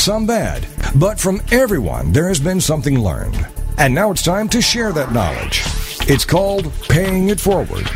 some 0.00 0.26
bad. 0.26 0.66
But 0.96 1.20
from 1.20 1.42
everyone, 1.52 2.10
there 2.12 2.28
has 2.28 2.40
been 2.40 2.60
something 2.60 2.98
learned. 2.98 3.46
And 3.76 3.94
now 3.94 4.10
it's 4.10 4.22
time 4.22 4.48
to 4.48 4.62
share 4.62 4.92
that 4.92 5.12
knowledge. 5.12 5.62
It's 6.08 6.24
called 6.24 6.72
Paying 6.88 7.28
It 7.28 7.38
Forward. 7.38 7.86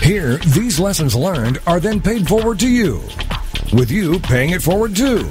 Here, 0.00 0.38
these 0.38 0.80
lessons 0.80 1.14
learned 1.14 1.60
are 1.66 1.78
then 1.78 2.00
paid 2.00 2.26
forward 2.26 2.58
to 2.60 2.68
you, 2.68 3.00
with 3.72 3.90
you 3.92 4.18
paying 4.18 4.50
it 4.50 4.62
forward 4.62 4.96
too. 4.96 5.30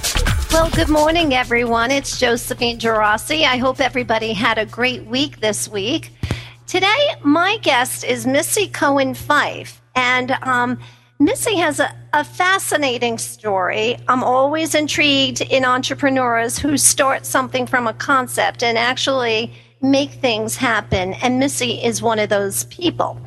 Well, 0.51 0.69
good 0.69 0.89
morning, 0.89 1.33
everyone. 1.33 1.91
It's 1.91 2.19
Josephine 2.19 2.77
Geraci. 2.77 3.45
I 3.45 3.55
hope 3.55 3.79
everybody 3.79 4.33
had 4.33 4.57
a 4.57 4.65
great 4.65 5.05
week 5.05 5.39
this 5.39 5.69
week. 5.69 6.11
Today, 6.67 7.15
my 7.23 7.57
guest 7.61 8.03
is 8.03 8.27
Missy 8.27 8.67
Cohen 8.67 9.13
Fyffe, 9.13 9.79
and 9.95 10.31
um, 10.41 10.77
Missy 11.19 11.55
has 11.55 11.79
a, 11.79 11.95
a 12.11 12.25
fascinating 12.25 13.17
story. 13.17 13.97
I'm 14.09 14.25
always 14.25 14.75
intrigued 14.75 15.39
in 15.39 15.63
entrepreneurs 15.63 16.59
who 16.59 16.75
start 16.75 17.25
something 17.25 17.65
from 17.65 17.87
a 17.87 17.93
concept 17.93 18.61
and 18.61 18.77
actually 18.77 19.53
make 19.81 20.11
things 20.11 20.57
happen, 20.57 21.13
and 21.13 21.39
Missy 21.39 21.81
is 21.81 22.01
one 22.01 22.19
of 22.19 22.27
those 22.27 22.65
people. 22.65 23.17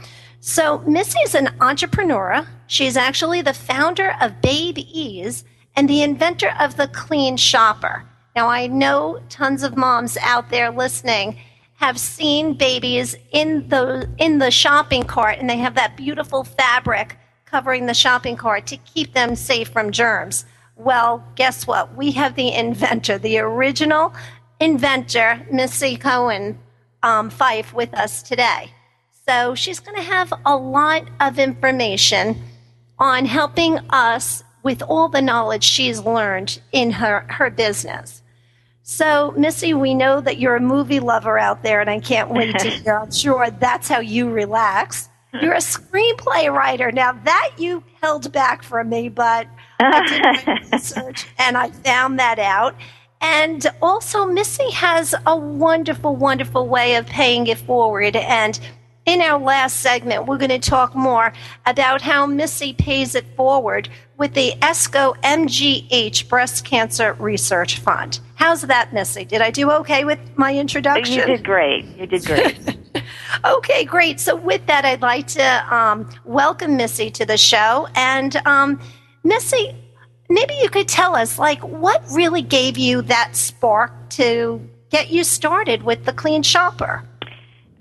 So, 0.40 0.80
Missy 0.80 1.18
is 1.20 1.34
an 1.34 1.48
entrepreneur. 1.62 2.46
She's 2.66 2.98
actually 2.98 3.40
the 3.40 3.54
founder 3.54 4.14
of 4.20 4.42
Babe 4.42 4.76
Ease 4.76 5.44
and 5.76 5.88
the 5.88 6.02
inventor 6.02 6.54
of 6.58 6.76
the 6.76 6.88
clean 6.88 7.36
shopper. 7.36 8.04
Now, 8.36 8.48
I 8.48 8.66
know 8.66 9.20
tons 9.28 9.62
of 9.62 9.76
moms 9.76 10.16
out 10.18 10.50
there 10.50 10.70
listening 10.70 11.38
have 11.76 11.98
seen 11.98 12.54
babies 12.54 13.16
in 13.32 13.68
the 13.68 14.08
in 14.18 14.38
the 14.38 14.50
shopping 14.50 15.02
cart 15.02 15.38
and 15.38 15.50
they 15.50 15.58
have 15.58 15.74
that 15.74 15.96
beautiful 15.96 16.44
fabric 16.44 17.18
covering 17.44 17.86
the 17.86 17.94
shopping 17.94 18.36
cart 18.36 18.66
to 18.66 18.76
keep 18.78 19.12
them 19.12 19.36
safe 19.36 19.68
from 19.68 19.92
germs. 19.92 20.44
Well, 20.76 21.24
guess 21.36 21.66
what? 21.66 21.94
We 21.94 22.12
have 22.12 22.34
the 22.34 22.52
inventor, 22.52 23.18
the 23.18 23.38
original 23.38 24.12
inventor, 24.58 25.46
Missy 25.52 25.96
Cohen 25.96 26.58
um, 27.02 27.30
Fyffe, 27.30 27.72
with 27.72 27.94
us 27.94 28.22
today. 28.22 28.72
So 29.28 29.54
she's 29.54 29.78
going 29.78 29.96
to 29.96 30.02
have 30.02 30.32
a 30.44 30.56
lot 30.56 31.04
of 31.20 31.38
information 31.38 32.42
on 32.98 33.24
helping 33.24 33.78
us 33.90 34.42
with 34.64 34.82
all 34.82 35.08
the 35.08 35.22
knowledge 35.22 35.62
she's 35.62 36.00
learned 36.00 36.60
in 36.72 36.90
her, 36.90 37.26
her 37.28 37.50
business. 37.50 38.22
So, 38.82 39.32
Missy, 39.36 39.72
we 39.72 39.94
know 39.94 40.20
that 40.20 40.38
you're 40.38 40.56
a 40.56 40.60
movie 40.60 41.00
lover 41.00 41.38
out 41.38 41.62
there, 41.62 41.80
and 41.80 41.88
I 41.88 42.00
can't 42.00 42.30
wait 42.30 42.58
to 42.58 42.68
hear. 42.82 42.98
I'm 42.98 43.12
sure 43.12 43.48
that's 43.50 43.88
how 43.88 44.00
you 44.00 44.28
relax. 44.30 45.08
You're 45.40 45.54
a 45.54 45.58
screenplay 45.58 46.52
writer. 46.52 46.92
Now, 46.92 47.12
that 47.24 47.52
you 47.58 47.82
held 48.00 48.30
back 48.32 48.62
from 48.62 48.88
me, 48.88 49.08
but 49.08 49.48
I 49.80 50.06
did 50.06 50.46
my 50.46 50.60
research 50.72 51.26
and 51.38 51.56
I 51.56 51.70
found 51.70 52.20
that 52.20 52.38
out. 52.38 52.76
And 53.20 53.66
also, 53.82 54.26
Missy 54.26 54.70
has 54.70 55.14
a 55.26 55.36
wonderful, 55.36 56.14
wonderful 56.14 56.68
way 56.68 56.94
of 56.94 57.06
paying 57.06 57.46
it 57.48 57.58
forward. 57.58 58.14
And 58.14 58.60
in 59.06 59.20
our 59.20 59.38
last 59.38 59.80
segment, 59.80 60.26
we're 60.26 60.38
going 60.38 60.48
to 60.48 60.58
talk 60.58 60.94
more 60.94 61.32
about 61.66 62.00
how 62.00 62.26
Missy 62.26 62.72
pays 62.72 63.14
it 63.14 63.26
forward 63.36 63.88
with 64.16 64.32
the 64.34 64.52
ESCO 64.60 65.16
MGH 65.22 66.28
Breast 66.28 66.64
Cancer 66.64 67.12
Research 67.14 67.80
Fund. 67.80 68.20
How's 68.36 68.62
that, 68.62 68.94
Missy? 68.94 69.24
Did 69.24 69.42
I 69.42 69.50
do 69.50 69.70
okay 69.72 70.04
with 70.04 70.18
my 70.36 70.54
introduction? 70.54 71.14
You 71.14 71.26
did 71.26 71.44
great. 71.44 71.84
You 71.96 72.06
did 72.06 72.24
great. 72.24 72.78
okay, 73.44 73.84
great. 73.84 74.20
So, 74.20 74.36
with 74.36 74.66
that, 74.66 74.84
I'd 74.84 75.02
like 75.02 75.26
to 75.28 75.74
um, 75.74 76.08
welcome 76.24 76.76
Missy 76.76 77.10
to 77.10 77.26
the 77.26 77.36
show. 77.36 77.86
And, 77.94 78.36
um, 78.46 78.80
Missy, 79.22 79.76
maybe 80.30 80.54
you 80.54 80.70
could 80.70 80.88
tell 80.88 81.14
us, 81.14 81.38
like, 81.38 81.60
what 81.60 82.02
really 82.10 82.42
gave 82.42 82.78
you 82.78 83.02
that 83.02 83.36
spark 83.36 83.92
to 84.10 84.66
get 84.90 85.10
you 85.10 85.24
started 85.24 85.82
with 85.82 86.04
the 86.04 86.12
Clean 86.12 86.42
Shopper? 86.42 87.06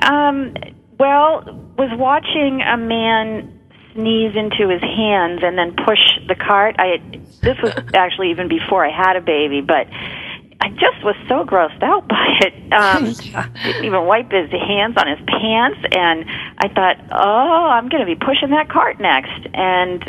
Um, 0.01 0.53
well, 0.99 1.43
was 1.77 1.89
watching 1.97 2.61
a 2.61 2.77
man 2.77 3.59
sneeze 3.93 4.35
into 4.35 4.69
his 4.69 4.81
hands 4.81 5.41
and 5.43 5.57
then 5.57 5.75
push 5.85 5.99
the 6.27 6.35
cart. 6.35 6.75
I 6.79 6.97
this 7.41 7.57
was 7.61 7.73
actually 7.93 8.31
even 8.31 8.47
before 8.47 8.85
I 8.85 8.91
had 8.91 9.15
a 9.15 9.21
baby, 9.21 9.61
but 9.61 9.87
I 10.61 10.69
just 10.69 11.03
was 11.03 11.15
so 11.27 11.43
grossed 11.43 11.83
out 11.83 12.07
by 12.07 12.39
it. 12.41 12.73
Um, 12.73 13.13
didn't 13.63 13.85
even 13.85 14.05
wipe 14.05 14.31
his 14.31 14.49
hands 14.49 14.95
on 14.97 15.07
his 15.07 15.19
pants, 15.27 15.79
and 15.91 16.25
I 16.57 16.67
thought, 16.69 16.97
oh, 17.11 17.67
I'm 17.69 17.89
going 17.89 18.05
to 18.05 18.07
be 18.07 18.15
pushing 18.15 18.51
that 18.51 18.69
cart 18.69 18.99
next. 18.99 19.47
And 19.53 20.03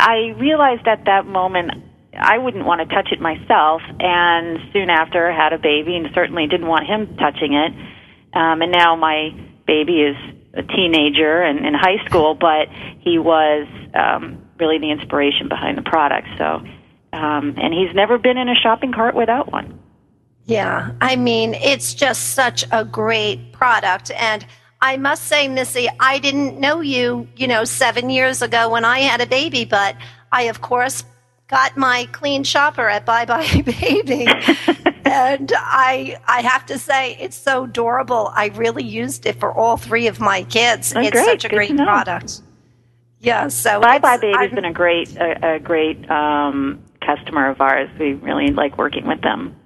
I 0.00 0.34
realized 0.38 0.86
at 0.88 1.04
that 1.04 1.26
moment 1.26 1.72
I 2.18 2.38
wouldn't 2.38 2.64
want 2.64 2.80
to 2.80 2.94
touch 2.94 3.08
it 3.12 3.20
myself, 3.20 3.82
and 4.00 4.58
soon 4.72 4.90
after 4.90 5.30
had 5.30 5.52
a 5.52 5.58
baby, 5.58 5.96
and 5.96 6.08
certainly 6.14 6.46
didn't 6.46 6.68
want 6.68 6.86
him 6.86 7.16
touching 7.16 7.52
it. 7.52 7.72
Um, 8.32 8.62
and 8.62 8.72
now 8.72 8.96
my 8.96 9.30
baby 9.68 10.00
is 10.00 10.16
a 10.54 10.62
teenager 10.62 11.42
and 11.42 11.64
in 11.64 11.74
high 11.74 12.04
school, 12.06 12.34
but 12.34 12.68
he 12.98 13.18
was 13.18 13.68
um, 13.94 14.42
really 14.58 14.78
the 14.78 14.90
inspiration 14.90 15.48
behind 15.48 15.78
the 15.78 15.82
product. 15.82 16.26
So, 16.36 16.64
um, 17.12 17.54
and 17.56 17.72
he's 17.72 17.94
never 17.94 18.18
been 18.18 18.36
in 18.36 18.48
a 18.48 18.56
shopping 18.56 18.92
cart 18.92 19.14
without 19.14 19.52
one. 19.52 19.78
Yeah, 20.46 20.92
I 21.00 21.16
mean, 21.16 21.54
it's 21.54 21.94
just 21.94 22.30
such 22.30 22.64
a 22.72 22.84
great 22.84 23.52
product. 23.52 24.10
And 24.10 24.44
I 24.80 24.96
must 24.96 25.24
say, 25.24 25.46
Missy, 25.46 25.88
I 26.00 26.18
didn't 26.18 26.58
know 26.58 26.80
you, 26.80 27.28
you 27.36 27.46
know, 27.46 27.64
seven 27.64 28.08
years 28.08 28.40
ago 28.40 28.70
when 28.70 28.84
I 28.84 29.00
had 29.00 29.20
a 29.20 29.26
baby, 29.26 29.66
but 29.66 29.94
I, 30.32 30.44
of 30.44 30.62
course, 30.62 31.04
got 31.48 31.76
my 31.76 32.08
clean 32.12 32.44
shopper 32.44 32.88
at 32.88 33.04
Bye 33.04 33.26
Bye 33.26 33.62
Baby. 33.80 34.26
And 35.08 35.52
I 35.56 36.20
I 36.26 36.42
have 36.42 36.66
to 36.66 36.78
say 36.78 37.16
it's 37.20 37.36
so 37.36 37.66
durable. 37.66 38.30
I 38.34 38.46
really 38.54 38.84
used 38.84 39.26
it 39.26 39.38
for 39.40 39.52
all 39.52 39.76
three 39.76 40.06
of 40.06 40.20
my 40.20 40.42
kids. 40.44 40.92
Oh, 40.94 41.00
it's 41.00 41.10
great. 41.12 41.24
such 41.24 41.44
a 41.44 41.48
Good 41.48 41.56
great 41.56 41.76
product. 41.76 42.42
Yeah, 43.20 43.48
so 43.48 43.80
buybuy 43.80 44.20
BABY's 44.20 44.54
been 44.54 44.64
a 44.64 44.72
great 44.72 45.16
a, 45.16 45.54
a 45.54 45.58
great 45.58 46.08
um, 46.10 46.82
customer 47.00 47.50
of 47.50 47.60
ours. 47.60 47.90
We 47.98 48.14
really 48.14 48.48
like 48.48 48.78
working 48.78 49.06
with 49.06 49.20
them. 49.22 49.56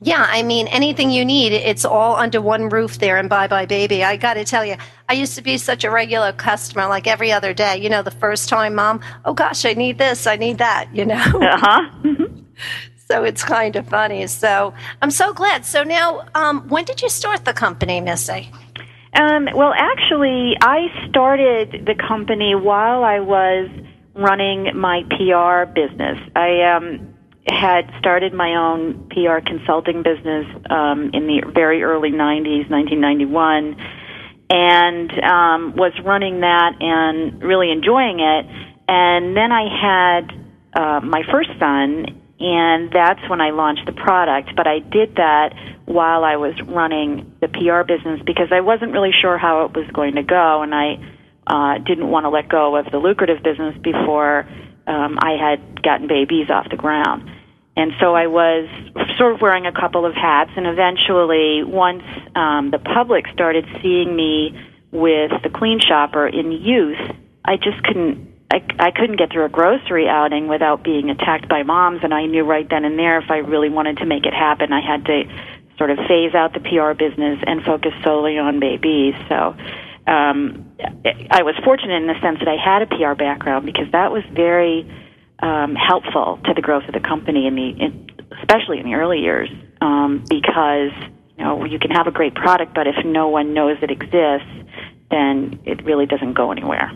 Yeah, 0.00 0.26
I 0.28 0.42
mean, 0.42 0.66
anything 0.68 1.10
you 1.10 1.24
need, 1.24 1.52
it's 1.52 1.84
all 1.84 2.16
under 2.16 2.40
one 2.40 2.68
roof 2.68 2.98
there 2.98 3.16
in 3.16 3.28
buybuy 3.28 3.66
BABY. 3.66 4.04
I 4.04 4.18
got 4.18 4.34
to 4.34 4.44
tell 4.44 4.64
you, 4.64 4.76
I 5.08 5.14
used 5.14 5.34
to 5.36 5.42
be 5.42 5.56
such 5.56 5.82
a 5.82 5.90
regular 5.90 6.32
customer, 6.32 6.86
like 6.88 7.06
every 7.06 7.32
other 7.32 7.54
day. 7.54 7.78
You 7.78 7.88
know, 7.88 8.02
the 8.02 8.10
first 8.10 8.50
time, 8.50 8.74
Mom, 8.74 9.00
oh 9.24 9.32
gosh, 9.32 9.64
I 9.64 9.72
need 9.72 9.96
this, 9.96 10.26
I 10.26 10.36
need 10.36 10.58
that, 10.58 10.94
you 10.94 11.06
know? 11.06 11.14
Uh 11.40 11.56
huh. 11.58 11.90
so 13.08 13.24
it's 13.24 13.44
kind 13.44 13.76
of 13.76 13.86
funny. 13.88 14.26
So 14.26 14.74
I'm 15.02 15.10
so 15.10 15.32
glad. 15.32 15.66
So 15.66 15.82
now, 15.82 16.26
um, 16.34 16.68
when 16.68 16.84
did 16.84 17.02
you 17.02 17.08
start 17.08 17.44
the 17.44 17.52
company, 17.52 18.00
Missy? 18.00 18.50
Um, 19.14 19.48
well, 19.54 19.72
actually, 19.76 20.54
I 20.60 20.86
started 21.08 21.86
the 21.86 21.94
company 21.94 22.54
while 22.54 23.04
I 23.04 23.20
was 23.20 23.68
running 24.14 24.76
my 24.76 25.02
PR 25.10 25.70
business. 25.70 26.18
I 26.34 26.76
um, 26.76 27.14
had 27.46 27.90
started 27.98 28.32
my 28.32 28.54
own 28.56 29.08
PR 29.10 29.38
consulting 29.46 30.02
business 30.02 30.46
um, 30.70 31.10
in 31.12 31.26
the 31.26 31.42
very 31.54 31.82
early 31.82 32.10
90s, 32.10 32.70
1991, 32.70 33.76
and 34.50 35.10
um, 35.22 35.76
was 35.76 35.92
running 36.04 36.40
that 36.40 36.72
and 36.80 37.42
really 37.42 37.70
enjoying 37.70 38.20
it. 38.20 38.46
And 38.88 39.36
then 39.36 39.52
I 39.52 39.68
had 39.80 40.32
uh, 40.74 41.00
my 41.00 41.22
first 41.30 41.50
son 41.58 42.22
and 42.40 42.90
that's 42.92 43.20
when 43.28 43.40
I 43.40 43.50
launched 43.50 43.86
the 43.86 43.92
product. 43.92 44.56
But 44.56 44.66
I 44.66 44.80
did 44.80 45.16
that 45.16 45.54
while 45.84 46.24
I 46.24 46.36
was 46.36 46.54
running 46.62 47.32
the 47.40 47.48
PR 47.48 47.82
business 47.86 48.20
because 48.24 48.48
I 48.50 48.60
wasn't 48.60 48.92
really 48.92 49.12
sure 49.12 49.38
how 49.38 49.66
it 49.66 49.74
was 49.74 49.86
going 49.92 50.16
to 50.16 50.22
go, 50.22 50.62
and 50.62 50.74
I 50.74 50.98
uh, 51.46 51.78
didn't 51.78 52.08
want 52.08 52.24
to 52.24 52.30
let 52.30 52.48
go 52.48 52.76
of 52.76 52.90
the 52.90 52.98
lucrative 52.98 53.42
business 53.42 53.76
before 53.82 54.46
um, 54.86 55.18
I 55.20 55.36
had 55.38 55.82
gotten 55.82 56.08
Babe 56.08 56.30
Ease 56.32 56.50
off 56.50 56.68
the 56.70 56.76
ground. 56.76 57.30
And 57.76 57.92
so 58.00 58.14
I 58.14 58.28
was 58.28 58.68
sort 59.18 59.34
of 59.34 59.40
wearing 59.40 59.66
a 59.66 59.72
couple 59.72 60.06
of 60.06 60.14
hats, 60.14 60.52
and 60.56 60.66
eventually, 60.66 61.64
once 61.64 62.04
um, 62.36 62.70
the 62.70 62.78
public 62.78 63.26
started 63.32 63.66
seeing 63.82 64.14
me 64.14 64.56
with 64.92 65.32
the 65.42 65.50
Clean 65.50 65.80
Shopper 65.80 66.28
in 66.28 66.52
use, 66.52 67.00
I 67.44 67.56
just 67.56 67.82
couldn't. 67.82 68.32
I, 68.54 68.62
I 68.78 68.90
couldn't 68.92 69.16
get 69.16 69.32
through 69.32 69.46
a 69.46 69.48
grocery 69.48 70.08
outing 70.08 70.46
without 70.46 70.84
being 70.84 71.10
attacked 71.10 71.48
by 71.48 71.64
moms, 71.64 72.04
and 72.04 72.14
I 72.14 72.26
knew 72.26 72.44
right 72.44 72.68
then 72.70 72.84
and 72.84 72.96
there 72.96 73.18
if 73.18 73.28
I 73.28 73.38
really 73.38 73.68
wanted 73.68 73.96
to 73.98 74.06
make 74.06 74.26
it 74.26 74.32
happen, 74.32 74.72
I 74.72 74.80
had 74.80 75.04
to 75.06 75.24
sort 75.76 75.90
of 75.90 75.98
phase 76.06 76.36
out 76.36 76.54
the 76.54 76.60
PR 76.60 76.94
business 76.94 77.42
and 77.44 77.64
focus 77.64 77.92
solely 78.04 78.38
on 78.38 78.60
Babe 78.60 78.84
Ease. 78.84 79.16
So 79.28 79.56
um, 80.06 80.70
I 81.32 81.42
was 81.42 81.56
fortunate 81.64 81.96
in 81.96 82.06
the 82.06 82.14
sense 82.22 82.38
that 82.38 82.46
I 82.46 82.54
had 82.54 82.82
a 82.82 82.86
PR 82.86 83.14
background 83.18 83.66
because 83.66 83.90
that 83.90 84.12
was 84.12 84.22
very 84.32 84.86
um, 85.40 85.74
helpful 85.74 86.38
to 86.44 86.54
the 86.54 86.62
growth 86.62 86.84
of 86.86 86.94
the 86.94 87.00
company 87.00 87.48
in 87.48 87.56
the, 87.56 87.68
in, 87.70 88.10
especially 88.38 88.78
in 88.78 88.86
the 88.86 88.94
early 88.94 89.18
years, 89.18 89.50
um, 89.80 90.24
because 90.28 90.92
you 91.36 91.42
know 91.42 91.64
you 91.64 91.80
can 91.80 91.90
have 91.90 92.06
a 92.06 92.12
great 92.12 92.36
product, 92.36 92.72
but 92.72 92.86
if 92.86 93.04
no 93.04 93.30
one 93.30 93.52
knows 93.52 93.78
it 93.82 93.90
exists, 93.90 94.46
then 95.10 95.58
it 95.64 95.84
really 95.84 96.06
doesn't 96.06 96.34
go 96.34 96.52
anywhere. 96.52 96.92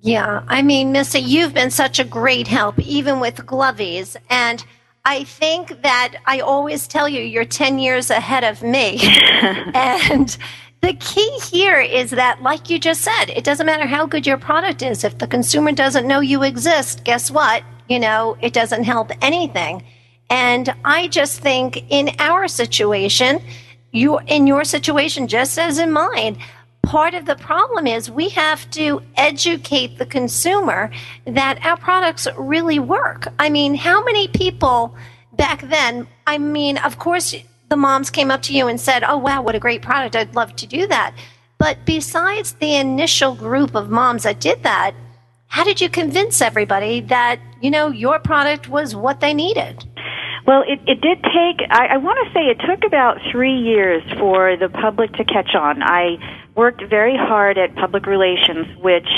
Yeah, 0.00 0.44
I 0.46 0.62
mean, 0.62 0.92
Missy, 0.92 1.18
you've 1.18 1.54
been 1.54 1.70
such 1.70 1.98
a 1.98 2.04
great 2.04 2.46
help, 2.46 2.78
even 2.78 3.18
with 3.18 3.36
Glovies, 3.46 4.16
and 4.30 4.64
I 5.04 5.24
think 5.24 5.82
that 5.82 6.16
I 6.26 6.40
always 6.40 6.86
tell 6.86 7.08
you 7.08 7.20
you're 7.22 7.44
10 7.44 7.78
years 7.78 8.10
ahead 8.10 8.44
of 8.44 8.62
me. 8.62 8.98
and 9.74 10.36
the 10.82 10.92
key 10.94 11.38
here 11.50 11.80
is 11.80 12.12
that, 12.12 12.42
like 12.42 12.70
you 12.70 12.78
just 12.78 13.00
said, 13.00 13.26
it 13.26 13.42
doesn't 13.42 13.66
matter 13.66 13.86
how 13.86 14.06
good 14.06 14.26
your 14.26 14.38
product 14.38 14.82
is. 14.82 15.02
If 15.02 15.18
the 15.18 15.26
consumer 15.26 15.72
doesn't 15.72 16.06
know 16.06 16.20
you 16.20 16.44
exist, 16.44 17.04
guess 17.04 17.30
what? 17.30 17.64
You 17.88 17.98
know, 17.98 18.36
it 18.40 18.52
doesn't 18.52 18.84
help 18.84 19.10
anything. 19.22 19.82
And 20.30 20.72
I 20.84 21.08
just 21.08 21.40
think 21.40 21.84
in 21.90 22.10
our 22.18 22.46
situation, 22.46 23.40
you 23.92 24.18
in 24.26 24.46
your 24.46 24.64
situation, 24.64 25.26
just 25.26 25.58
as 25.58 25.78
in 25.78 25.90
mine, 25.90 26.38
part 26.88 27.12
of 27.12 27.26
the 27.26 27.36
problem 27.36 27.86
is 27.86 28.10
we 28.10 28.30
have 28.30 28.68
to 28.70 29.02
educate 29.18 29.98
the 29.98 30.06
consumer 30.06 30.90
that 31.26 31.62
our 31.62 31.76
products 31.76 32.26
really 32.38 32.78
work. 32.78 33.28
I 33.38 33.50
mean, 33.50 33.74
how 33.74 34.02
many 34.02 34.26
people 34.28 34.96
back 35.34 35.60
then, 35.68 36.08
I 36.26 36.38
mean, 36.38 36.78
of 36.78 36.98
course, 36.98 37.34
the 37.68 37.76
moms 37.76 38.08
came 38.08 38.30
up 38.30 38.40
to 38.44 38.54
you 38.54 38.68
and 38.68 38.80
said, 38.80 39.04
Oh, 39.04 39.18
wow, 39.18 39.42
what 39.42 39.54
a 39.54 39.58
great 39.58 39.82
product. 39.82 40.16
I'd 40.16 40.34
love 40.34 40.56
to 40.56 40.66
do 40.66 40.86
that. 40.86 41.14
But 41.58 41.76
besides 41.84 42.52
the 42.52 42.76
initial 42.76 43.34
group 43.34 43.74
of 43.74 43.90
moms 43.90 44.22
that 44.22 44.40
did 44.40 44.62
that, 44.62 44.94
how 45.48 45.64
did 45.64 45.82
you 45.82 45.90
convince 45.90 46.40
everybody 46.40 47.02
that, 47.02 47.38
you 47.60 47.70
know, 47.70 47.88
your 47.88 48.18
product 48.18 48.66
was 48.66 48.96
what 48.96 49.20
they 49.20 49.34
needed? 49.34 49.84
Well, 50.46 50.62
it, 50.66 50.80
it 50.86 51.02
did 51.02 51.22
take, 51.22 51.68
I, 51.68 51.88
I 51.88 51.96
want 51.98 52.18
to 52.26 52.32
say 52.32 52.46
it 52.46 52.58
took 52.66 52.82
about 52.86 53.18
three 53.30 53.58
years 53.58 54.02
for 54.18 54.56
the 54.56 54.70
public 54.70 55.12
to 55.14 55.24
catch 55.24 55.54
on. 55.54 55.82
I 55.82 56.16
worked 56.58 56.82
very 56.90 57.16
hard 57.16 57.56
at 57.56 57.76
public 57.76 58.04
relations, 58.04 58.66
which 58.82 59.08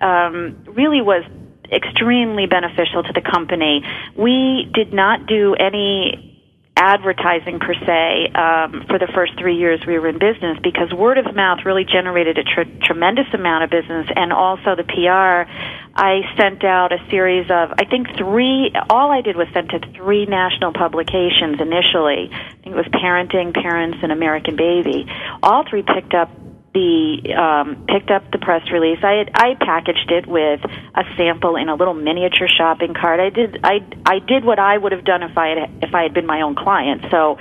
um, 0.00 0.64
really 0.66 1.02
was 1.02 1.22
extremely 1.70 2.46
beneficial 2.46 3.02
to 3.02 3.12
the 3.12 3.20
company. 3.20 3.84
We 4.16 4.70
did 4.72 4.94
not 4.94 5.26
do 5.26 5.54
any 5.54 6.32
advertising 6.74 7.58
per 7.58 7.72
se 7.72 8.32
um, 8.32 8.84
for 8.88 8.98
the 8.98 9.08
first 9.14 9.32
three 9.38 9.56
years 9.56 9.80
we 9.86 9.98
were 9.98 10.08
in 10.08 10.18
business 10.18 10.58
because 10.62 10.92
word 10.92 11.16
of 11.16 11.34
mouth 11.34 11.64
really 11.64 11.84
generated 11.84 12.38
a 12.38 12.44
tr- 12.44 12.70
tremendous 12.82 13.26
amount 13.32 13.64
of 13.64 13.70
business 13.70 14.06
and 14.14 14.32
also 14.32 14.76
the 14.76 14.84
PR. 14.84 15.50
I 15.96 16.20
sent 16.38 16.64
out 16.64 16.92
a 16.92 16.98
series 17.10 17.50
of, 17.50 17.72
I 17.78 17.84
think 17.88 18.08
three, 18.16 18.72
all 18.88 19.10
I 19.10 19.20
did 19.20 19.36
was 19.36 19.48
send 19.52 19.70
to 19.70 19.80
three 19.96 20.26
national 20.26 20.72
publications 20.72 21.60
initially. 21.60 22.28
I 22.32 22.56
think 22.62 22.76
it 22.76 22.80
was 22.80 22.88
Parenting, 22.92 23.54
Parents, 23.54 23.98
and 24.02 24.12
American 24.12 24.56
Baby. 24.56 25.06
All 25.42 25.64
three 25.68 25.82
picked 25.82 26.12
up 26.12 26.30
the 26.76 27.32
um, 27.32 27.86
picked 27.88 28.10
up 28.10 28.30
the 28.32 28.38
press 28.38 28.60
release. 28.70 28.98
I 29.02 29.24
had, 29.24 29.30
I 29.32 29.54
packaged 29.54 30.12
it 30.12 30.26
with 30.28 30.60
a 30.62 31.04
sample 31.16 31.56
in 31.56 31.70
a 31.70 31.74
little 31.74 31.94
miniature 31.94 32.48
shopping 32.48 32.92
cart. 32.92 33.18
I 33.18 33.30
did 33.30 33.60
I 33.64 33.80
I 34.04 34.18
did 34.18 34.44
what 34.44 34.58
I 34.58 34.76
would 34.76 34.92
have 34.92 35.04
done 35.04 35.22
if 35.22 35.38
I 35.38 35.48
had 35.48 35.58
if 35.82 35.94
I 35.94 36.02
had 36.02 36.12
been 36.12 36.26
my 36.26 36.42
own 36.42 36.54
client. 36.54 37.06
So 37.10 37.38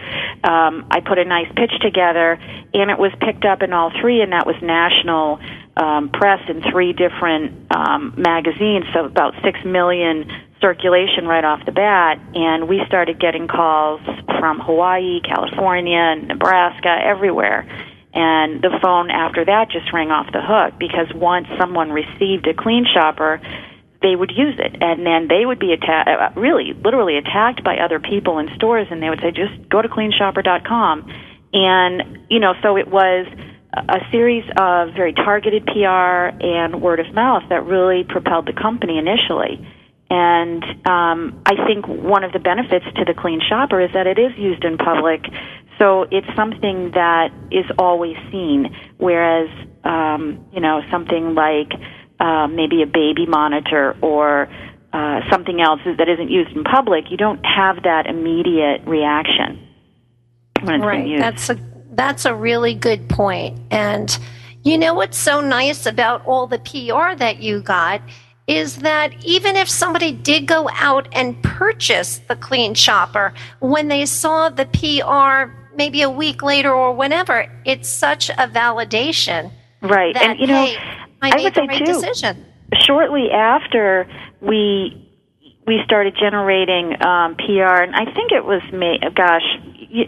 um, 0.48 0.88
I 0.90 1.02
put 1.06 1.20
a 1.20 1.26
nice 1.26 1.52
pitch 1.54 1.74
together, 1.82 2.40
and 2.74 2.90
it 2.90 2.98
was 2.98 3.12
picked 3.20 3.44
up 3.44 3.62
in 3.62 3.74
all 3.74 3.92
three, 4.00 4.22
and 4.22 4.32
that 4.32 4.48
was 4.48 4.56
national 4.62 5.40
um, 5.76 6.10
press 6.10 6.40
in 6.48 6.64
three 6.72 6.94
different 6.94 7.76
um, 7.76 8.16
magazines. 8.16 8.86
So 8.94 9.04
about 9.04 9.34
six 9.44 9.60
million 9.66 10.32
circulation 10.62 11.28
right 11.28 11.44
off 11.44 11.60
the 11.66 11.74
bat, 11.74 12.24
and 12.34 12.70
we 12.70 12.80
started 12.88 13.20
getting 13.20 13.50
calls 13.50 14.00
from 14.40 14.62
Hawaii, 14.62 15.20
California, 15.20 16.16
Nebraska, 16.16 16.96
everywhere 17.04 17.68
and 18.16 18.62
the 18.62 18.80
phone 18.82 19.12
after 19.12 19.46
that 19.46 19.70
just 19.70 19.92
rang 19.94 20.10
off 20.10 20.32
the 20.32 20.42
hook 20.42 20.80
because 20.80 21.08
once 21.14 21.48
someone 21.60 21.92
received 21.92 22.48
a 22.48 22.54
clean 22.54 22.86
shopper 22.92 23.42
they 24.02 24.16
would 24.16 24.32
use 24.32 24.56
it 24.58 24.76
and 24.82 25.06
then 25.06 25.28
they 25.28 25.46
would 25.46 25.60
be 25.60 25.74
attacked 25.74 26.10
uh, 26.10 26.40
really 26.40 26.74
literally 26.74 27.18
attacked 27.18 27.64
by 27.64 27.78
other 27.78 28.00
people 28.00 28.40
in 28.40 28.50
stores 28.56 28.88
and 28.90 29.04
they 29.04 29.10
would 29.10 29.20
say 29.20 29.32
just 29.32 29.70
go 29.70 29.82
to 29.82 29.90
cleanshopper.com 29.90 31.12
and 31.54 32.26
you 32.30 32.40
know 32.40 32.54
so 32.64 32.78
it 32.78 32.88
was 32.88 33.28
a 33.76 34.00
series 34.12 34.46
of 34.58 34.94
very 34.94 35.14
targeted 35.14 35.66
PR 35.66 36.32
and 36.40 36.82
word 36.82 37.00
of 37.00 37.14
mouth 37.14 37.44
that 37.50 37.66
really 37.66 38.04
propelled 38.04 38.48
the 38.48 38.54
company 38.54 38.98
initially. 38.98 39.68
And 40.10 40.64
um, 40.88 41.42
I 41.46 41.66
think 41.66 41.88
one 41.88 42.24
of 42.24 42.32
the 42.32 42.40
benefits 42.40 42.86
to 42.96 43.06
the 43.06 43.14
Clean 43.14 43.42
Shopper 43.42 43.82
is 43.82 43.92
that 43.94 44.08
it 44.08 44.20
is 44.20 44.32
used 44.38 44.64
in 44.64 44.78
public 44.78 45.26
so 45.80 46.04
it's 46.12 46.28
something 46.36 46.92
that 46.92 47.32
is 47.52 47.66
always 47.78 48.16
seen, 48.32 48.76
whereas, 48.98 49.50
um, 49.84 50.46
you 50.54 50.62
know, 50.62 50.82
something 50.90 51.36
like 51.36 51.72
uh, 52.20 52.48
maybe 52.48 52.82
a 52.82 52.88
baby 52.88 53.26
monitor 53.26 53.96
or 54.02 54.48
uh, 54.94 55.20
something 55.30 55.62
else 55.62 55.82
that 55.86 56.08
isn't 56.08 56.30
used 56.30 56.56
in 56.56 56.64
public, 56.64 57.12
you 57.12 57.18
don't 57.18 57.46
have 57.46 57.84
that 57.84 58.06
immediate 58.08 58.82
reaction 58.86 59.60
when 60.62 60.76
it's 60.76 60.86
right. 60.86 61.04
being 61.04 61.08
used. 61.10 61.24
That's 61.24 61.50
a 61.50 61.60
that's 61.92 62.26
a 62.26 62.34
really 62.34 62.74
good 62.74 63.10
point. 63.10 63.60
And 63.72 64.18
you 64.64 64.78
know 64.78 64.94
what's 64.94 65.18
so 65.18 65.42
nice 65.42 65.86
about 65.86 66.26
all 66.26 66.48
the 66.48 66.60
PR 66.60 67.18
that 67.18 67.40
you 67.40 67.62
got 67.62 68.02
is 68.48 68.78
that 68.78 69.14
even 69.24 69.56
if 69.56 69.68
somebody 69.68 70.12
did 70.12 70.46
go 70.46 70.70
out 70.74 71.08
and 71.12 71.42
purchase 71.44 72.20
the 72.28 72.36
clean 72.36 72.74
shopper, 72.74 73.34
when 73.60 73.88
they 73.88 74.06
saw 74.06 74.50
the 74.50 74.66
PR 74.68 75.52
maybe 75.76 76.02
a 76.02 76.10
week 76.10 76.42
later 76.42 76.74
or 76.74 76.94
whenever, 76.94 77.52
it's 77.66 77.90
such 77.90 78.30
a 78.30 78.48
validation. 78.48 79.52
Right. 79.82 80.14
That, 80.14 80.24
and 80.24 80.40
you 80.40 80.48
know, 80.48 80.66
hey, 80.66 80.78
I, 81.22 81.40
I 81.40 81.44
would 81.44 81.54
the 81.54 81.62
say 81.62 81.68
right 81.68 81.86
too, 81.86 81.94
decision. 81.94 82.46
shortly 82.86 83.30
after 83.32 84.08
we 84.42 85.02
we 85.68 85.80
started 85.84 86.16
generating 86.20 86.94
um, 87.04 87.36
PR, 87.36 87.82
and 87.82 87.96
I 87.96 88.06
think 88.14 88.32
it 88.32 88.46
was 88.46 88.62
May. 88.72 89.00
Gosh, 89.14 89.44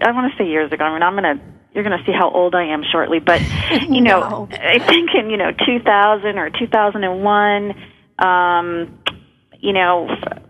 I 0.02 0.12
want 0.12 0.32
to 0.32 0.38
say 0.38 0.48
years 0.48 0.72
ago. 0.72 0.84
I 0.84 0.94
mean, 0.94 1.04
I'm 1.04 1.16
gonna 1.16 1.42
you're 1.78 1.84
going 1.84 1.98
to 2.00 2.04
see 2.06 2.12
how 2.12 2.32
old 2.32 2.56
I 2.56 2.74
am 2.74 2.82
shortly, 2.92 3.20
but 3.20 3.40
you 3.88 4.02
know, 4.02 4.48
no. 4.50 4.50
I 4.52 4.80
think 4.80 5.12
in 5.14 5.30
you 5.30 5.38
know 5.38 5.52
2000 5.52 6.38
or 6.40 6.50
2001, 6.50 7.76
um, 8.18 9.00
you 9.60 9.74
know, 9.74 10.10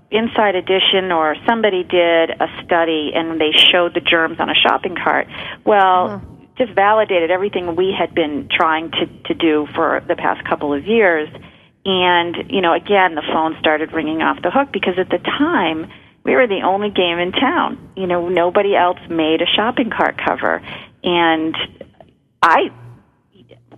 Inside 0.09 0.55
Edition 0.55 1.11
or 1.11 1.35
somebody 1.45 1.83
did 1.83 2.29
a 2.29 2.47
study 2.63 3.11
and 3.13 3.39
they 3.41 3.51
showed 3.51 3.93
the 3.93 3.99
germs 3.99 4.39
on 4.39 4.49
a 4.49 4.53
shopping 4.53 4.95
cart. 4.95 5.27
Well, 5.65 6.21
mm-hmm. 6.21 6.45
just 6.57 6.73
validated 6.73 7.29
everything 7.29 7.75
we 7.75 7.93
had 7.97 8.15
been 8.15 8.47
trying 8.49 8.91
to 8.91 9.05
to 9.25 9.33
do 9.33 9.67
for 9.75 10.01
the 10.07 10.15
past 10.15 10.47
couple 10.47 10.73
of 10.73 10.85
years. 10.85 11.29
And 11.85 12.49
you 12.49 12.61
know, 12.61 12.73
again, 12.73 13.15
the 13.15 13.23
phone 13.33 13.57
started 13.59 13.91
ringing 13.91 14.21
off 14.21 14.41
the 14.41 14.51
hook 14.51 14.69
because 14.71 14.97
at 14.97 15.09
the 15.09 15.19
time 15.19 15.91
we 16.23 16.35
were 16.35 16.47
the 16.47 16.61
only 16.63 16.89
game 16.89 17.19
in 17.19 17.31
town. 17.31 17.91
You 17.95 18.07
know, 18.07 18.29
nobody 18.29 18.75
else 18.75 18.99
made 19.09 19.41
a 19.41 19.45
shopping 19.45 19.89
cart 19.89 20.17
cover, 20.17 20.61
and 21.03 21.55
I 22.41 22.71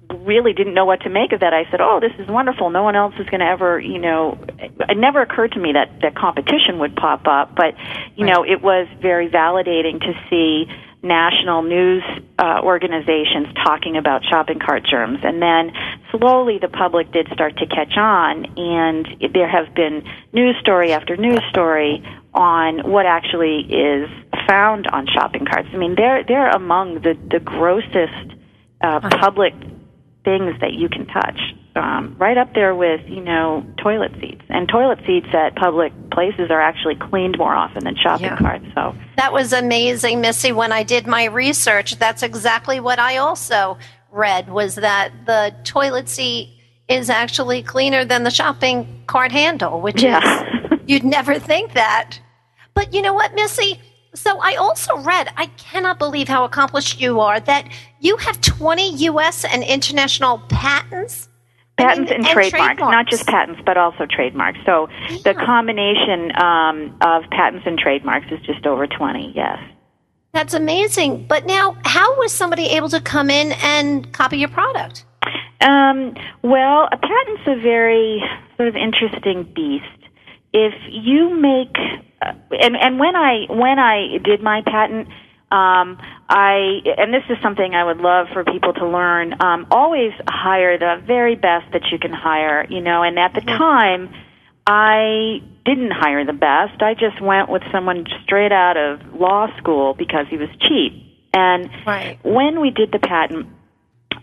really 0.09 0.53
didn't 0.53 0.73
know 0.73 0.85
what 0.85 1.01
to 1.01 1.09
make 1.09 1.31
of 1.31 1.41
that. 1.41 1.53
I 1.53 1.69
said, 1.69 1.81
"Oh, 1.81 1.99
this 1.99 2.13
is 2.19 2.27
wonderful. 2.27 2.69
No 2.69 2.83
one 2.83 2.95
else 2.95 3.13
is 3.19 3.27
going 3.29 3.41
to 3.41 3.45
ever, 3.45 3.79
you 3.79 3.99
know." 3.99 4.37
It 4.59 4.97
never 4.97 5.21
occurred 5.21 5.53
to 5.53 5.59
me 5.59 5.73
that 5.73 6.01
that 6.01 6.15
competition 6.15 6.79
would 6.79 6.95
pop 6.95 7.27
up, 7.27 7.55
but 7.55 7.75
you 8.15 8.25
right. 8.25 8.33
know, 8.33 8.43
it 8.43 8.61
was 8.61 8.87
very 9.01 9.29
validating 9.29 9.99
to 9.99 10.13
see 10.29 10.67
national 11.01 11.61
news 11.61 12.03
uh, 12.37 12.59
organizations 12.61 13.47
talking 13.63 13.95
about 13.95 14.23
shopping 14.29 14.59
cart 14.59 14.85
germs, 14.89 15.19
and 15.23 15.41
then 15.41 15.71
slowly 16.11 16.57
the 16.59 16.67
public 16.67 17.11
did 17.11 17.27
start 17.33 17.57
to 17.57 17.65
catch 17.67 17.95
on, 17.95 18.45
and 18.57 19.33
there 19.33 19.47
have 19.47 19.73
been 19.73 20.03
news 20.33 20.55
story 20.59 20.91
after 20.91 21.15
news 21.15 21.41
story 21.49 22.03
on 22.33 22.89
what 22.89 23.05
actually 23.05 23.61
is 23.61 24.09
found 24.47 24.87
on 24.87 25.07
shopping 25.07 25.45
carts. 25.45 25.69
I 25.73 25.77
mean, 25.77 25.95
they're 25.95 26.23
they're 26.23 26.49
among 26.49 26.95
the 26.95 27.17
the 27.29 27.39
grossest 27.39 28.35
uh, 28.81 28.99
public 29.19 29.53
things 30.37 30.59
that 30.61 30.73
you 30.73 30.89
can 30.89 31.05
touch. 31.07 31.39
Um, 31.75 32.15
right 32.19 32.37
up 32.37 32.53
there 32.55 32.75
with 32.75 33.01
you 33.07 33.21
know 33.21 33.63
toilet 33.81 34.11
seats, 34.19 34.41
and 34.49 34.67
toilet 34.67 34.99
seats 35.05 35.27
at 35.33 35.55
public 35.55 35.93
places 36.11 36.49
are 36.51 36.59
actually 36.59 36.95
cleaned 36.95 37.37
more 37.37 37.53
often 37.53 37.83
than 37.83 37.95
shopping 37.95 38.25
Yeah. 38.25 38.37
carts. 38.37 38.65
So 38.75 38.95
That 39.17 39.31
was 39.31 39.53
amazing, 39.53 40.19
Missy. 40.21 40.51
When 40.51 40.71
I 40.71 40.83
did 40.83 41.07
my 41.07 41.25
research, 41.25 41.97
that's 41.97 42.21
exactly 42.23 42.79
what 42.79 42.99
I 42.99 43.17
also 43.17 43.77
read 44.11 44.49
was 44.49 44.75
that 44.75 45.11
the 45.25 45.53
toilet 45.63 46.09
seat 46.09 46.49
is 46.89 47.09
actually 47.09 47.61
cleaner 47.61 48.03
than 48.03 48.23
the 48.23 48.31
shopping 48.31 49.03
cart 49.05 49.31
handle, 49.31 49.79
which 49.79 50.01
Yeah. 50.01 50.19
is 50.73 50.79
you'd 50.87 51.03
never 51.05 51.37
think 51.39 51.73
that. 51.73 52.19
But 52.73 52.93
you 52.93 53.01
know 53.01 53.13
what, 53.13 53.35
Missy? 53.35 53.79
So 54.19 54.37
I 54.39 54.55
also 54.55 54.97
read, 54.97 55.31
I 55.37 55.45
cannot 55.57 55.97
believe 55.97 56.27
how 56.27 56.43
accomplished 56.43 56.99
you 56.99 57.21
are, 57.21 57.39
that 57.39 57.69
you 58.01 58.17
have 58.17 58.41
20 58.41 58.95
US 59.07 59.45
and 59.45 59.63
international 59.63 60.39
patents. 60.49 61.29
I 61.77 61.83
patents 61.83 62.11
mean, 62.11 62.25
and, 62.25 62.27
trademarks, 62.27 62.81
not 62.81 63.07
just 63.07 63.25
patents, 63.27 63.61
but 63.65 63.77
also 63.77 64.05
trademarks. 64.05 64.59
So 64.65 64.89
the 65.23 65.33
combination 65.33 66.35
um, 66.35 66.97
of 66.99 67.23
patents 67.31 67.65
and 67.65 67.79
trademarks 67.79 68.27
is 68.31 68.41
just 68.41 68.65
over 68.65 68.85
20, 68.87 69.31
yes. 69.33 69.57
That's 70.33 70.53
amazing. 70.53 71.25
But 71.27 71.45
now, 71.45 71.77
how 71.85 72.17
was 72.17 72.33
somebody 72.33 72.67
able 72.67 72.89
to 72.89 72.99
come 72.99 73.29
in 73.29 73.53
and 73.63 74.11
copy 74.11 74.37
your 74.37 74.49
product? 74.49 75.05
Um, 75.61 76.13
well, 76.43 76.89
a 76.91 76.97
patent's 76.97 77.43
a 77.47 77.61
very 77.61 78.21
sort 78.57 78.67
of 78.67 78.75
interesting 78.75 79.49
beast. 79.55 79.85
If 80.53 80.73
you 80.89 81.35
make, 81.39 81.75
and 82.21 82.75
and 82.75 82.99
when 82.99 83.15
I 83.15 83.45
when 83.49 83.79
I 83.79 84.17
did 84.23 84.41
my 84.41 84.61
patent, 84.65 85.07
um, 85.51 85.97
I 86.29 86.81
and 86.97 87.13
this 87.13 87.23
is 87.29 87.37
something 87.41 87.73
I 87.73 87.83
would 87.83 87.97
love 87.97 88.27
for 88.33 88.43
people 88.43 88.73
to 88.73 88.87
learn. 88.87 89.33
Um, 89.41 89.67
always 89.71 90.11
hire 90.27 90.77
the 90.77 91.01
very 91.05 91.35
best 91.35 91.71
that 91.73 91.83
you 91.91 91.99
can 91.99 92.13
hire. 92.13 92.65
You 92.69 92.81
know, 92.81 93.03
and 93.03 93.17
at 93.17 93.33
the 93.33 93.41
time, 93.41 94.13
I 94.67 95.41
didn't 95.65 95.91
hire 95.91 96.25
the 96.25 96.33
best. 96.33 96.81
I 96.81 96.93
just 96.93 97.21
went 97.21 97.49
with 97.49 97.63
someone 97.71 98.05
straight 98.23 98.51
out 98.51 98.77
of 98.77 99.19
law 99.19 99.47
school 99.57 99.93
because 99.93 100.25
he 100.29 100.37
was 100.37 100.49
cheap. 100.61 100.93
And 101.33 101.69
Right. 101.85 102.19
when 102.23 102.59
we 102.59 102.71
did 102.71 102.91
the 102.91 102.99
patent, 102.99 103.47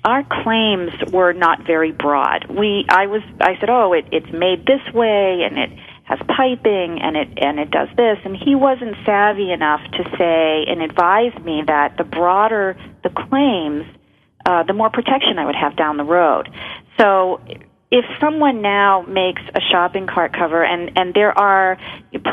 our 0.05 0.25
claims 0.25 0.93
were 1.13 1.33
not 1.33 1.67
very 1.67 1.93
broad. 1.93 2.47
We, 2.49 2.85
I 2.89 3.07
was, 3.07 3.23
I 3.41 3.59
said, 3.59 3.71
oh, 3.71 3.93
it, 3.93 4.07
it's 4.13 4.33
made 4.33 4.67
this 4.67 4.83
way, 4.95 5.43
and 5.43 5.59
it 5.59 5.71
has 6.07 6.19
piping, 6.27 7.01
and 7.03 7.17
it 7.17 7.29
and 7.37 7.59
it 7.59 7.71
does 7.71 7.89
this, 7.97 8.19
and 8.25 8.37
he 8.37 8.55
wasn't 8.55 8.97
savvy 9.05 9.53
enough 9.53 9.83
to 9.93 10.03
say 10.17 10.65
and 10.69 10.81
advise 10.83 11.37
me 11.45 11.63
that 11.67 11.97
the 11.99 12.05
broader 12.05 12.77
the 13.03 13.11
claims, 13.11 13.85
uh, 14.47 14.63
the 14.63 14.73
more 14.73 14.91
protection 14.91 15.39
I 15.39 15.45
would 15.45 15.57
have 15.57 15.77
down 15.77 15.97
the 15.97 16.05
road. 16.05 16.49
So. 16.99 17.41
If 17.89 18.05
someone 18.21 18.63
now 18.63 19.03
makes 19.03 19.41
a 19.55 19.61
shopping 19.71 20.09
cart 20.09 20.33
cover, 20.33 20.65
and, 20.65 20.99
and 20.99 21.15
there 21.15 21.31
are 21.39 21.79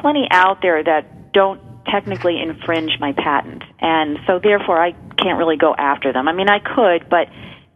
plenty 0.01 0.27
out 0.31 0.63
there 0.63 0.83
that 0.83 1.31
don't 1.31 1.61
technically 1.85 2.41
infringe 2.41 2.97
my 2.99 3.13
patent, 3.13 3.61
and 3.79 4.17
so 4.25 4.39
therefore 4.39 4.81
I 4.81 4.93
can't 5.21 5.37
really 5.37 5.57
go 5.57 5.75
after 5.77 6.11
them. 6.11 6.27
I 6.27 6.33
mean, 6.33 6.49
I 6.49 6.57
could, 6.57 7.07
but 7.07 7.27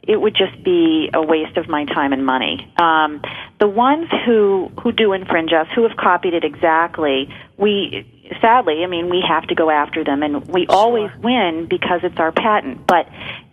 it 0.07 0.19
would 0.19 0.35
just 0.35 0.63
be 0.63 1.09
a 1.13 1.21
waste 1.21 1.57
of 1.57 1.67
my 1.67 1.85
time 1.85 2.13
and 2.13 2.25
money. 2.25 2.71
Um, 2.77 3.21
the 3.59 3.67
ones 3.67 4.09
who 4.25 4.71
who 4.81 4.91
do 4.91 5.13
infringe 5.13 5.51
us, 5.53 5.67
who 5.75 5.83
have 5.87 5.97
copied 5.97 6.33
it 6.33 6.43
exactly, 6.43 7.29
we 7.57 8.05
sadly, 8.41 8.83
I 8.83 8.87
mean, 8.87 9.09
we 9.09 9.23
have 9.27 9.45
to 9.47 9.55
go 9.55 9.69
after 9.69 10.03
them, 10.03 10.23
and 10.23 10.47
we 10.47 10.65
always 10.67 11.11
win 11.21 11.67
because 11.69 12.01
it's 12.03 12.17
our 12.17 12.31
patent, 12.31 12.87
but. 12.87 13.07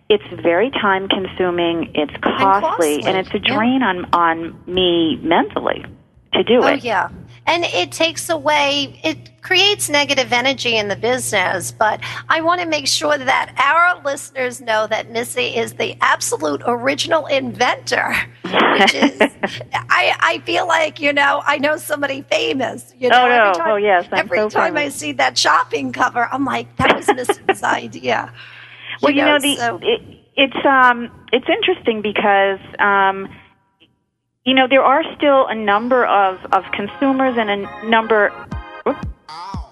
It's 0.06 0.42
very 0.42 0.70
time 0.70 1.08
consuming, 1.08 1.92
it's 1.94 2.12
costly, 2.22 2.60
costly, 2.60 3.04
and 3.04 3.16
it's 3.16 3.30
a 3.30 3.38
yeah. 3.38 3.56
drain 3.56 3.82
on 3.82 4.04
on 4.12 4.62
me 4.66 5.16
mentally 5.16 5.82
to 6.34 6.44
do 6.44 6.60
Oh, 6.62 6.66
it. 6.66 6.84
yeah. 6.84 7.08
And 7.46 7.64
it 7.64 7.92
takes 7.92 8.30
away, 8.30 8.98
it 9.04 9.42
creates 9.42 9.90
negative 9.90 10.32
energy 10.32 10.76
in 10.78 10.88
the 10.88 10.96
business. 10.96 11.72
But 11.72 12.00
I 12.28 12.40
want 12.40 12.62
to 12.62 12.66
make 12.66 12.86
sure 12.86 13.18
that 13.18 13.54
our 13.58 14.02
listeners 14.02 14.62
know 14.62 14.86
that 14.86 15.10
Missy 15.10 15.54
is 15.56 15.74
the 15.74 15.94
absolute 16.00 16.62
original 16.66 17.26
inventor. 17.26 18.14
Which 18.44 18.94
is, 18.94 19.20
I, 19.74 20.16
I 20.20 20.42
feel 20.46 20.66
like, 20.66 21.00
you 21.00 21.12
know, 21.12 21.42
I 21.44 21.58
know 21.58 21.76
somebody 21.76 22.22
famous. 22.22 22.94
You 22.98 23.10
know, 23.10 23.24
Oh, 23.24 23.28
no. 23.28 23.34
every 23.34 23.54
time, 23.58 23.70
Oh, 23.72 23.76
yes, 23.76 24.08
I'm 24.10 24.18
every 24.20 24.38
so 24.38 24.48
time 24.48 24.76
I 24.78 24.88
see 24.88 25.12
that 25.12 25.36
shopping 25.36 25.92
cover, 25.92 26.26
I'm 26.32 26.44
like, 26.46 26.74
that 26.76 26.96
was 26.96 27.06
Missy's 27.08 27.62
idea. 27.62 28.32
Well, 29.02 29.12
you 29.12 29.22
know, 29.22 29.38
the 29.38 29.56
so- 29.56 29.78
it, 29.82 30.00
it's 30.36 30.66
um 30.66 31.10
it's 31.32 31.46
interesting 31.48 32.00
because 32.00 32.58
um 32.78 33.28
you 34.44 34.54
know 34.54 34.66
there 34.68 34.82
are 34.82 35.02
still 35.16 35.46
a 35.46 35.54
number 35.54 36.04
of 36.06 36.38
of 36.52 36.64
consumers 36.72 37.36
and 37.38 37.50
a 37.50 37.86
number. 37.88 38.32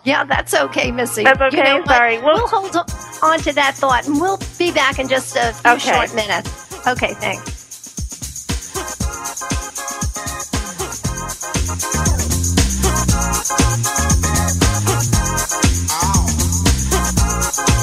Yeah, 0.05 0.25
that's 0.25 0.53
okay, 0.55 0.91
Missy. 0.91 1.23
That's 1.23 1.39
You 1.39 1.47
okay, 1.61 1.79
know 1.79 1.85
sorry. 1.85 2.19
We'll- 2.19 2.35
We'll 2.35 2.49
hold 2.49 2.75
on 3.23 3.39
to 3.41 3.53
that 3.53 3.75
thought, 3.77 4.07
and 4.09 4.21
we'll 4.21 4.39
be 4.59 4.73
back 4.73 4.99
in 4.99 5.07
just 5.09 5.37
a 5.37 5.53
few 5.53 5.71
Okay. 5.73 5.93
short 5.93 6.15
minutes. 6.15 6.51
Okay, 6.89 7.15
thanks. 7.15 7.61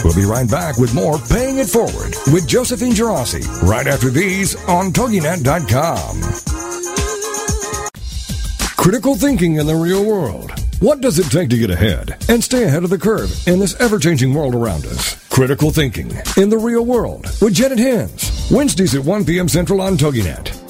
We'll 0.03 0.15
be 0.15 0.23
right 0.25 0.49
back 0.49 0.77
with 0.77 0.93
more 0.95 1.17
Paying 1.19 1.57
It 1.57 1.67
Forward 1.69 2.15
with 2.33 2.47
Josephine 2.47 2.93
Geraci 2.93 3.43
right 3.63 3.85
after 3.85 4.09
these 4.09 4.55
on 4.67 4.91
TogiNet.com. 4.91 6.48
Critical 8.89 9.13
thinking 9.13 9.57
in 9.57 9.67
the 9.67 9.75
real 9.75 10.03
world. 10.03 10.51
What 10.79 10.99
does 10.99 11.19
it 11.19 11.29
take 11.29 11.51
to 11.51 11.57
get 11.59 11.69
ahead 11.69 12.17
and 12.27 12.43
stay 12.43 12.63
ahead 12.63 12.83
of 12.83 12.89
the 12.89 12.97
curve 12.97 13.31
in 13.47 13.59
this 13.59 13.79
ever 13.79 13.99
changing 13.99 14.33
world 14.33 14.55
around 14.55 14.87
us? 14.87 15.13
Critical 15.29 15.69
thinking 15.69 16.11
in 16.37 16.49
the 16.49 16.57
real 16.57 16.83
world 16.83 17.27
with 17.39 17.53
Janet 17.53 17.77
Hens. 17.77 18.49
Wednesdays 18.51 18.95
at 18.95 19.03
1 19.03 19.25
p.m. 19.25 19.47
Central 19.47 19.79
on 19.79 19.95
TogiNet. 19.95 20.58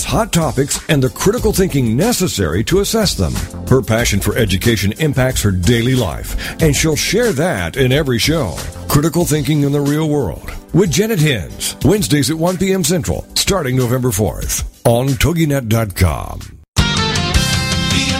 hot 0.00 0.32
topics 0.32 0.80
and 0.88 1.02
the 1.02 1.10
critical 1.10 1.52
thinking 1.52 1.94
necessary 1.94 2.64
to 2.64 2.80
assess 2.80 3.14
them. 3.14 3.34
Her 3.68 3.82
passion 3.82 4.20
for 4.20 4.34
education 4.36 4.92
impacts 4.98 5.42
her 5.42 5.50
daily 5.50 5.94
life, 5.94 6.60
and 6.62 6.74
she'll 6.74 6.96
share 6.96 7.32
that 7.32 7.76
in 7.76 7.92
every 7.92 8.18
show. 8.18 8.56
Critical 8.88 9.26
Thinking 9.26 9.62
in 9.62 9.72
the 9.72 9.80
Real 9.80 10.08
World 10.08 10.50
with 10.72 10.90
Janet 10.90 11.18
Hens, 11.18 11.76
Wednesdays 11.84 12.30
at 12.30 12.36
1 12.38 12.56
p.m. 12.56 12.82
Central, 12.82 13.26
starting 13.34 13.76
November 13.76 14.08
4th 14.08 14.64
on 14.86 15.08
TogiNet.com. 15.08 16.40
The 16.76 16.84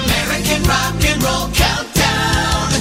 American 0.05 0.63
Rock 0.65 1.05
and 1.05 1.23
Roll 1.23 1.49
Countdown 1.55 2.73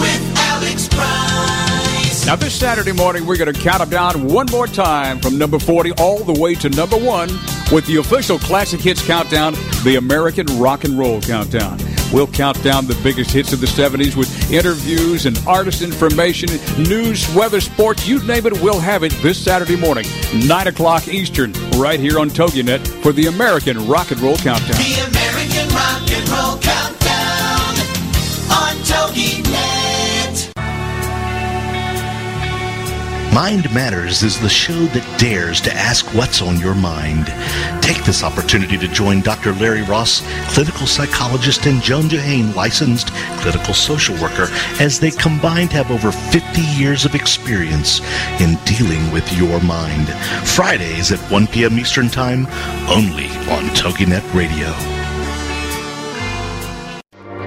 with 0.00 0.38
Alex 0.38 0.88
Price. 0.88 2.26
Now, 2.26 2.36
this 2.36 2.54
Saturday 2.54 2.92
morning, 2.92 3.26
we're 3.26 3.36
going 3.36 3.52
to 3.52 3.60
count 3.60 3.80
them 3.80 3.90
down 3.90 4.28
one 4.28 4.46
more 4.50 4.66
time 4.66 5.18
from 5.20 5.36
number 5.36 5.58
40 5.58 5.92
all 5.98 6.24
the 6.24 6.40
way 6.40 6.54
to 6.54 6.70
number 6.70 6.96
one 6.96 7.28
with 7.72 7.86
the 7.86 7.96
official 7.96 8.38
Classic 8.38 8.80
Hits 8.80 9.04
Countdown, 9.06 9.54
the 9.84 9.96
American 9.96 10.46
Rock 10.58 10.84
and 10.84 10.98
Roll 10.98 11.20
Countdown. 11.20 11.78
We'll 12.12 12.26
count 12.28 12.62
down 12.62 12.86
the 12.86 12.98
biggest 13.02 13.30
hits 13.32 13.52
of 13.52 13.60
the 13.60 13.66
70s 13.66 14.14
with 14.14 14.52
interviews 14.52 15.26
and 15.26 15.36
artist 15.46 15.82
information, 15.82 16.48
news, 16.78 17.32
weather, 17.34 17.60
sports, 17.60 18.06
you 18.06 18.24
name 18.24 18.46
it, 18.46 18.52
we'll 18.62 18.78
have 18.78 19.02
it 19.02 19.12
this 19.22 19.42
Saturday 19.42 19.76
morning, 19.76 20.04
9 20.46 20.68
o'clock 20.68 21.08
Eastern, 21.08 21.52
right 21.76 21.98
here 21.98 22.18
on 22.18 22.30
TogiNet 22.30 22.86
for 23.02 23.12
the 23.12 23.26
American 23.26 23.88
Rock 23.88 24.10
and 24.12 24.20
Roll 24.20 24.36
Countdown. 24.36 24.76
The 24.76 25.06
American 25.08 25.68
Rock 25.74 26.10
and 26.12 26.28
Roll 26.28 26.58
Countdown 26.58 27.74
on 28.50 28.76
TogiNet. 28.84 29.43
Mind 33.34 33.74
Matters 33.74 34.22
is 34.22 34.38
the 34.38 34.48
show 34.48 34.86
that 34.86 35.18
dares 35.18 35.60
to 35.62 35.74
ask 35.74 36.06
what's 36.14 36.40
on 36.40 36.56
your 36.60 36.76
mind. 36.76 37.26
Take 37.82 38.04
this 38.04 38.22
opportunity 38.22 38.78
to 38.78 38.86
join 38.86 39.22
Dr. 39.22 39.52
Larry 39.54 39.82
Ross, 39.82 40.22
clinical 40.54 40.86
psychologist, 40.86 41.66
and 41.66 41.82
Joan 41.82 42.04
Duhane, 42.04 42.54
licensed 42.54 43.08
clinical 43.38 43.74
social 43.74 44.14
worker, 44.22 44.46
as 44.78 45.00
they 45.00 45.10
combined 45.10 45.72
have 45.72 45.90
over 45.90 46.12
50 46.12 46.60
years 46.60 47.04
of 47.04 47.16
experience 47.16 47.98
in 48.40 48.54
dealing 48.66 49.10
with 49.10 49.28
your 49.32 49.60
mind. 49.62 50.10
Fridays 50.46 51.10
at 51.10 51.18
1 51.32 51.48
p.m. 51.48 51.76
Eastern 51.76 52.08
Time, 52.08 52.46
only 52.88 53.26
on 53.50 53.64
TogiNet 53.74 54.32
Radio. 54.32 54.70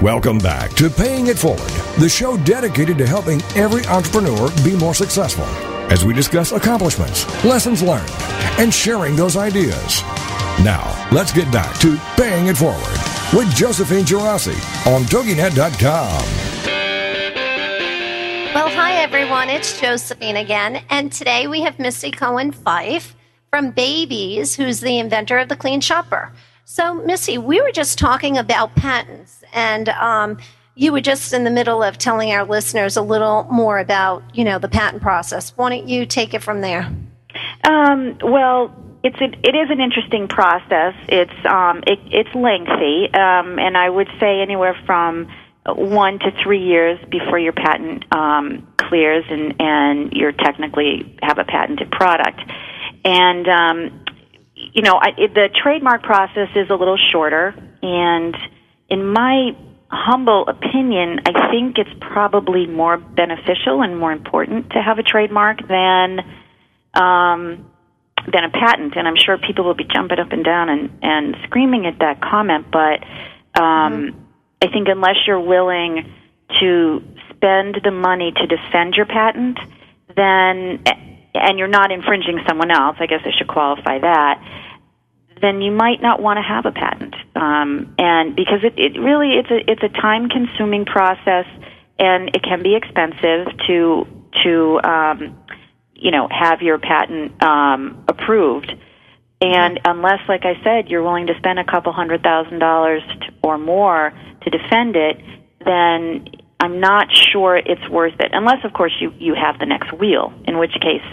Welcome 0.04 0.40
back 0.40 0.72
to 0.72 0.90
Paying 0.90 1.28
It 1.28 1.40
Forward, 1.40 1.72
the 1.98 2.10
show 2.10 2.36
dedicated 2.44 2.98
to 2.98 3.08
helping 3.08 3.42
every 3.56 3.86
entrepreneur 3.86 4.52
be 4.66 4.76
more 4.76 4.94
successful 4.94 5.48
as 5.90 6.06
we 6.06 6.14
discuss 6.14 6.52
accomplishments, 6.52 7.26
lessons 7.44 7.82
learned, 7.82 8.12
and 8.60 8.74
sharing 8.74 9.16
those 9.16 9.36
ideas. 9.36 10.02
Now, 10.64 11.08
let's 11.12 11.32
get 11.32 11.52
back 11.52 11.80
to 11.80 11.98
Paying 12.16 12.48
It 12.48 12.58
Forward 12.58 12.98
with 13.34 13.54
Josephine 13.54 14.06
Geraci 14.06 14.56
on 14.92 15.04
TogiNet.com. 15.04 16.48
Well, 18.54 18.70
hi 18.70 18.94
everyone, 18.94 19.50
it's 19.50 19.80
Josephine 19.80 20.38
again, 20.38 20.84
and 20.90 21.12
today 21.12 21.48
we 21.48 21.62
have 21.62 21.78
Missy 21.78 22.10
Cohen 22.10 22.52
Fyffe 22.52 23.14
from 23.52 23.72
Babe 23.72 24.12
Ease, 24.12 24.56
who's 24.56 24.80
the 24.80 24.98
inventor 24.98 25.38
of 25.38 25.48
the 25.48 25.56
Clean 25.56 25.80
Shopper. 25.80 26.32
So, 26.66 26.96
Missy, 26.96 27.38
we 27.38 27.62
were 27.62 27.72
just 27.72 28.00
talking 28.00 28.38
about 28.38 28.76
patents, 28.76 29.44
and 29.54 29.90
um, 29.90 30.38
you 30.78 30.92
were 30.92 31.02
just 31.02 31.34
in 31.34 31.44
the 31.44 31.50
middle 31.50 31.82
of 31.82 31.98
telling 31.98 32.32
our 32.32 32.46
listeners 32.46 32.98
a 32.98 33.02
little 33.02 33.46
more 33.46 33.80
about, 33.80 34.24
you 34.34 34.44
know, 34.44 34.60
the 34.60 34.70
patent 34.70 35.02
process. 35.02 35.52
Why 35.58 35.70
don't 35.70 35.88
you 35.88 36.06
take 36.06 36.36
it 36.36 36.44
from 36.44 36.62
there? 36.62 36.84
Um, 37.64 38.18
well, 38.22 38.74
it's 39.04 39.18
it 39.20 39.56
is 39.56 39.70
an 39.72 39.82
interesting 39.82 40.28
process. 40.28 40.94
It's 41.08 41.46
um, 41.46 41.84
it, 41.88 42.00
it's 42.12 42.34
lengthy, 42.36 43.12
um, 43.14 43.58
and 43.60 43.76
I 43.76 43.90
would 43.90 44.08
say 44.20 44.40
anywhere 44.40 44.76
from 44.86 45.28
one 45.66 46.20
to 46.20 46.32
three 46.44 46.64
years 46.64 47.00
before 47.10 47.40
your 47.40 47.54
patent 47.54 48.06
um, 48.14 48.68
clears 48.78 49.26
and 49.30 49.56
and 49.60 50.14
you're 50.14 50.32
technically 50.32 51.18
have 51.24 51.40
a 51.40 51.44
patented 51.44 51.92
product. 51.92 52.40
And 53.04 53.48
um, 53.48 54.06
you 54.54 54.84
know, 54.84 54.94
I, 54.94 55.10
it, 55.18 55.34
the 55.34 55.50
trademark 55.56 56.04
process 56.04 56.50
is 56.56 56.70
a 56.70 56.76
little 56.76 56.98
shorter, 57.12 57.56
and 57.82 58.36
in 58.90 59.12
my 59.12 59.56
humble 59.90 60.48
opinion, 60.48 61.22
I 61.26 61.50
think 61.52 61.78
it's 61.78 61.90
probably 62.02 62.68
more 62.68 62.98
beneficial 62.98 63.82
and 63.82 63.98
more 63.98 64.12
important 64.12 64.72
to 64.72 64.82
have 64.82 65.00
a 65.00 65.04
trademark 65.04 65.66
than 65.68 66.20
um, 66.94 67.72
than 68.32 68.44
a 68.44 68.50
patent. 68.50 68.96
And 68.96 69.08
I'm 69.08 69.16
sure 69.16 69.38
people 69.38 69.66
will 69.66 69.76
be 69.76 69.86
jumping 69.86 70.20
up 70.20 70.32
and 70.32 70.44
down 70.44 70.70
and, 70.70 71.00
and 71.02 71.36
screaming 71.46 71.86
at 71.86 72.00
that 72.00 72.22
comment. 72.22 72.68
But 72.72 73.04
um, 73.60 73.64
mm-hmm. 73.64 74.20
I 74.62 74.68
think 74.68 74.88
unless 74.90 75.16
you're 75.26 75.40
willing 75.40 76.14
to 76.60 77.04
spend 77.30 77.80
the 77.84 77.92
money 77.92 78.34
to 78.34 78.48
defend 78.48 78.96
your 78.96 79.06
patent, 79.06 79.60
then 80.16 80.84
and 81.34 81.60
you're 81.60 81.68
not 81.68 81.92
infringing 81.92 82.40
someone 82.48 82.72
else, 82.72 82.98
I 83.00 83.06
guess 83.06 83.22
I 83.24 83.32
should 83.38 83.48
qualify 83.48 84.00
that 84.00 84.67
then 85.42 85.62
you 85.62 85.72
might 85.72 86.02
not 86.02 86.22
want 86.22 86.38
to 86.38 86.44
have 86.44 86.66
a 86.66 86.72
patent. 86.72 87.16
Um, 87.36 87.96
and 87.98 88.36
because 88.36 88.60
it, 88.64 88.78
it 88.78 89.00
really 89.00 89.34
it's 89.34 89.50
a 89.50 89.72
it's 89.72 89.84
a 89.84 89.90
time 89.90 90.30
consuming 90.30 90.86
process, 90.86 91.46
and 92.00 92.30
it 92.30 92.44
can 92.44 92.64
be 92.64 92.76
expensive 92.76 93.48
to 93.68 94.08
to 94.44 94.80
um, 94.84 95.38
you 95.94 96.12
know 96.12 96.28
have 96.30 96.62
your 96.62 96.80
patent 96.80 97.42
um, 97.44 98.04
approved. 98.08 98.74
And 99.40 99.80
unless, 99.86 100.20
like 100.28 100.46
I 100.46 100.62
said, 100.64 100.90
you're 100.90 101.04
willing 101.04 101.28
to 101.28 101.38
spend 101.38 101.60
a 101.60 101.64
couple 101.64 101.94
hundred 101.94 102.24
thousand 102.24 102.60
dollars 102.60 103.04
or 103.44 103.60
more 103.60 104.12
to 104.42 104.50
defend 104.50 104.96
it, 104.96 105.18
then 105.64 106.26
I'm 106.60 106.80
not 106.80 107.16
sure 107.16 107.56
it's 107.56 107.88
worth 107.90 108.20
it. 108.20 108.32
Unless, 108.34 108.66
of 108.66 108.74
course, 108.74 108.94
you 109.00 109.14
you 109.20 109.36
have 109.36 109.60
the 109.60 109.66
next 109.66 109.94
wheel, 109.94 110.34
in 110.48 110.58
which 110.58 110.74
case, 110.74 111.06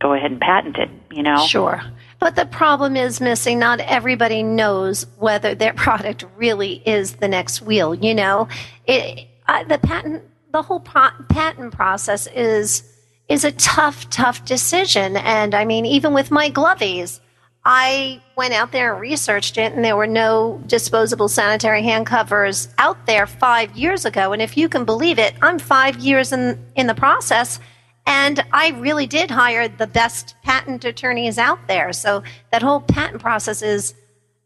go 0.00 0.14
ahead 0.14 0.30
and 0.30 0.40
patent 0.40 0.76
it. 0.78 0.88
You 1.10 1.22
know, 1.22 1.46
sure. 1.46 1.82
But 2.26 2.34
the 2.34 2.46
problem 2.46 2.96
is 2.96 3.20
missing. 3.20 3.60
Not 3.60 3.78
everybody 3.78 4.42
knows 4.42 5.06
whether 5.16 5.54
their 5.54 5.72
product 5.86 6.24
really 6.36 6.82
is 6.84 7.14
the 7.14 7.28
next 7.28 7.62
wheel. 7.62 7.94
You 7.94 8.16
know, 8.16 8.48
it, 8.84 9.28
uh, 9.46 9.62
the 9.62 9.78
patent, 9.78 10.24
the 10.50 10.60
whole 10.60 10.80
pro- 10.80 11.10
patent 11.28 11.72
process 11.72 12.26
is 12.34 12.82
is 13.28 13.44
a 13.44 13.52
tough, 13.52 14.10
tough 14.10 14.44
decision. 14.44 15.16
And 15.18 15.54
I 15.54 15.64
mean, 15.64 15.86
even 15.86 16.14
with 16.14 16.32
my 16.32 16.50
glovies, 16.50 17.20
I 17.64 18.20
went 18.36 18.54
out 18.54 18.72
there 18.72 18.94
and 18.94 19.00
researched 19.00 19.56
it, 19.56 19.72
and 19.72 19.84
there 19.84 19.96
were 19.96 20.08
no 20.08 20.60
disposable 20.66 21.28
sanitary 21.28 21.84
hand 21.84 22.06
covers 22.06 22.66
out 22.78 23.06
there 23.06 23.28
five 23.28 23.76
years 23.76 24.04
ago. 24.04 24.32
And 24.32 24.42
if 24.42 24.56
you 24.56 24.68
can 24.68 24.84
believe 24.84 25.20
it, 25.20 25.34
I'm 25.42 25.60
five 25.60 25.96
years 25.98 26.32
in 26.32 26.58
in 26.74 26.88
the 26.88 26.94
process 26.96 27.60
and 28.06 28.44
I 28.52 28.70
really 28.78 29.06
did 29.06 29.30
hire 29.30 29.68
the 29.68 29.86
best 29.86 30.36
patent 30.42 30.84
attorneys 30.84 31.38
out 31.38 31.58
there. 31.66 31.92
So 31.92 32.22
that 32.52 32.62
whole 32.62 32.80
patent 32.80 33.20
process 33.20 33.62
is 33.62 33.94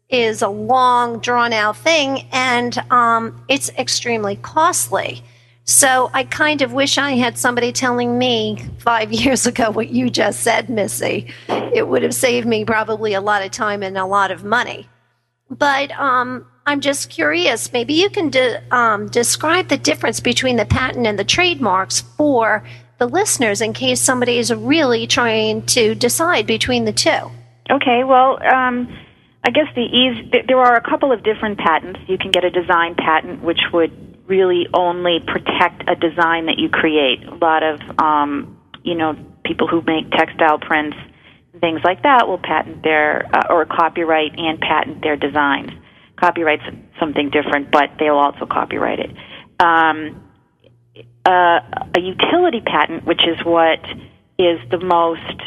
is 0.09 0.41
a 0.41 0.49
long, 0.49 1.19
drawn 1.19 1.53
out 1.53 1.77
thing, 1.77 2.27
and 2.33 2.77
um, 2.91 3.45
it's 3.47 3.69
extremely 3.77 4.35
costly. 4.35 5.23
So 5.63 6.11
I 6.13 6.25
kind 6.25 6.61
of 6.61 6.73
wish 6.73 6.97
I 6.97 7.11
had 7.11 7.37
somebody 7.37 7.71
telling 7.71 8.17
me 8.17 8.57
five 8.79 9.13
years 9.13 9.45
ago 9.47 9.71
what 9.71 9.89
you 9.89 10.09
just 10.09 10.41
said, 10.41 10.69
Missy. 10.69 11.33
It 11.47 11.87
would 11.87 12.03
have 12.03 12.13
saved 12.13 12.45
me 12.45 12.65
probably 12.65 13.13
a 13.13 13.21
lot 13.21 13.41
of 13.41 13.51
time 13.51 13.83
and 13.83 13.97
a 13.97 14.05
lot 14.05 14.31
of 14.31 14.43
money. 14.43 14.89
But 15.49 15.91
um, 15.91 16.45
I'm 16.65 16.81
just 16.81 17.09
curious. 17.09 17.71
Maybe 17.71 17.93
you 17.93 18.09
can 18.09 18.29
de- 18.29 18.61
um, 18.73 19.07
describe 19.07 19.69
the 19.69 19.77
difference 19.77 20.19
between 20.19 20.57
the 20.57 20.65
patent 20.65 21.07
and 21.07 21.17
the 21.17 21.23
trademarks 21.23 22.01
for 22.01 22.63
the 23.01 23.07
listeners 23.07 23.61
in 23.61 23.73
case 23.73 23.99
somebody 23.99 24.37
is 24.37 24.53
really 24.53 25.07
trying 25.07 25.65
to 25.65 25.95
decide 25.95 26.45
between 26.45 26.85
the 26.85 26.93
two. 26.93 27.31
Okay, 27.67 28.03
well, 28.03 28.37
um, 28.45 28.95
I 29.43 29.49
guess 29.49 29.65
the 29.73 29.81
ease 29.81 30.31
there 30.47 30.59
are 30.59 30.75
a 30.75 30.87
couple 30.87 31.11
of 31.11 31.23
different 31.23 31.57
patents. 31.57 31.99
You 32.07 32.19
can 32.19 32.29
get 32.29 32.43
a 32.43 32.51
design 32.51 32.93
patent, 32.93 33.41
which 33.41 33.57
would 33.73 33.91
really 34.27 34.67
only 34.71 35.19
protect 35.19 35.89
a 35.89 35.95
design 35.95 36.45
that 36.45 36.59
you 36.59 36.69
create. 36.69 37.23
A 37.25 37.33
lot 37.33 37.63
of 37.63 37.79
um, 37.97 38.61
you 38.83 38.93
know 38.93 39.17
people 39.43 39.67
who 39.67 39.81
make 39.81 40.11
textile 40.11 40.59
prints, 40.59 40.95
things 41.59 41.81
like 41.83 42.03
that, 42.03 42.27
will 42.27 42.37
patent 42.37 42.83
their 42.83 43.27
uh, 43.33 43.47
or 43.49 43.65
copyright 43.65 44.37
and 44.37 44.59
patent 44.59 45.01
their 45.01 45.15
designs. 45.15 45.71
Copyright's 46.17 46.69
something 46.99 47.31
different, 47.31 47.71
but 47.71 47.97
they'll 47.97 48.13
also 48.13 48.45
copyright 48.45 48.99
it. 48.99 49.09
Um, 49.59 50.21
uh, 51.25 51.59
a 51.95 51.99
utility 51.99 52.61
patent, 52.61 53.05
which 53.05 53.21
is 53.27 53.43
what 53.45 53.79
is 54.37 54.59
the 54.69 54.79
most 54.79 55.41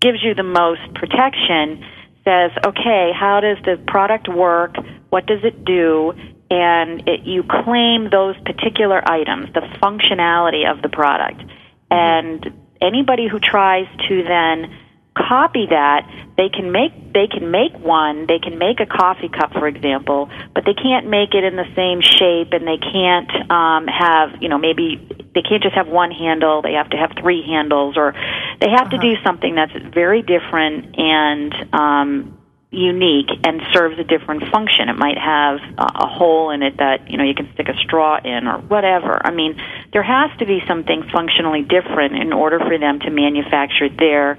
gives 0.00 0.18
you 0.22 0.34
the 0.34 0.42
most 0.42 0.82
protection, 0.94 1.84
says, 2.24 2.50
okay, 2.66 3.12
how 3.14 3.40
does 3.40 3.56
the 3.64 3.82
product 3.86 4.28
work? 4.28 4.74
What 5.10 5.26
does 5.26 5.44
it 5.44 5.64
do? 5.64 6.12
And 6.50 7.08
it, 7.08 7.20
you 7.24 7.44
claim 7.44 8.10
those 8.10 8.36
particular 8.44 9.00
items, 9.08 9.52
the 9.54 9.60
functionality 9.80 10.70
of 10.70 10.82
the 10.82 10.88
product. 10.88 11.42
And 11.90 12.52
anybody 12.80 13.28
who 13.28 13.38
tries 13.38 13.86
to 14.08 14.22
then 14.24 14.76
copy 15.16 15.66
that 15.68 16.08
they 16.36 16.48
can 16.48 16.72
make 16.72 16.92
they 17.12 17.26
can 17.26 17.50
make 17.50 17.72
one 17.78 18.26
they 18.26 18.38
can 18.38 18.58
make 18.58 18.80
a 18.80 18.86
coffee 18.86 19.28
cup 19.28 19.52
for 19.52 19.68
example 19.68 20.30
but 20.54 20.64
they 20.64 20.72
can't 20.72 21.06
make 21.06 21.34
it 21.34 21.44
in 21.44 21.56
the 21.56 21.68
same 21.76 22.00
shape 22.00 22.52
and 22.52 22.66
they 22.66 22.78
can't 22.78 23.30
um 23.50 23.86
have 23.86 24.40
you 24.40 24.48
know 24.48 24.56
maybe 24.56 24.96
they 25.34 25.42
can't 25.42 25.62
just 25.62 25.74
have 25.74 25.88
one 25.88 26.10
handle 26.10 26.62
they 26.62 26.72
have 26.72 26.88
to 26.88 26.96
have 26.96 27.12
three 27.20 27.42
handles 27.46 27.96
or 27.96 28.12
they 28.60 28.70
have 28.70 28.88
uh-huh. 28.88 28.96
to 28.96 28.98
do 28.98 29.22
something 29.22 29.54
that's 29.54 29.72
very 29.92 30.22
different 30.22 30.98
and 30.98 31.54
um 31.74 32.38
unique 32.70 33.28
and 33.44 33.60
serves 33.70 33.98
a 33.98 34.04
different 34.04 34.48
function 34.50 34.88
it 34.88 34.96
might 34.96 35.18
have 35.18 35.60
a, 35.76 36.06
hole 36.06 36.50
in 36.50 36.62
it 36.62 36.78
that 36.78 37.10
you 37.10 37.18
know 37.18 37.24
you 37.24 37.34
can 37.34 37.52
stick 37.52 37.68
a 37.68 37.76
straw 37.84 38.18
in 38.24 38.48
or 38.48 38.58
whatever 38.60 39.20
i 39.26 39.30
mean 39.30 39.60
there 39.92 40.02
has 40.02 40.30
to 40.38 40.46
be 40.46 40.60
something 40.66 41.02
functionally 41.12 41.60
different 41.60 42.16
in 42.16 42.32
order 42.32 42.58
for 42.58 42.78
them 42.78 42.98
to 42.98 43.10
manufacture 43.10 43.90
their 43.90 44.38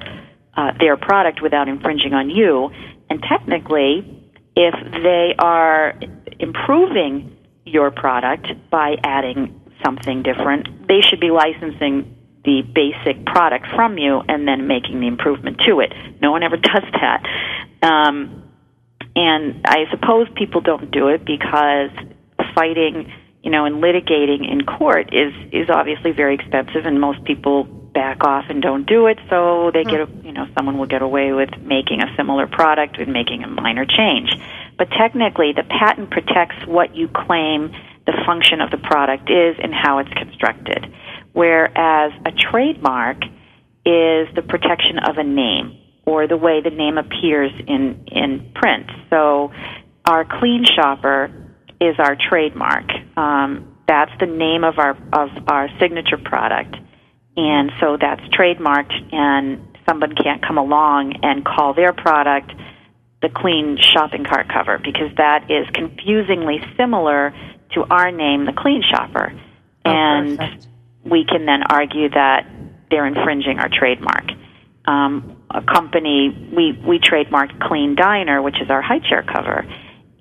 uh, 0.55 0.71
their 0.79 0.97
product 0.97 1.41
without 1.41 1.67
infringing 1.67 2.13
on 2.13 2.29
you. 2.29 2.69
And 3.09 3.21
technically, 3.21 4.31
if 4.55 4.73
they 5.03 5.35
are 5.37 5.93
improving 6.39 7.37
your 7.65 7.91
product 7.91 8.47
by 8.69 8.95
adding 9.03 9.61
something 9.83 10.23
different, 10.23 10.87
they 10.87 11.01
should 11.01 11.19
be 11.19 11.31
licensing 11.31 12.17
the 12.45 12.61
basic 12.61 13.25
product 13.25 13.65
from 13.75 13.97
you 13.97 14.21
and 14.27 14.47
then 14.47 14.67
making 14.67 14.99
the 14.99 15.07
improvement 15.07 15.61
to 15.65 15.79
it. 15.79 15.93
No 16.21 16.31
one 16.31 16.43
ever 16.43 16.57
does 16.73 16.83
that. 16.93 17.23
Um, 17.81 18.43
and 19.15 19.61
I 19.65 19.85
suppose 19.91 20.27
people 20.35 20.61
don't 20.61 20.91
do 20.91 21.09
it 21.09 21.25
because 21.25 21.91
fighting, 22.55 23.11
you 23.43 23.51
know, 23.51 23.65
and 23.65 23.81
litigating 23.81 24.49
in 24.49 24.65
court 24.65 25.13
is 25.13 25.33
is 25.51 25.69
obviously 25.69 26.11
very 26.11 26.35
expensive, 26.35 26.85
and 26.85 26.99
most 26.99 27.23
people 27.23 27.82
back 27.93 28.23
off 28.23 28.45
and 28.49 28.61
don't 28.61 28.85
do 28.85 29.07
it, 29.07 29.19
so 29.29 29.71
they 29.73 29.83
get, 29.83 30.01
a, 30.01 30.09
you 30.23 30.31
know, 30.31 30.47
someone 30.57 30.77
will 30.77 30.87
get 30.87 31.01
away 31.01 31.31
with 31.33 31.49
making 31.61 32.01
a 32.01 32.15
similar 32.17 32.47
product 32.47 32.97
and 32.97 33.13
making 33.13 33.43
a 33.43 33.47
minor 33.47 33.85
change. 33.85 34.31
But 34.77 34.89
technically, 34.91 35.53
the 35.53 35.63
patent 35.63 36.09
protects 36.09 36.65
what 36.65 36.95
you 36.95 37.07
claim 37.07 37.71
the 38.05 38.13
function 38.25 38.61
of 38.61 38.71
the 38.71 38.77
product 38.77 39.29
is 39.29 39.55
and 39.61 39.73
how 39.73 39.99
it's 39.99 40.13
constructed. 40.13 40.91
Whereas 41.33 42.11
a 42.25 42.31
trademark 42.31 43.23
is 43.85 44.27
the 44.35 44.43
protection 44.47 44.99
of 44.99 45.17
a 45.17 45.23
name 45.23 45.77
or 46.05 46.27
the 46.27 46.37
way 46.37 46.61
the 46.61 46.69
name 46.69 46.97
appears 46.97 47.51
in, 47.67 48.05
in 48.07 48.51
print. 48.55 48.89
So 49.09 49.51
our 50.05 50.25
clean 50.25 50.65
shopper 50.65 51.31
is 51.79 51.95
our 51.99 52.15
trademark. 52.29 52.89
Um, 53.15 53.77
that's 53.87 54.11
the 54.19 54.25
name 54.25 54.63
of 54.63 54.79
our 54.79 54.91
of 55.11 55.29
our 55.47 55.67
signature 55.79 56.17
product, 56.17 56.75
and 57.35 57.71
so 57.79 57.97
that's 57.99 58.21
trademarked, 58.29 59.13
and 59.13 59.65
someone 59.87 60.15
can't 60.15 60.41
come 60.45 60.57
along 60.57 61.19
and 61.23 61.43
call 61.45 61.73
their 61.73 61.93
product 61.93 62.51
the 63.21 63.29
clean 63.29 63.77
shopping 63.79 64.25
cart 64.25 64.47
cover 64.49 64.77
because 64.77 65.09
that 65.17 65.49
is 65.49 65.65
confusingly 65.73 66.59
similar 66.77 67.33
to 67.73 67.83
our 67.89 68.11
name, 68.11 68.45
the 68.45 68.53
clean 68.53 68.83
shopper, 68.89 69.33
Oh, 69.85 69.89
and 69.91 70.37
perfect. 70.37 70.67
we 71.03 71.25
can 71.25 71.45
then 71.45 71.63
argue 71.69 72.09
that 72.09 72.45
they're 72.89 73.05
infringing 73.05 73.59
our 73.59 73.69
trademark. 73.69 74.25
Um, 74.85 75.37
a 75.49 75.61
company 75.61 76.29
we 76.55 76.77
we 76.85 76.99
trademarked 76.99 77.59
Clean 77.61 77.95
Diner, 77.95 78.41
which 78.41 78.61
is 78.61 78.69
our 78.69 78.81
high 78.81 78.99
chair 78.99 79.23
cover, 79.23 79.65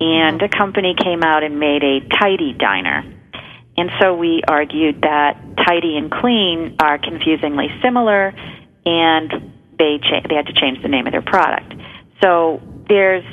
and 0.00 0.40
a 0.42 0.48
company 0.48 0.94
came 0.96 1.22
out 1.22 1.42
and 1.42 1.58
made 1.58 1.82
a 1.82 2.00
Tidy 2.18 2.52
Diner. 2.52 3.04
And 3.76 3.90
so 4.00 4.14
we 4.14 4.42
argued 4.46 5.00
that 5.02 5.40
tidy 5.66 5.96
and 5.96 6.10
clean 6.10 6.76
are 6.78 6.98
confusingly 6.98 7.68
similar, 7.82 8.34
and 8.84 9.30
they 9.78 9.98
cha- 9.98 10.26
they 10.28 10.34
had 10.34 10.46
to 10.46 10.52
change 10.52 10.82
the 10.82 10.88
name 10.88 11.06
of 11.06 11.12
their 11.12 11.22
product. 11.22 11.72
So 12.22 12.60
there's 12.88 13.24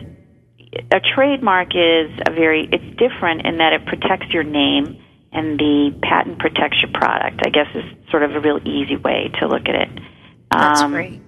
a 0.92 1.00
trademark 1.16 1.76
is 1.76 2.12
a 2.26 2.32
very 2.32 2.70
it's 2.72 2.98
different 2.98 3.46
in 3.46 3.58
that 3.58 3.74
it 3.74 3.86
protects 3.86 4.28
your 4.34 4.44
name, 4.44 5.02
and 5.34 5.60
the 5.60 5.92
patent 6.02 6.40
protects 6.40 6.78
your 6.82 6.92
product. 6.94 7.42
I 7.46 7.50
guess 7.50 7.68
is 7.76 7.84
sort 8.10 8.24
of 8.24 8.32
a 8.36 8.40
real 8.40 8.60
easy 8.66 8.96
way 8.96 9.32
to 9.40 9.48
look 9.48 9.68
at 9.68 9.76
it. 9.76 9.90
That's 10.52 10.82
Um, 10.82 10.92
great. 10.94 11.22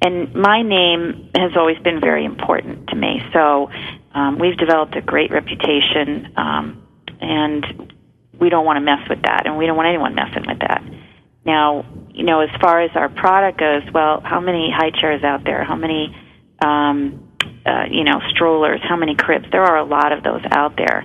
and 0.00 0.34
my 0.34 0.62
name 0.62 1.30
has 1.34 1.56
always 1.56 1.78
been 1.78 2.00
very 2.00 2.24
important 2.24 2.88
to 2.88 2.96
me. 2.96 3.22
So 3.32 3.70
um, 4.14 4.38
we've 4.38 4.56
developed 4.56 4.94
a 4.96 5.02
great 5.02 5.30
reputation, 5.32 6.32
um, 6.36 6.82
and 7.20 7.91
we 8.42 8.50
don't 8.50 8.66
want 8.66 8.76
to 8.76 8.80
mess 8.80 9.08
with 9.08 9.22
that, 9.22 9.46
and 9.46 9.56
we 9.56 9.66
don't 9.66 9.76
want 9.76 9.86
anyone 9.86 10.16
messing 10.16 10.44
with 10.44 10.58
that. 10.58 10.82
Now, 11.46 11.86
you 12.10 12.24
know, 12.24 12.40
as 12.40 12.50
far 12.60 12.82
as 12.82 12.90
our 12.96 13.08
product 13.08 13.58
goes, 13.58 13.82
well, 13.94 14.20
how 14.20 14.40
many 14.40 14.68
high 14.76 14.90
chairs 14.90 15.22
out 15.22 15.44
there? 15.44 15.62
How 15.62 15.76
many, 15.76 16.14
um, 16.58 17.30
uh, 17.64 17.84
you 17.88 18.02
know, 18.02 18.20
strollers? 18.34 18.80
How 18.82 18.96
many 18.96 19.14
cribs? 19.14 19.46
There 19.52 19.62
are 19.62 19.78
a 19.78 19.84
lot 19.84 20.10
of 20.12 20.24
those 20.24 20.42
out 20.50 20.76
there. 20.76 21.04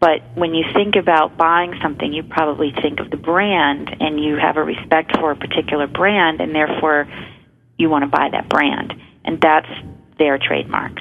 But 0.00 0.22
when 0.34 0.54
you 0.54 0.64
think 0.72 0.96
about 0.96 1.36
buying 1.36 1.74
something, 1.82 2.10
you 2.10 2.22
probably 2.22 2.72
think 2.80 3.00
of 3.00 3.10
the 3.10 3.18
brand, 3.18 3.94
and 4.00 4.18
you 4.22 4.36
have 4.36 4.56
a 4.56 4.62
respect 4.62 5.14
for 5.18 5.32
a 5.32 5.36
particular 5.36 5.86
brand, 5.86 6.40
and 6.40 6.54
therefore 6.54 7.06
you 7.76 7.90
want 7.90 8.04
to 8.04 8.08
buy 8.08 8.30
that 8.32 8.48
brand, 8.48 8.94
and 9.26 9.38
that's 9.40 9.68
their 10.18 10.38
trademark. 10.38 11.00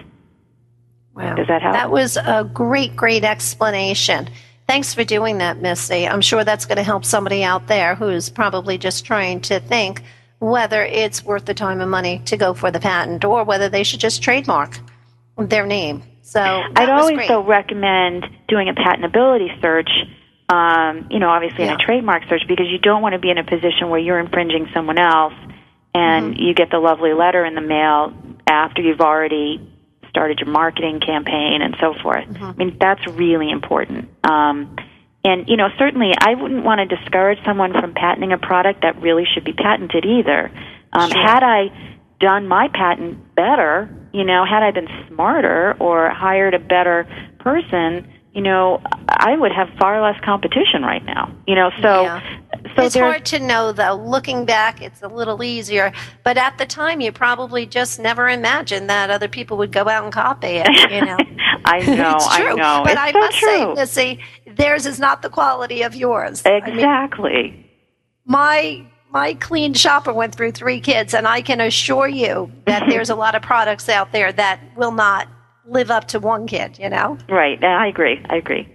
Wow. 1.15 1.35
Does 1.35 1.47
that 1.47 1.61
help? 1.61 1.75
That 1.75 1.91
was 1.91 2.17
a 2.17 2.49
great, 2.53 2.95
great 2.95 3.23
explanation. 3.23 4.29
Thanks 4.67 4.93
for 4.93 5.03
doing 5.05 5.37
that, 5.37 5.61
Missy. 5.61 6.07
I'm 6.07 6.21
sure 6.21 6.43
that's 6.43 6.65
going 6.65 6.75
to 6.77 6.83
help 6.83 7.05
somebody 7.05 7.43
out 7.43 7.67
there 7.67 7.95
who's 7.95 8.29
probably 8.29 8.77
just 8.77 9.05
trying 9.05 9.39
to 9.41 9.59
think 9.61 10.03
whether 10.39 10.83
it's 10.83 11.23
worth 11.23 11.45
the 11.45 11.53
time 11.53 11.79
and 11.81 11.89
money 11.89 12.19
to 12.25 12.37
go 12.37 12.53
for 12.53 12.69
the 12.69 12.79
patent 12.79 13.23
or 13.23 13.43
whether 13.43 13.69
they 13.69 13.83
should 13.83 13.99
just 14.01 14.21
trademark 14.21 14.77
their 15.37 15.65
name. 15.65 16.03
So 16.21 16.41
I'd 16.41 16.89
always 16.89 17.15
great. 17.15 17.27
though 17.29 17.43
recommend 17.43 18.25
doing 18.49 18.67
a 18.69 18.73
patentability 18.73 19.59
search. 19.61 19.89
Um, 20.49 21.07
you 21.09 21.19
know, 21.19 21.29
obviously 21.29 21.63
in 21.63 21.69
a 21.71 21.77
trademark 21.77 22.23
search 22.29 22.43
because 22.47 22.67
you 22.69 22.77
don't 22.77 23.01
want 23.01 23.13
to 23.13 23.19
be 23.19 23.29
in 23.29 23.37
a 23.37 23.43
position 23.43 23.89
where 23.89 23.99
you're 23.99 24.19
infringing 24.19 24.67
someone 24.73 24.97
else, 24.99 25.33
and 25.93 26.33
Mm-hmm. 26.35 26.41
you 26.41 26.53
get 26.53 26.69
the 26.71 26.77
lovely 26.79 27.13
letter 27.13 27.43
in 27.43 27.55
the 27.55 27.61
mail 27.61 28.13
after 28.45 28.81
you've 28.81 29.01
already 29.01 29.59
started 30.17 30.39
your 30.39 30.49
marketing 30.49 30.99
campaign 30.99 31.61
and 31.61 31.75
so 31.79 31.93
forth. 32.01 32.25
Mm-hmm. 32.25 32.43
I 32.43 32.53
mean, 32.53 32.77
that's 32.79 33.05
really 33.07 33.51
important. 33.51 34.09
Um, 34.23 34.75
and 35.23 35.47
you 35.47 35.57
know, 35.57 35.67
certainly, 35.77 36.11
I 36.19 36.33
wouldn't 36.33 36.63
want 36.63 36.79
to 36.79 36.95
discourage 36.95 37.37
someone 37.45 37.71
from 37.73 37.93
patenting 37.93 38.31
a 38.31 38.37
product 38.37 38.81
that 38.81 38.99
really 39.01 39.25
should 39.31 39.43
be 39.43 39.53
patented 39.53 40.05
either. 40.05 40.51
Um, 40.93 41.11
Sure. 41.11 41.21
Had 41.21 41.43
I 41.43 41.69
done 42.19 42.47
my 42.47 42.69
patent 42.69 43.35
better, 43.35 43.93
you 44.11 44.23
know, 44.23 44.45
had 44.45 44.63
I 44.63 44.71
been 44.71 44.87
smarter 45.07 45.75
or 45.79 46.09
hired 46.09 46.55
a 46.55 46.59
better 46.59 47.07
person, 47.39 48.11
you 48.33 48.41
know, 48.41 48.81
I 49.07 49.35
would 49.35 49.51
have 49.51 49.69
far 49.79 50.01
less 50.01 50.19
competition 50.23 50.81
right 50.81 51.03
now. 51.05 51.31
You 51.45 51.55
know, 51.55 51.69
so 51.81 52.03
Yeah. 52.03 52.21
So 52.77 52.85
it's 52.85 52.95
hard 52.95 53.25
to 53.27 53.39
know, 53.39 53.71
though. 53.71 53.95
Looking 53.95 54.45
back, 54.45 54.81
it's 54.81 55.01
a 55.01 55.07
little 55.07 55.43
easier. 55.43 55.91
But 56.23 56.37
at 56.37 56.57
the 56.57 56.65
time, 56.65 57.01
you 57.01 57.11
probably 57.11 57.65
just 57.65 57.99
never 57.99 58.29
imagined 58.29 58.89
that 58.89 59.09
other 59.09 59.27
people 59.27 59.57
would 59.57 59.71
go 59.71 59.87
out 59.87 60.03
and 60.03 60.13
copy 60.13 60.47
it. 60.47 60.91
You 60.91 61.05
know, 61.05 61.17
I 61.65 61.79
know, 61.95 62.15
it's 62.15 62.35
true. 62.35 62.47
I 62.47 62.53
know. 62.53 62.81
But 62.83 62.93
it's 62.93 63.01
I 63.01 63.11
so 63.11 63.19
must 63.19 63.37
true. 63.37 63.49
say, 63.49 63.73
Missy, 63.73 64.19
theirs 64.55 64.85
is 64.85 64.99
not 64.99 65.21
the 65.21 65.29
quality 65.29 65.81
of 65.81 65.95
yours. 65.95 66.43
I 66.45 66.61
mean, 66.61 66.75
exactly. 66.75 67.69
my 68.25 68.85
my 69.09 69.33
clean 69.35 69.73
shopper 69.73 70.13
went 70.13 70.35
through 70.35 70.51
three 70.51 70.79
kids, 70.79 71.13
and 71.13 71.27
I 71.27 71.41
can 71.41 71.59
assure 71.61 72.07
you 72.07 72.51
that 72.65 72.85
there's 72.89 73.09
a 73.09 73.15
lot 73.15 73.35
of 73.35 73.41
products 73.41 73.89
out 73.89 74.11
there 74.11 74.31
that 74.33 74.61
will 74.75 74.91
not 74.91 75.27
live 75.65 75.91
up 75.91 76.07
to 76.09 76.19
one 76.19 76.47
kid. 76.47 76.77
You 76.79 76.89
know. 76.89 77.17
Right. 77.29 77.61
I 77.63 77.87
agree. 77.87 78.23
I 78.29 78.37
agree. 78.37 78.67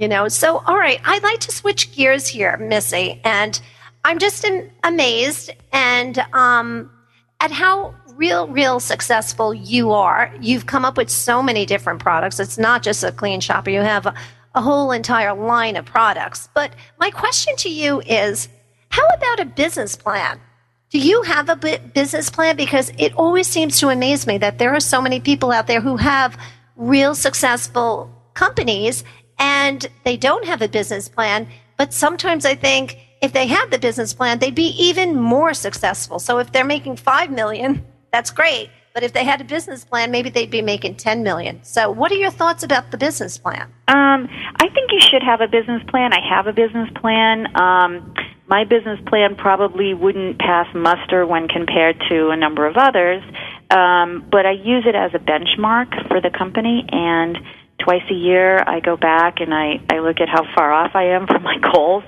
You 0.00 0.08
know, 0.08 0.28
so 0.28 0.62
all 0.66 0.78
right, 0.78 0.98
I'd 1.04 1.22
like 1.22 1.40
to 1.40 1.52
switch 1.52 1.94
gears 1.94 2.26
here, 2.26 2.56
Missy, 2.56 3.20
and 3.22 3.60
I'm 4.02 4.18
just 4.18 4.46
am- 4.46 4.70
amazed 4.82 5.50
and 5.74 6.18
um, 6.32 6.90
at 7.38 7.50
how 7.50 7.94
real, 8.14 8.48
real 8.48 8.80
successful 8.80 9.52
you 9.52 9.92
are. 9.92 10.32
You've 10.40 10.64
come 10.64 10.86
up 10.86 10.96
with 10.96 11.10
so 11.10 11.42
many 11.42 11.66
different 11.66 12.00
products. 12.00 12.40
It's 12.40 12.56
not 12.56 12.82
just 12.82 13.04
a 13.04 13.12
clean 13.12 13.40
shopper; 13.40 13.68
you 13.68 13.82
have 13.82 14.06
a, 14.06 14.14
a 14.54 14.62
whole 14.62 14.90
entire 14.90 15.34
line 15.34 15.76
of 15.76 15.84
products. 15.84 16.48
But 16.54 16.72
my 16.98 17.10
question 17.10 17.54
to 17.56 17.68
you 17.68 18.00
is, 18.00 18.48
how 18.88 19.06
about 19.08 19.40
a 19.40 19.44
business 19.44 19.96
plan? 19.96 20.40
Do 20.88 20.98
you 20.98 21.20
have 21.24 21.50
a 21.50 21.56
business 21.56 22.30
plan? 22.30 22.56
Because 22.56 22.90
it 22.96 23.14
always 23.16 23.48
seems 23.48 23.78
to 23.80 23.90
amaze 23.90 24.26
me 24.26 24.38
that 24.38 24.56
there 24.56 24.74
are 24.74 24.80
so 24.80 25.02
many 25.02 25.20
people 25.20 25.52
out 25.52 25.66
there 25.66 25.82
who 25.82 25.98
have 25.98 26.40
real 26.74 27.14
successful 27.14 28.10
companies 28.32 29.04
and 29.40 29.88
they 30.04 30.16
don't 30.16 30.44
have 30.44 30.62
a 30.62 30.68
business 30.68 31.08
plan. 31.08 31.48
But 31.76 31.92
sometimes 31.92 32.44
I 32.44 32.54
think 32.54 32.98
if 33.22 33.32
they 33.32 33.46
had 33.46 33.70
the 33.70 33.78
business 33.78 34.14
plan, 34.14 34.38
they'd 34.38 34.54
be 34.54 34.74
even 34.78 35.16
more 35.18 35.54
successful. 35.54 36.18
So 36.20 36.38
if 36.38 36.52
they're 36.52 36.64
making 36.64 36.96
five 36.96 37.30
million, 37.30 37.84
that's 38.12 38.30
great. 38.30 38.70
But 38.92 39.04
if 39.04 39.12
they 39.12 39.24
had 39.24 39.40
a 39.40 39.44
business 39.44 39.84
plan, 39.84 40.10
maybe 40.10 40.30
they'd 40.30 40.50
be 40.50 40.62
making 40.62 40.96
10 40.96 41.22
million. 41.22 41.62
So 41.62 41.90
what 41.90 42.10
are 42.10 42.16
your 42.16 42.30
thoughts 42.30 42.62
about 42.62 42.90
the 42.90 42.98
business 42.98 43.38
plan? 43.38 43.72
Um, 43.88 44.28
I 44.56 44.68
think 44.68 44.90
you 44.90 45.00
should 45.00 45.22
have 45.22 45.40
a 45.40 45.46
business 45.46 45.82
plan. 45.88 46.12
I 46.12 46.20
have 46.28 46.46
a 46.46 46.52
business 46.52 46.90
plan. 47.00 47.46
Um, 47.56 48.14
my 48.48 48.64
business 48.64 48.98
plan 49.06 49.36
probably 49.36 49.94
wouldn't 49.94 50.40
pass 50.40 50.66
muster 50.74 51.24
when 51.24 51.46
compared 51.46 52.02
to 52.08 52.30
a 52.30 52.36
number 52.36 52.66
of 52.66 52.76
others, 52.76 53.22
um, 53.70 54.26
but 54.28 54.44
I 54.44 54.50
use 54.50 54.84
it 54.86 54.96
as 54.96 55.12
a 55.14 55.20
benchmark 55.20 56.08
for 56.08 56.20
the 56.20 56.30
company. 56.36 56.84
And 56.90 57.38
twice 57.84 58.02
a 58.10 58.14
year, 58.14 58.58
I 58.58 58.80
go 58.80 58.96
back 58.96 59.40
and 59.40 59.52
I, 59.52 59.80
I 59.90 59.98
look 60.00 60.20
at 60.20 60.28
how 60.28 60.44
far 60.54 60.72
off 60.72 60.92
I 60.94 61.14
am 61.14 61.26
from 61.26 61.42
my 61.42 61.56
goals, 61.58 62.04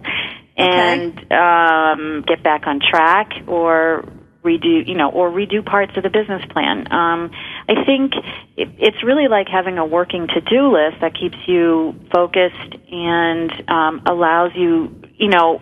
and 0.56 1.18
um, 1.32 2.24
get 2.26 2.42
back 2.42 2.66
on 2.66 2.80
track 2.80 3.30
or 3.46 4.04
redo 4.44 4.86
you 4.86 4.96
know 4.96 5.08
or 5.08 5.30
redo 5.30 5.64
parts 5.64 5.92
of 5.96 6.02
the 6.02 6.10
business 6.10 6.42
plan. 6.50 6.92
Um 6.92 7.30
i 7.68 7.84
think 7.86 8.12
it, 8.56 8.68
it's 8.78 9.02
really 9.04 9.28
like 9.28 9.46
having 9.48 9.78
a 9.78 9.86
working 9.86 10.26
to 10.26 10.40
do 10.40 10.72
list 10.72 11.00
that 11.00 11.14
keeps 11.14 11.36
you 11.46 11.94
focused 12.12 12.74
and 12.90 13.52
um 13.70 14.02
allows 14.06 14.50
you 14.56 15.00
you 15.16 15.28
know 15.28 15.60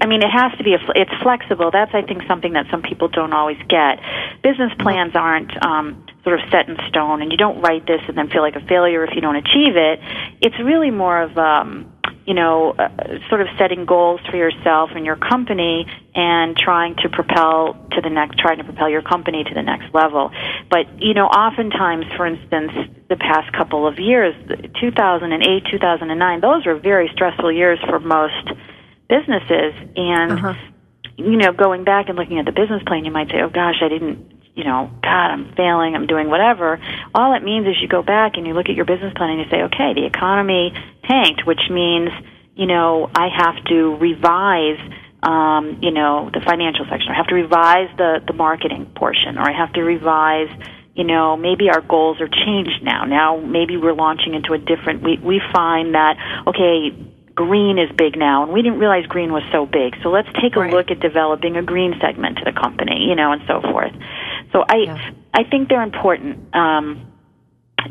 I- 0.00 0.06
mean, 0.06 0.22
it 0.22 0.30
has 0.30 0.56
to 0.58 0.64
be. 0.64 0.74
A, 0.74 0.78
it's 0.94 1.12
flexible. 1.22 1.70
That's, 1.70 1.92
I 1.94 2.02
think, 2.02 2.22
something 2.28 2.52
that 2.54 2.66
some 2.70 2.82
people 2.82 3.08
don't 3.08 3.32
always 3.32 3.58
get. 3.68 4.00
Business 4.42 4.72
plans 4.78 5.14
aren't 5.14 5.52
um, 5.64 6.04
sort 6.24 6.40
of 6.40 6.48
set 6.50 6.68
in 6.68 6.76
stone, 6.88 7.22
and 7.22 7.30
you 7.30 7.38
don't 7.38 7.60
write 7.60 7.86
this 7.86 8.00
and 8.08 8.16
then 8.16 8.28
feel 8.28 8.42
like 8.42 8.56
a 8.56 8.64
failure 8.66 9.04
if 9.04 9.14
you 9.14 9.20
don't 9.20 9.36
achieve 9.36 9.76
it. 9.76 10.00
It's 10.40 10.58
really 10.58 10.90
more 10.90 11.22
of 11.22 11.36
um, 11.38 11.92
you 12.26 12.34
know, 12.34 12.74
uh, 12.76 12.88
sort 13.28 13.40
of 13.40 13.46
setting 13.56 13.86
goals 13.86 14.20
for 14.28 14.36
yourself 14.36 14.90
and 14.94 15.06
your 15.06 15.16
company 15.16 15.86
and 16.14 16.56
trying 16.56 16.96
to 16.96 17.08
propel 17.08 17.74
to 17.92 18.00
the 18.02 18.10
next, 18.10 18.38
trying 18.38 18.58
to 18.58 18.64
propel 18.64 18.90
your 18.90 19.02
company 19.02 19.44
to 19.44 19.54
the 19.54 19.62
next 19.62 19.94
level. 19.94 20.32
But, 20.68 21.00
you 21.00 21.14
know, 21.14 21.26
oftentimes, 21.26 22.04
for 22.16 22.26
instance, 22.26 22.72
the 23.08 23.16
past 23.16 23.52
couple 23.52 23.86
of 23.86 24.00
years, 24.00 24.34
2008, 24.80 25.66
2009, 25.70 26.40
those 26.40 26.66
were 26.66 26.74
very 26.74 27.08
stressful 27.14 27.52
years 27.52 27.78
for 27.88 28.00
most 28.00 28.50
businesses. 29.08 29.74
And, 29.96 30.56
you 31.16 31.36
know, 31.36 31.52
going 31.52 31.84
back 31.84 32.08
and 32.08 32.16
looking 32.16 32.38
at 32.38 32.44
the 32.44 32.52
business 32.52 32.82
plan, 32.86 33.04
you 33.04 33.10
might 33.10 33.28
say, 33.28 33.40
"Oh 33.42 33.48
gosh, 33.48 33.82
I 33.82 33.88
didn't." 33.88 34.32
You 34.54 34.64
know, 34.64 34.90
God, 35.02 35.30
I'm 35.32 35.52
failing. 35.54 35.94
I'm 35.94 36.06
doing 36.06 36.30
whatever. 36.30 36.80
All 37.14 37.34
it 37.34 37.42
means 37.42 37.66
is 37.66 37.74
you 37.80 37.88
go 37.88 38.02
back 38.02 38.38
and 38.38 38.46
you 38.46 38.54
look 38.54 38.70
at 38.70 38.74
your 38.74 38.86
business 38.86 39.12
plan 39.14 39.28
and 39.28 39.40
you 39.40 39.46
say, 39.50 39.62
okay, 39.64 39.92
the 39.92 40.06
economy 40.06 40.72
tanked, 41.04 41.44
which 41.44 41.60
means, 41.70 42.08
you 42.54 42.64
know, 42.64 43.10
I 43.14 43.28
have 43.36 43.62
to 43.66 43.96
revise 43.96 44.80
um, 45.22 45.80
you 45.82 45.90
know, 45.90 46.30
the 46.32 46.40
financial 46.40 46.86
section. 46.88 47.10
I 47.10 47.16
have 47.16 47.26
to 47.28 47.34
revise 47.34 47.88
the, 47.96 48.22
the 48.26 48.32
marketing 48.32 48.92
portion, 48.94 49.38
or 49.38 49.42
I 49.42 49.52
have 49.52 49.72
to 49.72 49.82
revise, 49.82 50.48
you 50.94 51.04
know, 51.04 51.36
maybe 51.36 51.68
our 51.68 51.80
goals 51.80 52.20
are 52.20 52.28
changed 52.28 52.82
now. 52.82 53.04
Now 53.04 53.38
maybe 53.38 53.76
we're 53.76 53.94
launching 53.94 54.34
into 54.34 54.52
a 54.52 54.58
different, 54.58 55.02
we, 55.02 55.18
we 55.18 55.40
find 55.52 55.94
that, 55.94 56.16
okay, 56.46 56.94
green 57.36 57.78
is 57.78 57.90
big 57.96 58.18
now, 58.18 58.42
and 58.42 58.52
we 58.52 58.62
didn't 58.62 58.78
realize 58.80 59.06
green 59.06 59.32
was 59.32 59.44
so 59.52 59.66
big. 59.66 59.94
So 60.02 60.08
let's 60.08 60.28
take 60.40 60.56
a 60.56 60.60
Right. 60.60 60.72
look 60.72 60.90
at 60.90 60.98
developing 61.00 61.56
a 61.56 61.62
green 61.62 61.94
segment 62.00 62.38
to 62.38 62.44
the 62.44 62.52
company, 62.52 63.04
you 63.08 63.14
know, 63.14 63.30
and 63.30 63.42
so 63.46 63.60
forth. 63.60 63.92
So 64.52 64.64
I, 64.68 64.76
Yeah. 64.76 65.10
I 65.34 65.44
think 65.44 65.68
they're 65.68 65.82
important. 65.82 66.54
Um, 66.54 67.12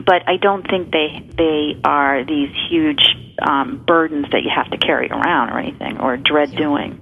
but 0.05 0.23
I 0.27 0.37
don't 0.37 0.67
think 0.67 0.91
they 0.91 1.23
they 1.37 1.79
are 1.85 2.25
these 2.25 2.49
huge 2.69 3.03
um, 3.41 3.83
burdens 3.85 4.25
that 4.31 4.43
you 4.43 4.49
have 4.53 4.69
to 4.71 4.77
carry 4.77 5.09
around 5.09 5.51
or 5.51 5.59
anything 5.59 5.99
or 5.99 6.17
dread 6.17 6.53
doing. 6.55 6.99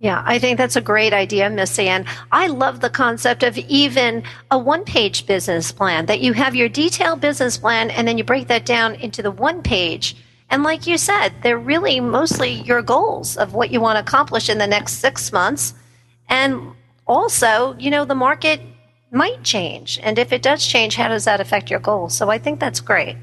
Yeah, 0.00 0.22
I 0.26 0.38
think 0.38 0.58
that's 0.58 0.76
a 0.76 0.80
great 0.80 1.12
idea, 1.12 1.48
Missy. 1.48 1.88
And 1.88 2.04
I 2.32 2.48
love 2.48 2.80
the 2.80 2.90
concept 2.90 3.42
of 3.42 3.56
even 3.56 4.24
a 4.50 4.58
one 4.58 4.84
page 4.84 5.26
business 5.26 5.72
plan 5.72 6.06
that 6.06 6.20
you 6.20 6.32
have 6.32 6.54
your 6.54 6.68
detailed 6.68 7.20
business 7.20 7.56
plan 7.58 7.90
and 7.90 8.06
then 8.08 8.18
you 8.18 8.24
break 8.24 8.48
that 8.48 8.66
down 8.66 8.94
into 8.96 9.22
the 9.22 9.30
one 9.30 9.62
page. 9.62 10.16
And 10.50 10.62
like 10.62 10.86
you 10.86 10.96
said, 10.96 11.30
they're 11.42 11.58
really 11.58 11.98
mostly 12.00 12.50
your 12.62 12.82
goals 12.82 13.36
of 13.36 13.52
what 13.54 13.70
you 13.70 13.80
want 13.80 13.96
to 13.96 14.00
accomplish 14.00 14.48
in 14.48 14.58
the 14.58 14.66
next 14.66 14.94
six 14.94 15.32
months. 15.32 15.74
And 16.28 16.72
also, 17.06 17.74
you 17.78 17.90
know, 17.90 18.04
the 18.04 18.14
market 18.14 18.60
might 19.10 19.42
change. 19.42 19.98
And 20.02 20.18
if 20.18 20.32
it 20.32 20.42
does 20.42 20.64
change, 20.66 20.96
how 20.96 21.08
does 21.08 21.24
that 21.24 21.40
affect 21.40 21.70
your 21.70 21.80
goals? 21.80 22.14
So 22.16 22.30
I 22.30 22.38
think 22.38 22.60
that's 22.60 22.80
great. 22.80 23.16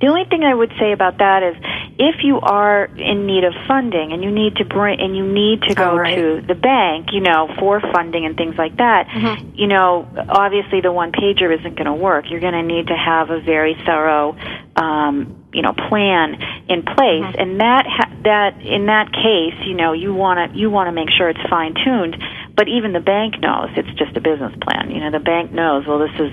The 0.00 0.06
only 0.06 0.24
thing 0.24 0.42
I 0.44 0.54
would 0.54 0.72
say 0.78 0.92
about 0.92 1.18
that 1.18 1.42
is 1.42 1.56
if 1.98 2.22
you 2.24 2.38
are 2.40 2.84
in 2.84 3.26
need 3.26 3.44
of 3.44 3.52
funding 3.66 4.12
and 4.12 4.22
you 4.22 4.30
need 4.30 4.56
to 4.56 4.64
bring 4.64 5.00
and 5.00 5.16
you 5.16 5.26
need 5.26 5.62
to 5.62 5.74
go 5.74 5.90
Oh, 5.90 5.96
right. 5.96 6.14
to 6.16 6.40
the 6.46 6.54
bank, 6.54 7.08
you 7.12 7.20
know, 7.20 7.52
for 7.58 7.80
funding 7.92 8.24
and 8.24 8.36
things 8.36 8.54
like 8.56 8.76
that, 8.78 9.06
Mm-hmm. 9.08 9.54
you 9.54 9.66
know, 9.66 10.08
obviously 10.28 10.80
the 10.80 10.92
one 10.92 11.10
pager 11.12 11.56
isn't 11.56 11.74
going 11.76 11.86
to 11.86 11.92
work. 11.94 12.30
You're 12.30 12.40
going 12.40 12.54
to 12.54 12.62
need 12.62 12.86
to 12.88 12.96
have 12.96 13.30
a 13.30 13.40
very 13.40 13.74
thorough 13.84 14.36
um, 14.76 15.41
you 15.52 15.62
know, 15.62 15.72
plan 15.72 16.34
in 16.68 16.82
place 16.82 17.22
Mm-hmm. 17.22 17.40
and 17.40 17.60
that 17.60 17.84
ha- 17.86 18.12
that 18.24 18.60
in 18.62 18.86
that 18.86 19.12
case, 19.12 19.54
you 19.66 19.74
know, 19.74 19.92
you 19.92 20.14
want 20.14 20.52
to 20.52 20.58
you 20.58 20.70
want 20.70 20.88
to 20.88 20.92
make 20.92 21.10
sure 21.10 21.28
it's 21.28 21.42
fine 21.50 21.74
tuned, 21.74 22.16
but 22.56 22.68
even 22.68 22.92
the 22.92 23.00
bank 23.00 23.40
knows 23.40 23.68
it's 23.76 23.92
just 23.98 24.16
a 24.16 24.20
business 24.20 24.52
plan. 24.62 24.90
You 24.90 25.00
know, 25.00 25.10
the 25.10 25.24
bank 25.24 25.52
knows, 25.52 25.86
well 25.86 25.98
this 25.98 26.14
is 26.18 26.32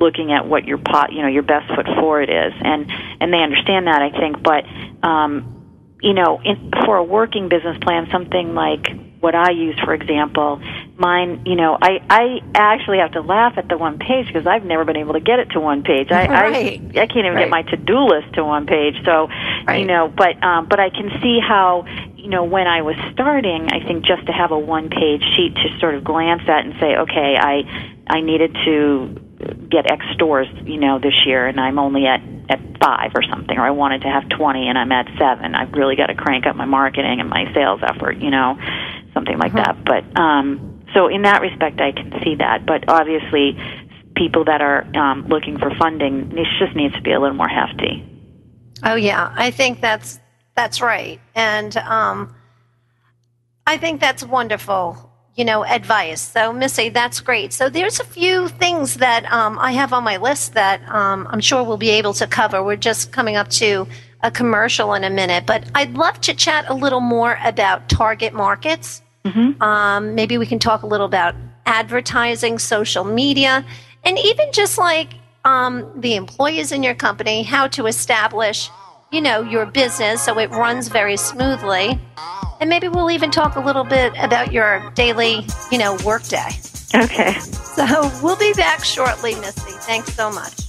looking 0.00 0.32
at 0.32 0.46
what 0.46 0.64
your 0.64 0.78
pot, 0.78 1.12
you 1.12 1.22
know, 1.22 1.28
your 1.28 1.42
best 1.42 1.68
foot 1.74 1.86
forward 1.98 2.30
is, 2.30 2.52
and 2.60 2.90
and 3.20 3.32
they 3.32 3.42
understand 3.42 3.86
that 3.86 4.00
I 4.02 4.10
think. 4.10 4.42
But 4.42 4.64
um, 5.06 5.96
you 6.00 6.14
know, 6.14 6.40
in, 6.44 6.70
for 6.86 6.96
a 6.96 7.04
working 7.04 7.48
business 7.48 7.76
plan, 7.82 8.08
something 8.12 8.54
like 8.54 8.86
what 9.20 9.34
I 9.34 9.50
use, 9.50 9.78
for 9.84 9.92
example, 9.94 10.62
mine, 10.98 11.42
you 11.46 11.54
know, 11.54 11.78
I 11.80 12.00
I 12.10 12.40
actually 12.54 12.98
have 12.98 13.12
to 13.12 13.20
laugh 13.20 13.54
at 13.56 13.68
the 13.68 13.78
one 13.78 13.98
page 13.98 14.26
because 14.26 14.46
I've 14.46 14.64
never 14.64 14.84
been 14.84 14.96
able 14.96 15.14
to 15.14 15.20
get 15.20 15.38
it 15.38 15.50
to 15.50 15.60
one 15.60 15.82
page. 15.82 16.08
I 16.10 16.26
Right. 16.28 16.82
I, 16.96 17.00
I 17.02 17.06
can't 17.06 17.18
even 17.24 17.34
Right. 17.34 17.44
get 17.44 17.50
my 17.50 17.62
to 17.62 17.76
do 17.76 17.98
list 18.06 18.34
to 18.34 18.44
one 18.44 18.66
page. 18.66 18.96
So 19.04 19.28
Right. 19.66 19.80
you 19.80 19.86
know, 19.86 20.08
but 20.14 20.42
um, 20.42 20.66
but 20.68 20.80
I 20.80 20.90
can 20.90 21.10
see 21.22 21.38
how 21.40 21.84
you 22.16 22.28
know 22.28 22.44
when 22.44 22.66
I 22.66 22.82
was 22.82 22.96
starting, 23.12 23.68
I 23.70 23.80
think 23.86 24.04
just 24.04 24.26
to 24.26 24.32
have 24.32 24.50
a 24.50 24.58
one 24.58 24.90
page 24.90 25.22
sheet 25.36 25.54
to 25.54 25.78
sort 25.80 25.94
of 25.94 26.04
glance 26.04 26.42
at 26.48 26.64
and 26.64 26.74
say, 26.80 26.96
okay, 26.96 27.36
I 27.38 27.62
I 28.10 28.20
needed 28.20 28.54
to 28.64 29.14
get 29.70 29.90
X 29.90 30.04
stores, 30.14 30.48
you 30.64 30.78
know, 30.78 30.98
this 30.98 31.14
year, 31.26 31.46
and 31.46 31.60
I'm 31.60 31.78
only 31.78 32.06
at 32.06 32.20
at 32.48 32.60
five 32.80 33.12
or 33.14 33.22
something, 33.22 33.56
or 33.58 33.62
I 33.62 33.70
wanted 33.70 34.02
to 34.02 34.08
have 34.08 34.28
twenty, 34.28 34.68
and 34.68 34.76
I'm 34.78 34.90
at 34.92 35.06
seven. 35.18 35.54
I've 35.54 35.72
really 35.72 35.96
got 35.96 36.06
to 36.06 36.14
crank 36.14 36.46
up 36.46 36.56
my 36.56 36.64
marketing 36.64 37.20
and 37.20 37.28
my 37.28 37.44
sales 37.54 37.80
effort, 37.82 38.16
you 38.18 38.30
know, 38.30 38.56
something 39.14 39.38
like 39.38 39.54
that. 39.54 39.84
But 39.84 40.04
um, 40.18 40.77
so 40.94 41.08
in 41.08 41.22
that 41.22 41.42
respect, 41.42 41.80
I 41.80 41.92
can 41.92 42.12
see 42.24 42.36
that. 42.36 42.66
But 42.66 42.88
obviously, 42.88 43.58
people 44.16 44.44
that 44.44 44.60
are 44.60 44.84
um, 44.96 45.26
looking 45.28 45.58
for 45.58 45.70
funding, 45.78 46.28
this 46.30 46.46
just 46.58 46.74
needs 46.74 46.94
to 46.94 47.02
be 47.02 47.12
a 47.12 47.20
little 47.20 47.36
more 47.36 47.48
hefty. 47.48 48.04
Oh 48.82 48.94
yeah, 48.94 49.32
I 49.36 49.50
think 49.50 49.80
that's 49.80 50.20
that's 50.54 50.80
right, 50.80 51.20
and 51.34 51.76
um, 51.76 52.34
I 53.66 53.76
think 53.76 54.00
that's 54.00 54.24
wonderful. 54.24 55.04
You 55.34 55.44
know, 55.44 55.64
advice. 55.64 56.20
So, 56.20 56.52
Missy, 56.52 56.88
that's 56.88 57.20
great. 57.20 57.52
So, 57.52 57.68
there's 57.68 58.00
a 58.00 58.04
few 58.04 58.48
things 58.48 58.96
that 58.96 59.30
um, 59.32 59.56
I 59.60 59.70
have 59.70 59.92
on 59.92 60.02
my 60.02 60.16
list 60.16 60.54
that 60.54 60.82
um, 60.88 61.28
I'm 61.30 61.40
sure 61.40 61.62
we'll 61.62 61.76
be 61.76 61.90
able 61.90 62.12
to 62.14 62.26
cover. 62.26 62.62
We're 62.62 62.74
just 62.74 63.12
coming 63.12 63.36
up 63.36 63.48
to 63.50 63.86
a 64.22 64.32
commercial 64.32 64.94
in 64.94 65.04
a 65.04 65.10
minute, 65.10 65.46
but 65.46 65.70
I'd 65.76 65.94
love 65.94 66.20
to 66.22 66.34
chat 66.34 66.64
a 66.68 66.74
little 66.74 67.00
more 67.00 67.38
about 67.44 67.88
target 67.88 68.34
markets. 68.34 69.00
Um, 69.60 70.14
maybe 70.14 70.38
we 70.38 70.46
can 70.46 70.58
talk 70.58 70.82
a 70.82 70.86
little 70.86 71.06
about 71.06 71.34
advertising, 71.66 72.58
social 72.58 73.04
media, 73.04 73.64
and 74.04 74.18
even 74.18 74.52
just 74.52 74.78
like 74.78 75.14
um, 75.44 75.90
the 76.00 76.14
employees 76.14 76.72
in 76.72 76.82
your 76.82 76.94
company, 76.94 77.42
how 77.42 77.68
to 77.68 77.86
establish, 77.86 78.70
you 79.12 79.20
know, 79.20 79.42
your 79.42 79.66
business 79.66 80.22
so 80.22 80.38
it 80.38 80.50
runs 80.50 80.88
very 80.88 81.16
smoothly. 81.16 81.98
And 82.60 82.68
maybe 82.68 82.88
we'll 82.88 83.10
even 83.10 83.30
talk 83.30 83.56
a 83.56 83.60
little 83.60 83.84
bit 83.84 84.12
about 84.18 84.52
your 84.52 84.90
daily, 84.94 85.46
you 85.70 85.78
know, 85.78 85.96
workday. 86.04 86.48
Okay. 86.94 87.34
So 87.78 88.10
we'll 88.22 88.36
be 88.36 88.52
back 88.54 88.84
shortly, 88.84 89.34
Misty. 89.36 89.72
Thanks 89.72 90.14
so 90.14 90.30
much. 90.30 90.68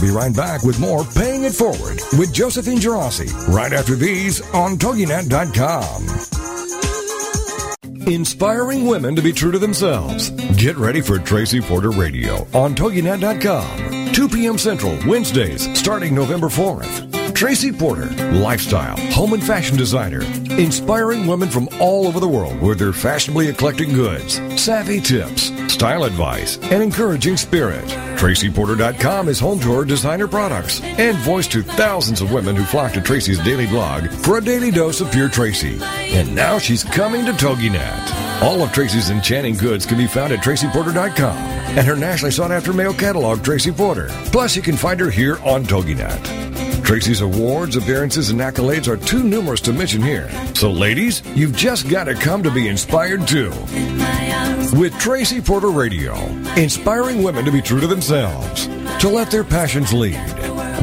We'll 0.00 0.10
be 0.10 0.16
right 0.16 0.34
back 0.34 0.62
with 0.62 0.78
more 0.80 1.04
Paying 1.04 1.44
It 1.44 1.52
Forward 1.54 2.00
with 2.18 2.32
Josephine 2.32 2.78
Geraci 2.78 3.30
right 3.48 3.72
after 3.72 3.94
these 3.94 4.40
on 4.52 4.76
TogiNet.com. 4.76 6.06
Inspiring 8.06 8.86
women 8.86 9.14
to 9.14 9.22
be 9.22 9.32
true 9.32 9.52
to 9.52 9.58
themselves. 9.58 10.30
Get 10.56 10.76
ready 10.76 11.00
for 11.00 11.18
Tracy 11.18 11.60
Porter 11.60 11.90
Radio 11.90 12.46
on 12.54 12.74
TogiNet.com. 12.74 14.12
2 14.12 14.28
p.m. 14.28 14.58
Central, 14.58 14.98
Wednesdays, 15.06 15.78
starting 15.78 16.14
November 16.14 16.48
4th. 16.48 17.34
Tracy 17.34 17.72
Porter, 17.72 18.10
lifestyle, 18.32 18.96
home 19.12 19.32
and 19.32 19.42
fashion 19.42 19.76
designer, 19.76 20.20
inspiring 20.50 21.26
women 21.26 21.48
from 21.48 21.68
all 21.80 22.06
over 22.06 22.20
the 22.20 22.28
world 22.28 22.60
with 22.60 22.78
their 22.78 22.92
fashionably 22.92 23.48
eclectic 23.48 23.88
goods, 23.88 24.40
savvy 24.60 25.00
tips, 25.00 25.50
style 25.72 26.04
advice, 26.04 26.58
and 26.62 26.82
encouraging 26.82 27.36
spirit. 27.36 27.84
TracyPorter.com 28.18 29.28
is 29.28 29.40
home 29.40 29.60
to 29.60 29.72
her 29.72 29.84
designer 29.84 30.28
products 30.28 30.80
and 30.82 31.16
voice 31.18 31.46
to 31.48 31.62
thousands 31.62 32.20
of 32.20 32.32
women 32.32 32.56
who 32.56 32.64
flock 32.64 32.92
to 32.92 33.00
Tracy's 33.00 33.38
daily 33.40 33.66
blog 33.66 34.08
for 34.08 34.38
a 34.38 34.44
daily 34.44 34.70
dose 34.70 35.00
of 35.00 35.10
pure 35.10 35.28
Tracy. 35.28 35.78
And 35.82 36.34
now 36.34 36.58
she's 36.58 36.84
coming 36.84 37.24
to 37.24 37.32
TogiNet. 37.32 38.42
All 38.42 38.62
of 38.62 38.72
Tracy's 38.72 39.10
enchanting 39.10 39.56
goods 39.56 39.86
can 39.86 39.98
be 39.98 40.06
found 40.06 40.32
at 40.32 40.40
TracyPorter.com 40.40 41.36
and 41.36 41.86
her 41.86 41.96
nationally 41.96 42.32
sought 42.32 42.50
after 42.50 42.72
mail 42.72 42.92
catalog, 42.92 43.44
Tracy 43.44 43.70
Porter. 43.70 44.08
Plus, 44.32 44.56
you 44.56 44.62
can 44.62 44.76
find 44.76 44.98
her 44.98 45.10
here 45.10 45.38
on 45.44 45.64
TogiNet. 45.64 46.49
Tracy's 46.90 47.20
awards, 47.20 47.76
appearances, 47.76 48.30
and 48.30 48.40
accolades 48.40 48.88
are 48.88 48.96
too 48.96 49.22
numerous 49.22 49.60
to 49.60 49.72
mention 49.72 50.02
here. 50.02 50.28
So, 50.56 50.72
ladies, 50.72 51.22
you've 51.36 51.54
just 51.54 51.88
got 51.88 52.04
to 52.04 52.14
come 52.14 52.42
to 52.42 52.50
be 52.50 52.66
inspired 52.66 53.28
too. 53.28 53.50
With 54.76 54.92
Tracy 54.98 55.40
Porter 55.40 55.70
Radio, 55.70 56.16
inspiring 56.56 57.22
women 57.22 57.44
to 57.44 57.52
be 57.52 57.62
true 57.62 57.78
to 57.78 57.86
themselves, 57.86 58.66
to 58.66 59.08
let 59.08 59.30
their 59.30 59.44
passions 59.44 59.92
lead. 59.92 60.18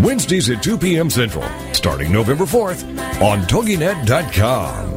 Wednesdays 0.02 0.50
at 0.50 0.64
2 0.64 0.78
p.m. 0.78 1.10
Central, 1.10 1.44
starting 1.74 2.14
November 2.14 2.46
4th 2.46 2.86
on 3.22 3.42
TogiNet.com. 3.42 4.97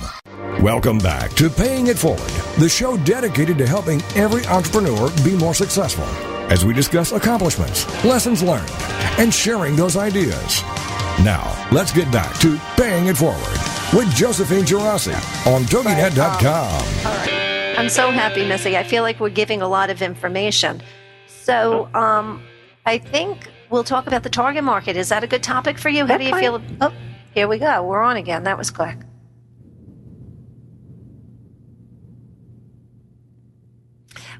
Welcome 0.61 0.99
back 0.99 1.33
to 1.33 1.49
Paying 1.49 1.87
It 1.87 1.97
Forward, 1.97 2.19
the 2.59 2.69
show 2.69 2.95
dedicated 2.97 3.57
to 3.57 3.65
helping 3.65 3.99
every 4.15 4.45
entrepreneur 4.45 5.09
be 5.23 5.35
more 5.35 5.55
successful. 5.55 6.05
as 6.51 6.63
we 6.65 6.73
discuss 6.73 7.13
accomplishments, 7.13 7.87
lessons 8.03 8.43
learned, 8.43 8.69
and 9.17 9.33
sharing 9.33 9.75
those 9.75 9.95
ideas. 9.95 10.61
Now, 11.23 11.49
let's 11.71 11.91
get 11.91 12.11
back 12.11 12.37
to 12.41 12.59
Paying 12.75 13.07
It 13.07 13.17
Forward 13.17 13.57
with 13.91 14.13
Josephine 14.13 14.65
Geraci 14.65 15.15
on 15.47 15.63
TogiNet.com. 15.63 16.45
All 16.45 17.17
right. 17.17 17.75
I'm 17.79 17.89
so 17.89 18.11
happy, 18.11 18.45
Missy. 18.45 18.77
I 18.77 18.83
feel 18.83 19.01
like 19.01 19.19
we're 19.19 19.29
giving 19.29 19.61
a 19.63 19.67
lot 19.67 19.89
of 19.89 20.01
information. 20.01 20.83
So, 21.25 21.89
um, 21.95 22.43
I 22.85 22.99
think 22.99 23.47
we'll 23.71 23.85
talk 23.85 24.05
about 24.05 24.21
the 24.23 24.29
target 24.29 24.63
market. 24.63 24.95
Is 24.95 25.09
that 25.09 25.23
a 25.23 25.27
good 25.27 25.41
topic 25.41 25.79
for 25.79 25.89
you? 25.89 26.05
How 26.05 26.17
do 26.17 26.25
you 26.25 26.37
feel? 26.37 26.61
Oh, 26.81 26.93
here 27.33 27.47
we 27.47 27.57
go. 27.57 27.83
We're 27.83 28.03
on 28.03 28.17
again. 28.17 28.43
That 28.43 28.57
was 28.57 28.69
quick. 28.69 28.97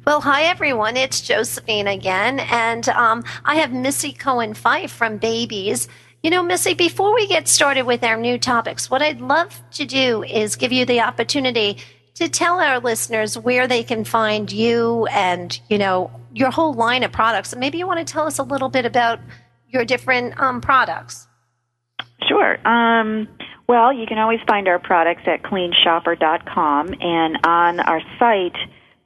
Well, 0.03 0.21
hi 0.21 0.45
everyone. 0.45 0.97
It's 0.97 1.21
Josephine 1.21 1.85
again, 1.85 2.39
and 2.39 2.89
um, 2.89 3.23
I 3.45 3.57
have 3.57 3.71
Missy 3.71 4.11
Cohen 4.11 4.55
Fyffe 4.55 4.89
from 4.89 5.17
Babe 5.17 5.51
Ease. 5.51 5.87
You 6.23 6.31
know, 6.31 6.41
Missy, 6.41 6.73
before 6.73 7.13
we 7.13 7.27
get 7.27 7.47
started 7.47 7.83
with 7.83 8.03
our 8.03 8.17
new 8.17 8.39
topics, 8.39 8.89
what 8.89 9.03
I'd 9.03 9.21
love 9.21 9.61
to 9.73 9.85
do 9.85 10.23
is 10.23 10.55
give 10.55 10.71
you 10.71 10.85
the 10.85 11.01
opportunity 11.01 11.77
to 12.15 12.27
tell 12.27 12.59
our 12.59 12.79
listeners 12.79 13.37
where 13.37 13.67
they 13.67 13.83
can 13.83 14.03
find 14.03 14.51
you 14.51 15.05
and, 15.05 15.59
you 15.69 15.77
know, 15.77 16.09
your 16.33 16.49
whole 16.49 16.73
line 16.73 17.03
of 17.03 17.11
products. 17.11 17.55
Maybe 17.55 17.77
you 17.77 17.85
want 17.85 17.99
to 17.99 18.11
tell 18.11 18.25
us 18.25 18.39
a 18.39 18.43
little 18.43 18.69
bit 18.69 18.87
about 18.87 19.19
your 19.67 19.85
different 19.85 20.39
um, 20.39 20.61
products. 20.61 21.27
Sure. 22.27 22.57
Um, 22.67 23.27
well, 23.69 23.93
you 23.93 24.07
can 24.07 24.17
always 24.17 24.39
find 24.47 24.67
our 24.67 24.79
products 24.79 25.23
at 25.27 25.43
cleanshopper.com, 25.43 26.95
and 26.99 27.37
on 27.45 27.79
our 27.81 28.01
site, 28.17 28.57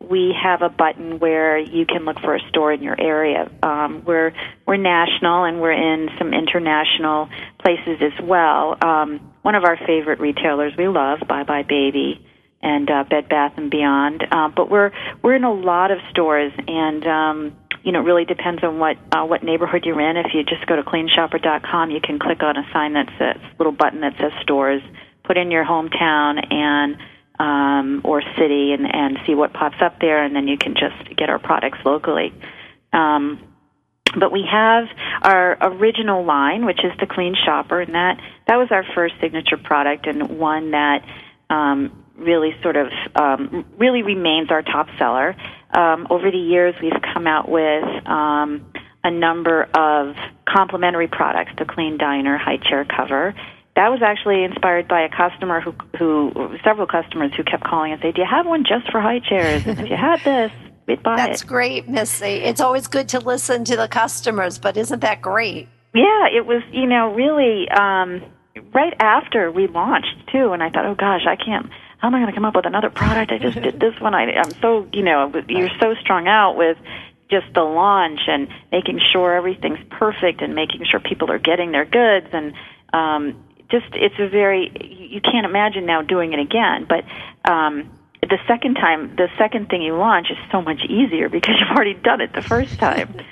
we 0.09 0.33
have 0.41 0.61
a 0.61 0.69
button 0.69 1.19
where 1.19 1.57
you 1.57 1.85
can 1.85 2.05
look 2.05 2.19
for 2.19 2.35
a 2.35 2.39
store 2.49 2.71
in 2.71 2.81
your 2.81 2.99
area. 2.99 3.49
Um, 3.63 4.03
we're 4.05 4.33
we're 4.65 4.77
national, 4.77 5.45
and 5.45 5.61
we're 5.61 5.71
in 5.71 6.09
some 6.17 6.33
international 6.33 7.29
places 7.59 8.01
as 8.01 8.23
well. 8.23 8.77
Um, 8.81 9.33
one 9.41 9.55
of 9.55 9.63
our 9.63 9.77
favorite 9.77 10.19
retailers 10.19 10.73
we 10.77 10.87
love, 10.87 11.19
buybuy 11.19 11.67
BABY, 11.67 12.25
and 12.61 12.89
uh, 12.89 13.03
Bed 13.03 13.29
Bath 13.29 13.53
and 13.57 13.69
Beyond. 13.69 14.23
Uh, 14.31 14.49
but 14.55 14.69
we're 14.69 14.91
we're 15.21 15.35
in 15.35 15.43
a 15.43 15.53
lot 15.53 15.91
of 15.91 15.99
stores, 16.11 16.51
and 16.67 17.05
um, 17.05 17.57
you 17.83 17.91
know, 17.91 17.99
it 17.99 18.03
really 18.03 18.25
depends 18.25 18.63
on 18.63 18.79
what 18.79 18.97
uh, 19.11 19.23
what 19.23 19.43
neighborhood 19.43 19.85
you're 19.85 20.01
in. 20.01 20.17
If 20.17 20.33
you 20.33 20.43
just 20.43 20.65
go 20.65 20.75
to 20.75 20.83
cleanshopper.com, 20.83 21.91
you 21.91 22.01
can 22.01 22.19
click 22.19 22.41
on 22.41 22.57
a 22.57 22.67
sign 22.73 22.93
that 22.93 23.07
says 23.17 23.41
little 23.59 23.71
button 23.71 24.01
that 24.01 24.13
says 24.19 24.31
stores. 24.41 24.81
Put 25.23 25.37
in 25.37 25.49
your 25.49 25.65
hometown 25.65 26.53
and 26.53 26.97
um, 27.39 28.01
or 28.03 28.21
city, 28.37 28.73
and 28.73 28.85
and 28.85 29.19
see 29.25 29.35
what 29.35 29.53
pops 29.53 29.77
up 29.81 29.99
there, 29.99 30.23
and 30.23 30.35
then 30.35 30.47
you 30.47 30.57
can 30.57 30.73
just 30.75 31.15
get 31.15 31.29
our 31.29 31.39
products 31.39 31.79
locally. 31.85 32.33
Um, 32.93 33.41
but 34.17 34.31
we 34.31 34.45
have 34.49 34.85
our 35.21 35.57
original 35.61 36.23
line, 36.23 36.65
which 36.65 36.79
is 36.83 36.91
the 36.99 37.07
Clean 37.07 37.35
Shopper, 37.45 37.81
and 37.81 37.93
that 37.95 38.19
that 38.47 38.55
was 38.55 38.69
our 38.71 38.85
first 38.95 39.15
signature 39.21 39.57
product, 39.57 40.07
and 40.07 40.39
one 40.39 40.71
that 40.71 41.05
um, 41.49 42.05
really 42.15 42.55
sort 42.61 42.77
of 42.77 42.87
um, 43.15 43.65
really 43.77 44.03
remains 44.03 44.49
our 44.51 44.61
top 44.61 44.87
seller. 44.97 45.35
Um, 45.71 46.07
over 46.09 46.31
the 46.31 46.37
years, 46.37 46.75
we've 46.81 47.01
come 47.13 47.27
out 47.27 47.49
with 47.49 47.83
um, 48.07 48.65
a 49.03 49.11
number 49.11 49.63
of 49.73 50.15
complementary 50.47 51.07
products: 51.07 51.51
the 51.57 51.65
Clean 51.65 51.97
Diner 51.97 52.37
high 52.37 52.57
chair 52.57 52.85
cover. 52.85 53.35
That 53.75 53.89
was 53.89 54.01
actually 54.01 54.43
inspired 54.43 54.87
by 54.87 55.01
a 55.01 55.09
customer 55.09 55.59
who, 55.59 55.73
who 55.97 56.57
several 56.63 56.87
customers 56.87 57.33
who 57.35 57.43
kept 57.43 57.63
calling 57.63 57.91
and 57.91 58.01
say, 58.01 58.11
"Do 58.11 58.21
you 58.21 58.27
have 58.29 58.45
one 58.45 58.63
just 58.63 58.89
for 58.91 59.01
high 59.01 59.19
chairs? 59.19 59.65
And 59.65 59.79
if 59.79 59.89
you 59.89 59.97
had 59.97 60.21
this, 60.23 60.51
we'd 60.87 61.03
buy 61.03 61.17
That's 61.17 61.41
it." 61.41 61.47
great, 61.47 61.89
Missy. 61.89 62.25
It's 62.43 62.61
always 62.61 62.87
good 62.87 63.09
to 63.09 63.19
listen 63.19 63.65
to 63.65 63.75
the 63.75 63.87
customers, 63.87 64.57
but 64.57 64.77
isn't 64.77 65.01
that 65.01 65.21
great? 65.21 65.67
Yeah, 65.93 66.27
it 66.27 66.45
was, 66.45 66.63
you 66.71 66.87
know, 66.87 67.13
really 67.13 67.69
um 67.69 68.23
right 68.73 68.93
after 68.99 69.51
we 69.51 69.67
launched 69.67 70.29
too 70.31 70.53
and 70.53 70.63
I 70.63 70.69
thought, 70.69 70.85
"Oh 70.85 70.95
gosh, 70.95 71.25
I 71.27 71.35
can't 71.35 71.69
how 71.97 72.07
am 72.07 72.15
I 72.15 72.19
going 72.19 72.31
to 72.31 72.35
come 72.35 72.45
up 72.45 72.55
with 72.55 72.65
another 72.65 72.89
product? 72.89 73.31
I 73.31 73.39
just 73.39 73.59
did 73.61 73.79
this 73.79 73.99
one. 73.99 74.13
I 74.13 74.31
I'm 74.35 74.51
so, 74.61 74.87
you 74.93 75.03
know, 75.03 75.31
you're 75.47 75.71
so 75.79 75.95
strung 76.01 76.27
out 76.27 76.55
with 76.55 76.77
just 77.31 77.47
the 77.53 77.63
launch 77.63 78.19
and 78.27 78.47
making 78.71 79.01
sure 79.11 79.33
everything's 79.33 79.79
perfect 79.89 80.41
and 80.41 80.53
making 80.53 80.85
sure 80.89 80.99
people 80.99 81.31
are 81.31 81.39
getting 81.39 81.71
their 81.71 81.85
goods 81.85 82.27
and 82.31 82.53
um 82.93 83.43
just 83.69 83.85
it's 83.93 84.15
a 84.19 84.29
very 84.29 84.71
you 85.11 85.21
can't 85.21 85.45
imagine 85.45 85.85
now 85.85 86.01
doing 86.01 86.33
it 86.33 86.39
again, 86.39 86.85
but 86.87 87.03
um 87.49 87.89
the 88.21 88.37
second 88.47 88.75
time 88.75 89.15
the 89.15 89.27
second 89.37 89.69
thing 89.69 89.81
you 89.81 89.95
launch 89.95 90.27
is 90.31 90.37
so 90.51 90.61
much 90.61 90.81
easier 90.89 91.29
because 91.29 91.55
you've 91.59 91.75
already 91.75 91.93
done 91.93 92.21
it 92.21 92.33
the 92.33 92.41
first 92.41 92.79
time. 92.79 93.15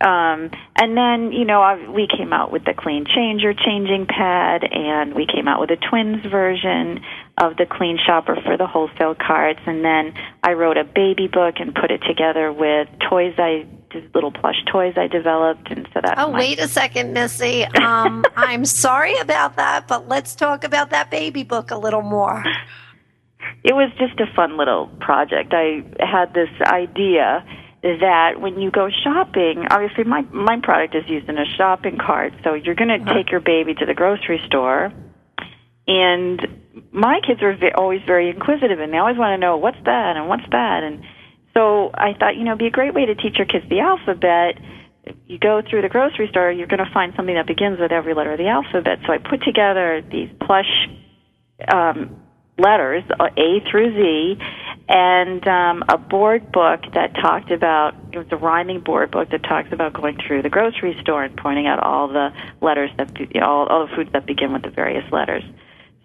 Um, 0.00 0.50
and 0.76 0.96
then, 0.96 1.30
you 1.32 1.44
know, 1.44 1.60
I, 1.60 1.90
we 1.90 2.08
came 2.08 2.32
out 2.32 2.50
with 2.50 2.64
the 2.64 2.72
Clean 2.72 3.04
Changer 3.04 3.52
changing 3.52 4.06
pad, 4.06 4.64
and 4.64 5.14
we 5.14 5.26
came 5.26 5.46
out 5.46 5.60
with 5.60 5.70
a 5.70 5.76
twins 5.76 6.24
version 6.24 7.04
of 7.36 7.58
the 7.58 7.66
Clean 7.66 7.98
Shopper 8.06 8.36
for 8.42 8.56
the 8.56 8.66
wholesale 8.66 9.14
carts. 9.14 9.60
And 9.66 9.84
then 9.84 10.14
I 10.42 10.54
wrote 10.54 10.78
a 10.78 10.84
baby 10.84 11.28
book 11.28 11.56
and 11.58 11.74
put 11.74 11.90
it 11.90 12.00
together 12.08 12.50
with 12.50 12.88
toys 13.10 13.34
I 13.36 13.66
little 14.14 14.30
plush 14.32 14.56
toys 14.70 14.94
I 14.96 15.06
developed, 15.06 15.70
and 15.70 15.88
so 15.92 16.00
that's 16.02 16.20
Oh, 16.20 16.30
my- 16.32 16.38
wait 16.38 16.58
a 16.58 16.68
second, 16.68 17.12
Missy. 17.12 17.64
Um, 17.64 18.24
I'm 18.36 18.64
sorry 18.64 19.16
about 19.18 19.56
that, 19.56 19.86
but 19.88 20.08
let's 20.08 20.34
talk 20.34 20.64
about 20.64 20.90
that 20.90 21.10
baby 21.10 21.42
book 21.42 21.70
a 21.70 21.76
little 21.78 22.02
more. 22.02 22.44
it 23.64 23.74
was 23.74 23.90
just 23.98 24.18
a 24.20 24.26
fun 24.34 24.56
little 24.56 24.86
project. 25.00 25.52
I 25.54 25.82
had 26.00 26.32
this 26.34 26.50
idea 26.62 27.44
that 27.82 28.40
when 28.40 28.60
you 28.60 28.70
go 28.70 28.90
shopping, 29.04 29.66
obviously 29.70 30.04
my 30.04 30.20
my 30.32 30.58
product 30.62 30.94
is 30.94 31.08
used 31.08 31.28
in 31.28 31.38
a 31.38 31.46
shopping 31.56 31.96
cart, 31.98 32.32
so 32.44 32.54
you're 32.54 32.74
going 32.74 32.88
to 33.04 33.14
take 33.14 33.30
your 33.30 33.40
baby 33.40 33.74
to 33.74 33.86
the 33.86 33.94
grocery 33.94 34.40
store, 34.46 34.92
and 35.86 36.46
my 36.92 37.20
kids 37.26 37.40
are 37.42 37.56
always 37.76 38.00
very 38.06 38.28
inquisitive, 38.30 38.80
and 38.80 38.92
they 38.92 38.98
always 38.98 39.16
want 39.16 39.32
to 39.32 39.38
know 39.38 39.56
what's 39.56 39.82
that 39.84 40.16
and 40.16 40.28
what's 40.28 40.48
that, 40.50 40.82
and 40.82 41.02
so 41.54 41.90
I 41.94 42.14
thought, 42.18 42.36
you 42.36 42.44
know, 42.44 42.56
be 42.56 42.66
a 42.66 42.70
great 42.70 42.94
way 42.94 43.06
to 43.06 43.14
teach 43.14 43.36
your 43.36 43.46
kids 43.46 43.68
the 43.68 43.80
alphabet. 43.80 44.58
You 45.26 45.38
go 45.38 45.62
through 45.68 45.82
the 45.82 45.88
grocery 45.88 46.28
store, 46.28 46.50
you're 46.52 46.66
going 46.66 46.84
to 46.84 46.92
find 46.92 47.12
something 47.16 47.34
that 47.34 47.46
begins 47.46 47.80
with 47.80 47.90
every 47.90 48.14
letter 48.14 48.32
of 48.32 48.38
the 48.38 48.48
alphabet. 48.48 49.00
So 49.06 49.12
I 49.12 49.18
put 49.18 49.42
together 49.42 50.02
these 50.08 50.30
plush 50.40 50.88
um, 51.72 52.20
letters, 52.58 53.02
A 53.18 53.60
through 53.70 53.94
Z, 53.94 54.38
and 54.88 55.46
um, 55.46 55.84
a 55.88 55.96
board 55.96 56.52
book 56.52 56.80
that 56.94 57.14
talked 57.14 57.50
about 57.50 57.94
it 58.12 58.18
was 58.18 58.26
a 58.30 58.36
rhyming 58.36 58.80
board 58.80 59.10
book 59.10 59.30
that 59.30 59.42
talks 59.44 59.72
about 59.72 59.92
going 59.92 60.18
through 60.26 60.42
the 60.42 60.48
grocery 60.48 60.96
store 61.00 61.22
and 61.22 61.36
pointing 61.36 61.66
out 61.66 61.80
all 61.80 62.08
the 62.08 62.30
letters 62.60 62.90
that 62.98 63.10
all, 63.40 63.66
all 63.66 63.86
the 63.86 63.94
foods 63.94 64.10
that 64.12 64.26
begin 64.26 64.52
with 64.52 64.62
the 64.62 64.70
various 64.70 65.04
letters. 65.12 65.44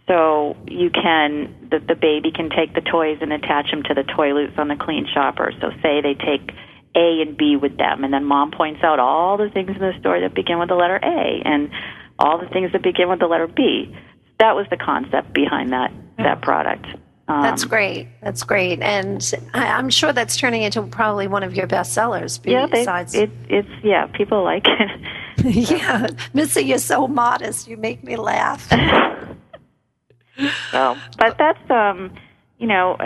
So 0.08 0.56
you 0.68 0.92
can 0.92 1.68
the, 1.72 1.80
the 1.80 1.96
baby 1.96 2.32
can 2.32 2.50
take 2.50 2.76
the 2.76 2.82
toys 2.82 3.18
and 3.22 3.34
attach 3.34 3.72
them 3.72 3.84
to 3.84 3.94
the 3.94 4.04
toy 4.04 4.34
loops 4.34 4.54
on 4.58 4.68
the 4.68 4.76
clean 4.76 5.08
shopper. 5.12 5.52
So 5.60 5.72
say 5.82 6.02
they 6.02 6.14
take 6.14 6.52
A 6.96 7.22
and 7.22 7.36
B 7.36 7.56
with 7.56 7.78
them, 7.78 8.04
and 8.04 8.14
then 8.14 8.24
mom 8.24 8.52
points 8.52 8.84
out 8.84 9.00
all 9.00 9.38
the 9.38 9.50
things 9.50 9.70
in 9.70 9.80
the 9.80 9.94
store 10.00 10.20
that 10.20 10.36
begin 10.36 10.60
with 10.60 10.70
the 10.70 10.76
letter 10.76 11.00
A 11.02 11.42
and 11.44 11.72
all 12.20 12.38
the 12.38 12.48
things 12.48 12.72
that 12.74 12.84
begin 12.84 13.10
with 13.10 13.20
the 13.20 13.28
letter 13.28 13.48
B. 13.48 13.96
That 14.40 14.56
was 14.56 14.68
the 14.70 14.78
concept 14.78 15.34
behind 15.34 15.72
that 15.74 15.92
that 16.18 16.42
product. 16.42 16.86
Um, 17.28 17.42
That's 17.42 17.64
great. 17.66 18.08
That's 18.22 18.44
great, 18.44 18.82
and 18.82 19.34
I, 19.56 19.66
I'm 19.66 19.90
sure 19.90 20.14
that's 20.14 20.38
turning 20.38 20.62
into 20.62 20.84
probably 20.84 21.26
one 21.26 21.42
of 21.42 21.56
your 21.56 21.66
best 21.66 21.94
sellers. 21.94 22.40
Yeah, 22.44 22.68
they, 22.68 22.82
Besides, 22.82 23.16
it, 23.16 23.32
it's 23.50 23.68
yeah, 23.84 24.06
people 24.06 24.44
like 24.44 24.68
it. 24.68 25.02
yeah, 25.72 26.06
Missy, 26.36 26.62
you're 26.62 26.78
so 26.78 27.08
modest. 27.08 27.68
You 27.68 27.78
make 27.78 28.04
me 28.04 28.16
laugh. 28.16 28.72
So, 30.72 30.98
but 31.18 31.38
that's 31.38 31.72
um, 31.72 32.14
you 32.58 32.68
know, 32.68 32.98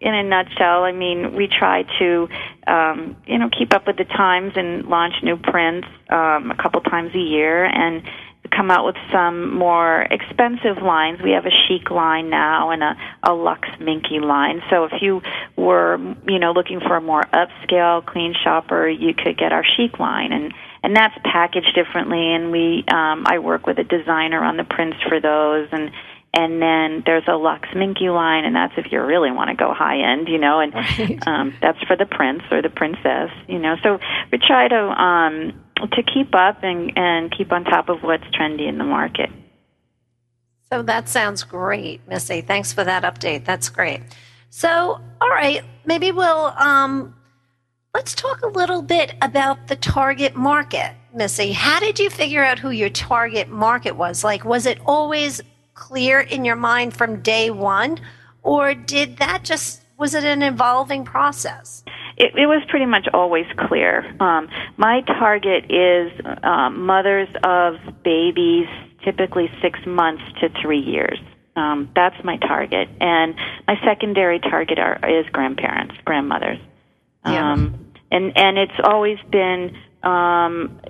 in 0.00 0.14
a 0.14 0.22
nutshell. 0.22 0.84
I 0.84 0.92
mean, 0.92 1.34
we 1.34 1.48
try 1.48 1.84
to 1.98 2.28
um, 2.66 3.16
you 3.26 3.38
know 3.38 3.48
keep 3.56 3.74
up 3.74 3.86
with 3.86 3.96
the 3.96 4.04
times 4.04 4.52
and 4.56 4.86
launch 4.86 5.14
new 5.22 5.36
prints 5.36 5.88
um, 6.10 6.50
a 6.50 6.56
couple 6.60 6.80
times 6.82 7.14
a 7.14 7.18
year 7.18 7.64
and 7.64 8.02
come 8.54 8.70
out 8.70 8.84
with 8.84 8.96
some 9.12 9.54
more 9.54 10.02
expensive 10.02 10.82
lines. 10.82 11.20
We 11.22 11.32
have 11.32 11.46
a 11.46 11.50
chic 11.66 11.90
line 11.90 12.30
now 12.30 12.70
and 12.70 12.82
a, 12.82 12.96
a 13.22 13.32
luxe 13.32 13.68
minky 13.80 14.20
line. 14.20 14.62
So 14.70 14.84
if 14.84 14.92
you 15.00 15.22
were, 15.56 15.98
you 16.28 16.38
know, 16.38 16.52
looking 16.52 16.80
for 16.80 16.96
a 16.96 17.00
more 17.00 17.22
upscale 17.32 18.04
clean 18.04 18.34
shopper, 18.44 18.88
you 18.88 19.14
could 19.14 19.38
get 19.38 19.52
our 19.52 19.64
chic 19.76 19.98
line 19.98 20.32
and 20.32 20.52
and 20.82 20.94
that's 20.94 21.16
packaged 21.24 21.74
differently 21.74 22.34
and 22.34 22.52
we 22.52 22.84
um 22.88 23.24
I 23.26 23.38
work 23.38 23.66
with 23.66 23.78
a 23.78 23.84
designer 23.84 24.44
on 24.44 24.58
the 24.58 24.64
prints 24.64 24.98
for 25.08 25.18
those 25.18 25.68
and 25.72 25.90
and 26.36 26.60
then 26.60 27.02
there's 27.06 27.24
a 27.28 27.36
Lux 27.36 27.68
Minky 27.74 28.08
line, 28.10 28.44
and 28.44 28.54
that's 28.54 28.74
if 28.76 28.90
you 28.90 29.00
really 29.00 29.30
want 29.30 29.50
to 29.50 29.56
go 29.56 29.72
high 29.72 30.00
end, 30.00 30.28
you 30.28 30.38
know, 30.38 30.60
and 30.60 30.74
Right. 30.74 31.18
um, 31.26 31.54
that's 31.62 31.78
for 31.84 31.96
the 31.96 32.06
prince 32.06 32.42
or 32.50 32.62
the 32.62 32.70
princess, 32.70 33.30
you 33.48 33.58
know. 33.58 33.76
So 33.82 33.98
we 34.32 34.38
try 34.38 34.68
to 34.68 34.76
um, 34.76 35.52
to 35.92 36.02
keep 36.02 36.34
up 36.34 36.62
and 36.62 36.92
and 36.96 37.30
keep 37.36 37.52
on 37.52 37.64
top 37.64 37.88
of 37.88 38.02
what's 38.02 38.24
trendy 38.24 38.68
in 38.68 38.78
the 38.78 38.84
market. 38.84 39.30
So 40.72 40.82
that 40.82 41.08
sounds 41.08 41.44
great, 41.44 42.06
Missy. 42.08 42.40
Thanks 42.40 42.72
for 42.72 42.82
that 42.84 43.04
update. 43.04 43.44
That's 43.44 43.68
great. 43.68 44.00
So, 44.50 45.00
all 45.20 45.28
right, 45.28 45.62
maybe 45.84 46.10
we'll 46.10 46.46
um, 46.58 47.14
Let's 47.94 48.12
talk 48.12 48.42
a 48.42 48.48
little 48.48 48.82
bit 48.82 49.14
about 49.22 49.68
the 49.68 49.76
target 49.76 50.34
market, 50.34 50.96
Missy. 51.14 51.52
How 51.52 51.78
did 51.78 52.00
you 52.00 52.10
figure 52.10 52.44
out 52.44 52.58
who 52.58 52.70
your 52.70 52.90
target 52.90 53.48
market 53.48 53.92
was? 53.92 54.24
Like, 54.24 54.44
was 54.44 54.66
it 54.66 54.80
always 54.84 55.40
clear 55.74 56.20
in 56.20 56.44
your 56.44 56.56
mind 56.56 56.94
from 56.94 57.20
day 57.20 57.50
one, 57.50 58.00
or 58.42 58.74
did 58.74 59.18
that 59.18 59.44
just 59.44 59.82
was 59.96 60.14
it 60.14 60.24
an 60.24 60.42
evolving 60.42 61.04
process? 61.04 61.84
It, 62.16 62.32
it 62.36 62.46
was 62.46 62.62
pretty 62.68 62.86
much 62.86 63.08
always 63.12 63.46
clear. 63.56 64.04
Um, 64.20 64.48
my 64.76 65.02
target 65.02 65.70
is 65.70 66.12
um, 66.42 66.84
mothers 66.86 67.28
of 67.42 67.74
babies, 68.02 68.66
typically 69.04 69.50
six 69.62 69.78
months 69.86 70.22
to 70.40 70.48
three 70.62 70.80
years. 70.80 71.18
Um, 71.56 71.90
that's 71.94 72.16
my 72.24 72.36
target, 72.38 72.88
and 73.00 73.34
my 73.68 73.76
secondary 73.84 74.40
target 74.40 74.78
are, 74.78 74.98
is 75.08 75.26
grandparents, 75.32 75.94
grandmothers. 76.04 76.58
Yeah. 77.24 77.52
Um, 77.52 77.92
and 78.10 78.36
and 78.36 78.58
it's 78.58 78.80
always 78.82 79.18
been, 79.30 79.76
um, 80.02 80.80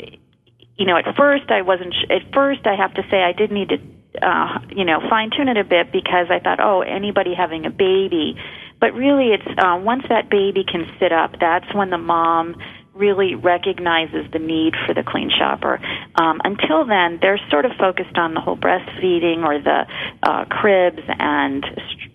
you 0.76 0.87
know, 0.87 0.97
at 0.97 1.05
first 1.16 1.51
I 1.51 1.62
wasn't. 1.62 1.93
Sh- 1.95 2.11
at 2.11 2.32
first, 2.32 2.66
I 2.66 2.76
have 2.76 2.95
to 2.95 3.03
say 3.11 3.22
I 3.22 3.32
did 3.32 3.53
need 3.53 3.68
to, 3.70 3.78
uh, 4.22 4.60
you 4.70 4.84
know, 4.84 5.00
fine 5.08 5.30
tune 5.30 5.48
it 5.48 5.56
a 5.56 5.64
bit 5.64 5.92
because 5.92 6.26
I 6.30 6.38
thought, 6.38 6.60
oh, 6.60 6.82
anybody 6.82 7.34
having 7.34 7.66
a 7.66 7.70
baby, 7.70 8.36
but 8.80 8.92
really, 8.92 9.32
it's 9.32 9.46
uh, 9.58 9.80
once 9.82 10.04
that 10.08 10.28
baby 10.28 10.64
can 10.64 10.84
sit 11.00 11.12
up, 11.12 11.36
that's 11.40 11.72
when 11.74 11.90
the 11.90 11.98
mom 11.98 12.56
really 12.94 13.34
recognizes 13.34 14.30
the 14.32 14.38
need 14.38 14.74
for 14.86 14.94
the 14.94 15.02
clean 15.02 15.30
shopper. 15.30 15.80
Um, 16.14 16.40
until 16.44 16.84
then, 16.84 17.18
they're 17.20 17.40
sort 17.50 17.64
of 17.64 17.72
focused 17.78 18.16
on 18.16 18.34
the 18.34 18.40
whole 18.40 18.56
breastfeeding 18.56 19.44
or 19.44 19.58
the 19.58 19.86
uh, 20.22 20.44
cribs 20.46 21.02
and 21.18 21.64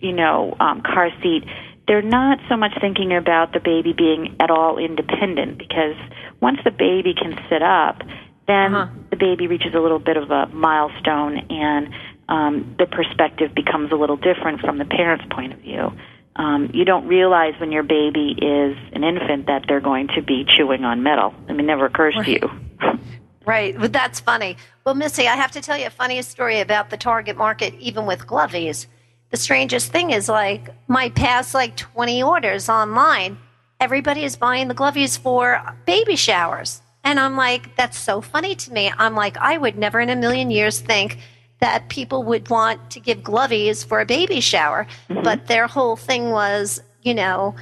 you 0.00 0.12
know 0.12 0.56
um, 0.60 0.82
car 0.82 1.10
seat. 1.22 1.44
They're 1.86 2.02
not 2.02 2.38
so 2.48 2.56
much 2.56 2.72
thinking 2.80 3.16
about 3.16 3.52
the 3.52 3.60
baby 3.60 3.92
being 3.92 4.36
at 4.38 4.50
all 4.50 4.78
independent 4.78 5.58
because 5.58 5.96
once 6.40 6.58
the 6.64 6.70
baby 6.70 7.14
can 7.14 7.36
sit 7.50 7.62
up, 7.62 8.02
then 8.50 8.74
Uh-huh. 8.74 8.92
the 9.10 9.16
baby 9.16 9.46
reaches 9.46 9.72
a 9.74 9.80
little 9.80 9.98
bit 10.00 10.16
of 10.16 10.30
a 10.30 10.46
milestone 10.48 11.38
and 11.50 11.88
um, 12.28 12.74
the 12.78 12.86
perspective 12.86 13.54
becomes 13.54 13.90
a 13.92 13.96
little 13.96 14.16
different 14.16 14.60
from 14.60 14.78
the 14.78 14.84
parent's 14.84 15.24
point 15.30 15.52
of 15.52 15.58
view. 15.60 15.92
Um, 16.36 16.70
you 16.72 16.84
don't 16.84 17.06
realize 17.08 17.54
when 17.58 17.72
your 17.72 17.82
baby 17.82 18.36
is 18.40 18.76
an 18.92 19.02
infant 19.04 19.46
that 19.46 19.64
they're 19.68 19.80
going 19.80 20.08
to 20.14 20.22
be 20.22 20.44
chewing 20.56 20.84
on 20.84 21.02
metal. 21.02 21.34
I 21.48 21.52
mean, 21.52 21.60
it 21.60 21.64
never 21.64 21.86
occurs 21.86 22.14
to 22.14 22.30
you. 22.30 22.50
Right. 23.46 23.76
Well, 23.76 23.88
that's 23.88 24.20
funny. 24.20 24.58
Well, 24.84 24.94
Missy, 24.94 25.26
I 25.26 25.34
have 25.34 25.50
to 25.52 25.62
tell 25.62 25.76
you 25.76 25.86
a 25.86 25.90
funny 25.90 26.20
story 26.22 26.60
about 26.60 26.90
the 26.90 26.96
target 26.98 27.36
market, 27.38 27.72
even 27.80 28.04
with 28.06 28.26
Glovies. 28.26 28.86
The 29.30 29.38
strangest 29.38 29.90
thing 29.90 30.10
is, 30.10 30.28
like, 30.28 30.68
my 30.88 31.08
past, 31.08 31.54
like, 31.54 31.74
20 31.76 32.22
orders 32.22 32.68
online, 32.68 33.38
everybody 33.80 34.24
is 34.24 34.36
buying 34.36 34.68
the 34.68 34.74
Glovies 34.74 35.18
for 35.18 35.60
baby 35.86 36.16
showers. 36.16 36.82
And 37.04 37.18
I'm 37.18 37.36
like, 37.36 37.76
that's 37.76 37.98
so 37.98 38.20
funny 38.20 38.54
to 38.54 38.72
me. 38.72 38.92
I'm 38.98 39.14
like, 39.14 39.36
I 39.38 39.56
would 39.58 39.76
never 39.78 40.00
in 40.00 40.10
a 40.10 40.16
million 40.16 40.50
years 40.50 40.80
think 40.80 41.18
that 41.60 41.88
people 41.88 42.22
would 42.24 42.48
want 42.50 42.90
to 42.90 43.00
give 43.00 43.18
Glovies 43.18 43.84
for 43.86 44.00
a 44.00 44.06
baby 44.06 44.40
shower. 44.40 44.86
But 45.08 45.46
their 45.46 45.66
whole 45.66 45.96
thing 45.96 46.30
was, 46.30 46.82
you 47.02 47.14
know, 47.14 47.54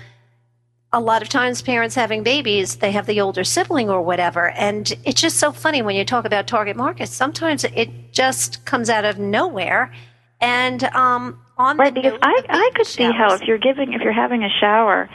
a 0.93 1.01
lot 1.01 1.21
of 1.23 1.29
times 1.29 1.61
parents 1.61 1.95
having 1.95 2.23
babies 2.23 2.77
they 2.77 2.93
have 2.93 3.05
the 3.07 3.21
older 3.21 3.45
sibling 3.45 3.91
or 3.91 4.01
whatever 4.01 4.49
and 4.51 4.95
it's 5.05 5.21
just 5.21 5.37
so 5.37 5.53
funny 5.53 5.83
when 5.83 5.95
you 5.95 6.03
talk 6.05 6.25
about 6.25 6.47
target 6.47 6.77
markets 6.77 7.13
sometimes 7.13 7.65
it 7.65 7.91
just 8.11 8.65
comes 8.65 8.89
out 8.89 9.05
of 9.05 9.19
nowhere 9.19 9.93
and 10.41 10.85
um 10.95 11.39
on 11.59 11.77
Right, 11.77 11.95
the 11.95 12.01
because 12.01 12.19
I 12.23 12.43
I 12.49 12.71
could 12.75 12.87
see 12.87 13.03
how 13.03 13.35
if 13.35 13.43
you're 13.43 13.59
giving 13.59 13.93
if 13.93 14.01
you're 14.01 14.15
having 14.15 14.43
a 14.43 14.49
shower 14.49 15.11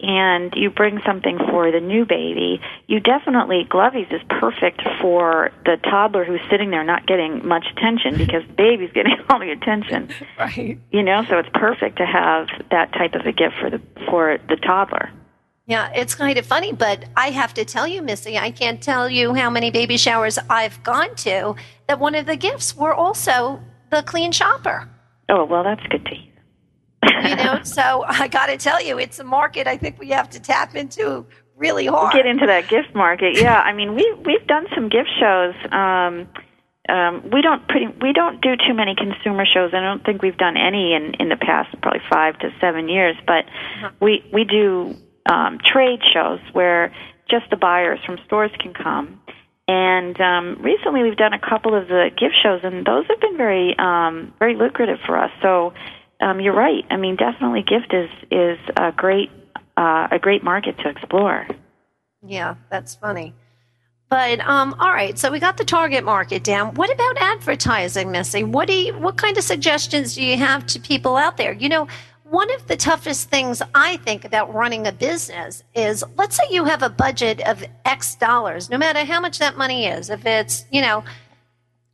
and 0.00 0.52
you 0.54 0.70
bring 0.70 1.00
something 1.06 1.38
for 1.38 1.70
the 1.72 1.80
new 1.80 2.04
baby, 2.04 2.60
you 2.86 3.00
definitely 3.00 3.64
Glovies 3.70 4.12
is 4.12 4.20
perfect 4.28 4.82
for 5.00 5.50
the 5.64 5.76
toddler 5.78 6.24
who's 6.24 6.40
sitting 6.50 6.70
there 6.70 6.84
not 6.84 7.06
getting 7.06 7.46
much 7.46 7.66
attention 7.72 8.16
because 8.18 8.42
the 8.46 8.52
baby's 8.56 8.92
getting 8.92 9.16
all 9.30 9.38
the 9.38 9.50
attention. 9.50 10.08
right 10.38 10.78
You 10.90 11.02
know, 11.02 11.24
so 11.28 11.38
it's 11.38 11.48
perfect 11.54 11.96
to 11.98 12.06
have 12.06 12.48
that 12.70 12.92
type 12.92 13.14
of 13.14 13.24
a 13.26 13.32
gift 13.32 13.54
for 13.60 13.70
the 13.70 13.80
for 14.10 14.38
the 14.48 14.56
toddler. 14.56 15.10
yeah 15.66 15.90
it's 15.94 16.14
kind 16.14 16.38
of 16.38 16.46
funny 16.46 16.72
but 16.72 17.04
i 17.16 17.30
have 17.30 17.52
to 17.54 17.64
tell 17.64 17.86
you 17.88 18.00
missy 18.02 18.38
i 18.38 18.50
can't 18.50 18.80
tell 18.82 19.08
you 19.10 19.34
how 19.34 19.50
many 19.50 19.70
baby 19.70 19.96
showers 19.96 20.38
i've 20.48 20.80
gone 20.84 21.12
to 21.16 21.54
that 21.88 21.98
one 21.98 22.14
of 22.14 22.26
the 22.26 22.36
gifts 22.36 22.76
were 22.76 22.94
also 22.94 23.60
the 23.90 24.02
clean 24.02 24.30
shopper 24.32 24.88
Oh, 25.28 25.44
well, 25.44 25.64
that's 25.64 25.84
good 25.88 26.04
to 26.06 26.14
hear. 26.14 26.25
You 27.02 27.36
know 27.36 27.60
so 27.64 28.04
i 28.08 28.28
got 28.28 28.46
to 28.46 28.56
tell 28.56 28.82
you 28.82 28.98
it's 28.98 29.18
a 29.18 29.24
market 29.24 29.66
i 29.66 29.76
think 29.76 29.98
we 29.98 30.08
have 30.08 30.28
to 30.30 30.40
tap 30.40 30.74
into 30.74 31.26
really 31.56 31.86
hard 31.86 32.12
get 32.12 32.26
into 32.26 32.46
that 32.46 32.68
gift 32.68 32.94
market. 32.94 33.36
Yeah, 33.36 33.58
I 33.58 33.72
mean, 33.72 33.94
we 33.94 34.14
we've 34.24 34.46
done 34.46 34.66
some 34.74 34.88
gift 34.88 35.10
shows. 35.18 35.54
Um, 35.72 36.28
um, 36.88 37.30
we 37.32 37.42
don't 37.42 37.66
pretty 37.66 37.88
we 38.00 38.12
don't 38.12 38.40
do 38.40 38.54
too 38.56 38.74
many 38.74 38.94
consumer 38.94 39.44
shows. 39.44 39.72
I 39.74 39.80
don't 39.80 40.04
think 40.04 40.22
we've 40.22 40.36
done 40.36 40.56
any 40.56 40.94
in 40.94 41.14
in 41.18 41.28
the 41.28 41.36
past 41.36 41.74
probably 41.82 42.02
five 42.10 42.38
to 42.40 42.50
seven 42.60 42.88
years. 42.88 43.16
But 43.26 43.46
we 44.00 44.24
we 44.32 44.44
do 44.44 44.94
um, 45.26 45.58
trade 45.64 46.00
shows 46.12 46.40
where 46.52 46.94
just 47.28 47.50
the 47.50 47.56
buyers 47.56 47.98
from 48.04 48.18
stores 48.26 48.52
can 48.60 48.72
come. 48.72 49.20
And 49.68 50.20
um, 50.20 50.62
recently, 50.62 51.02
we've 51.02 51.16
done 51.16 51.32
a 51.32 51.40
couple 51.40 51.74
of 51.74 51.88
the 51.88 52.10
gift 52.16 52.36
shows, 52.40 52.60
and 52.62 52.86
those 52.86 53.04
have 53.08 53.20
been 53.20 53.36
very 53.36 53.76
um, 53.78 54.32
very 54.38 54.54
lucrative 54.54 54.98
for 55.04 55.18
us. 55.18 55.32
So 55.42 55.74
um, 56.20 56.40
you're 56.40 56.54
right. 56.54 56.84
I 56.90 56.96
mean, 56.96 57.16
definitely, 57.16 57.62
gift 57.62 57.92
is 57.92 58.10
is 58.30 58.58
a 58.76 58.92
great 58.92 59.30
uh, 59.76 60.08
a 60.10 60.18
great 60.18 60.42
market 60.42 60.78
to 60.78 60.88
explore. 60.88 61.46
Yeah, 62.22 62.56
that's 62.70 62.94
funny. 62.94 63.34
But 64.08 64.40
um, 64.40 64.74
all 64.78 64.92
right, 64.92 65.18
so 65.18 65.32
we 65.32 65.40
got 65.40 65.56
the 65.56 65.64
target 65.64 66.04
market 66.04 66.44
down. 66.44 66.74
What 66.74 66.92
about 66.92 67.16
advertising, 67.18 68.12
Missy? 68.12 68.44
What 68.44 68.68
do 68.68 68.74
you, 68.74 68.96
what 68.96 69.16
kind 69.16 69.36
of 69.36 69.42
suggestions 69.42 70.14
do 70.14 70.22
you 70.22 70.36
have 70.36 70.64
to 70.68 70.80
people 70.80 71.16
out 71.16 71.36
there? 71.36 71.52
You 71.52 71.68
know, 71.68 71.88
one 72.22 72.52
of 72.54 72.66
the 72.68 72.76
toughest 72.76 73.30
things 73.30 73.62
I 73.74 73.96
think 73.98 74.24
about 74.24 74.54
running 74.54 74.86
a 74.86 74.92
business 74.92 75.64
is 75.74 76.04
let's 76.16 76.36
say 76.36 76.44
you 76.50 76.64
have 76.64 76.82
a 76.82 76.88
budget 76.88 77.40
of 77.48 77.64
X 77.84 78.14
dollars, 78.14 78.70
no 78.70 78.78
matter 78.78 79.04
how 79.04 79.20
much 79.20 79.40
that 79.40 79.56
money 79.56 79.86
is. 79.86 80.08
If 80.08 80.24
it's, 80.24 80.66
you 80.70 80.82
know, 80.82 81.04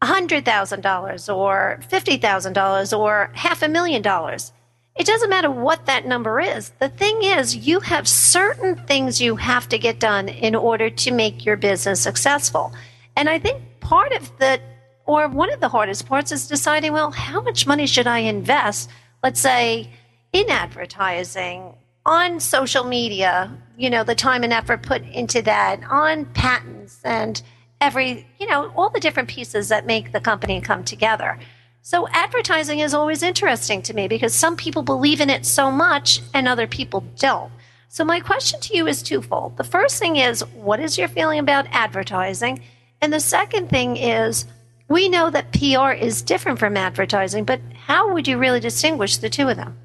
$100,000 0.03 1.37
or 1.37 1.81
$50,000 1.89 2.99
or 2.99 3.31
half 3.35 3.63
a 3.63 3.69
million 3.69 4.03
dollars. 4.03 4.53
It 4.95 5.07
doesn't 5.07 5.31
matter 5.31 5.51
what 5.51 5.87
that 5.87 6.07
number 6.07 6.39
is. 6.39 6.71
The 6.79 6.91
thing 6.91 7.23
is, 7.23 7.57
you 7.57 7.81
have 7.81 8.07
certain 8.07 8.77
things 8.87 9.23
you 9.23 9.37
have 9.37 9.69
to 9.71 9.79
get 9.79 10.01
done 10.01 10.29
in 10.29 10.55
order 10.55 10.91
to 10.91 11.11
make 11.11 11.47
your 11.47 11.57
business 11.57 12.01
successful. 12.01 12.73
And 13.17 13.29
I 13.29 13.39
think 13.39 13.63
part 13.81 14.13
of 14.13 14.31
the, 14.39 14.61
or 15.07 15.29
one 15.29 15.51
of 15.51 15.61
the 15.61 15.69
hardest 15.69 16.07
parts 16.07 16.31
is 16.31 16.47
deciding, 16.47 16.93
well, 16.93 17.11
how 17.11 17.41
much 17.41 17.67
money 17.67 17.87
should 17.87 18.07
I 18.07 18.19
invest, 18.19 18.91
let's 19.23 19.41
say, 19.41 19.89
in 20.33 20.51
advertising, 20.51 21.75
on 22.05 22.41
social 22.41 22.85
media, 22.85 23.51
you 23.79 23.89
know, 23.89 24.05
the 24.05 24.15
time 24.15 24.43
and 24.43 24.53
effort 24.53 24.83
put 24.83 25.03
into 25.03 25.41
that, 25.43 25.81
on 25.85 26.25
patents 26.27 27.01
and 27.05 27.43
every, 27.83 28.25
you 28.39 28.47
know, 28.47 28.73
all 28.77 28.89
the 28.89 29.01
different 29.01 29.29
pieces 29.29 29.69
that 29.69 29.85
make 29.87 30.13
the 30.13 30.21
company 30.21 30.61
come 30.61 30.85
together. 30.85 31.39
So 31.83 32.07
advertising 32.11 32.79
is 32.79 32.95
always 32.95 33.25
interesting 33.25 33.83
to 33.83 33.93
me 33.93 34.07
because 34.07 34.33
some 34.33 34.57
people 34.57 34.83
believe 34.83 35.21
in 35.21 35.29
it 35.29 35.45
so 35.45 35.69
much 35.71 36.21
and 36.33 36.47
other 36.47 36.69
people 36.69 37.05
don't. 37.19 37.51
So 37.89 38.05
my 38.05 38.21
question 38.21 38.61
to 38.61 38.77
you 38.77 38.87
is 38.87 39.03
twofold. 39.03 39.57
The 39.57 39.65
first 39.65 39.99
thing 39.99 40.15
is, 40.15 40.43
what 40.55 40.79
is 40.79 40.97
your 40.97 41.09
feeling 41.09 41.41
about 41.41 41.67
advertising? 41.73 42.63
And 43.01 43.13
the 43.13 43.21
second 43.21 43.69
thing 43.69 43.97
is, 43.97 44.47
we 44.89 45.09
know 45.09 45.29
that 45.31 45.53
PR 45.53 45.91
is 45.91 46.23
different 46.23 46.61
from 46.61 46.77
advertising, 46.77 47.45
but 47.45 47.61
how 47.75 48.13
would 48.15 48.29
you 48.29 48.39
really 48.39 48.61
distinguish 48.61 49.17
the 49.17 49.29
two 49.29 49.49
of 49.49 49.57
them? 49.57 49.77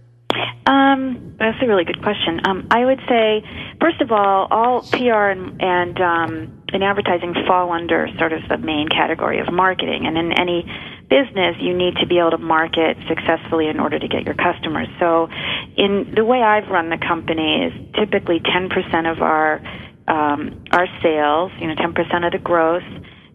Um, 0.68 1.36
that's 1.40 1.58
a 1.64 1.68
really 1.68 1.84
good 1.84 2.04
question. 2.04 2.42
Um, 2.46 2.68
I 2.70 2.86
would 2.86 3.00
say, 3.10 3.44
first 3.82 4.02
of 4.02 4.12
all, 4.12 4.48
all 4.52 4.82
PR 4.84 5.32
and 5.32 5.62
and, 5.62 6.00
um, 6.00 6.57
and 6.74 6.84
advertising 6.84 7.34
fall 7.48 7.72
under 7.72 8.08
sort 8.20 8.34
of 8.34 8.42
the 8.50 8.58
main 8.58 8.88
category 8.90 9.40
of 9.40 9.52
marketing. 9.52 10.06
And 10.06 10.18
in 10.18 10.32
any 10.34 10.64
business, 11.10 11.56
you 11.60 11.76
need 11.76 11.96
to 12.02 12.08
be 12.08 12.20
able 12.20 12.32
to 12.32 12.38
market 12.38 12.98
successfully 13.08 13.68
in 13.68 13.80
order 13.80 13.98
to 13.98 14.08
get 14.08 14.24
your 14.24 14.36
customers. 14.36 14.88
So, 15.00 15.30
in 15.78 16.14
the 16.16 16.26
way 16.26 16.42
I've 16.42 16.68
run 16.68 16.90
the 16.90 16.98
company 16.98 17.66
is 17.66 17.74
typically 17.96 18.40
10% 18.40 19.12
of 19.12 19.22
our 19.22 19.62
um, 20.08 20.64
our 20.72 20.88
sales, 21.04 21.52
you 21.60 21.68
know, 21.68 21.76
10% 21.76 22.26
of 22.26 22.32
the 22.32 22.40
growth 22.40 22.84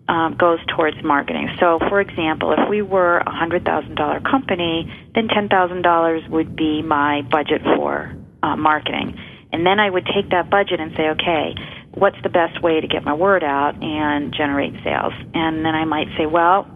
um, 0.08 0.36
goes 0.38 0.58
towards 0.74 0.96
marketing. 1.04 1.48
So, 1.60 1.78
for 1.88 2.00
example, 2.00 2.52
if 2.52 2.68
we 2.68 2.82
were 2.82 3.18
a 3.18 3.30
hundred 3.30 3.64
thousand 3.64 3.94
dollar 3.94 4.20
company, 4.20 4.90
then 5.14 5.28
ten 5.28 5.48
thousand 5.48 5.82
dollars 5.82 6.22
would 6.28 6.56
be 6.56 6.82
my 6.82 7.22
budget 7.30 7.62
for 7.76 8.14
uh, 8.42 8.56
marketing, 8.56 9.16
and 9.52 9.64
then 9.64 9.78
I 9.78 9.88
would 9.88 10.06
take 10.06 10.30
that 10.30 10.50
budget 10.50 10.80
and 10.80 10.92
say, 10.96 11.08
okay, 11.10 11.54
what's 11.94 12.20
the 12.22 12.28
best 12.28 12.62
way 12.62 12.80
to 12.80 12.86
get 12.86 13.04
my 13.04 13.14
word 13.14 13.44
out 13.44 13.82
and 13.82 14.34
generate 14.34 14.74
sales? 14.84 15.12
And 15.34 15.64
then 15.64 15.74
I 15.74 15.84
might 15.84 16.08
say, 16.16 16.26
well. 16.26 16.68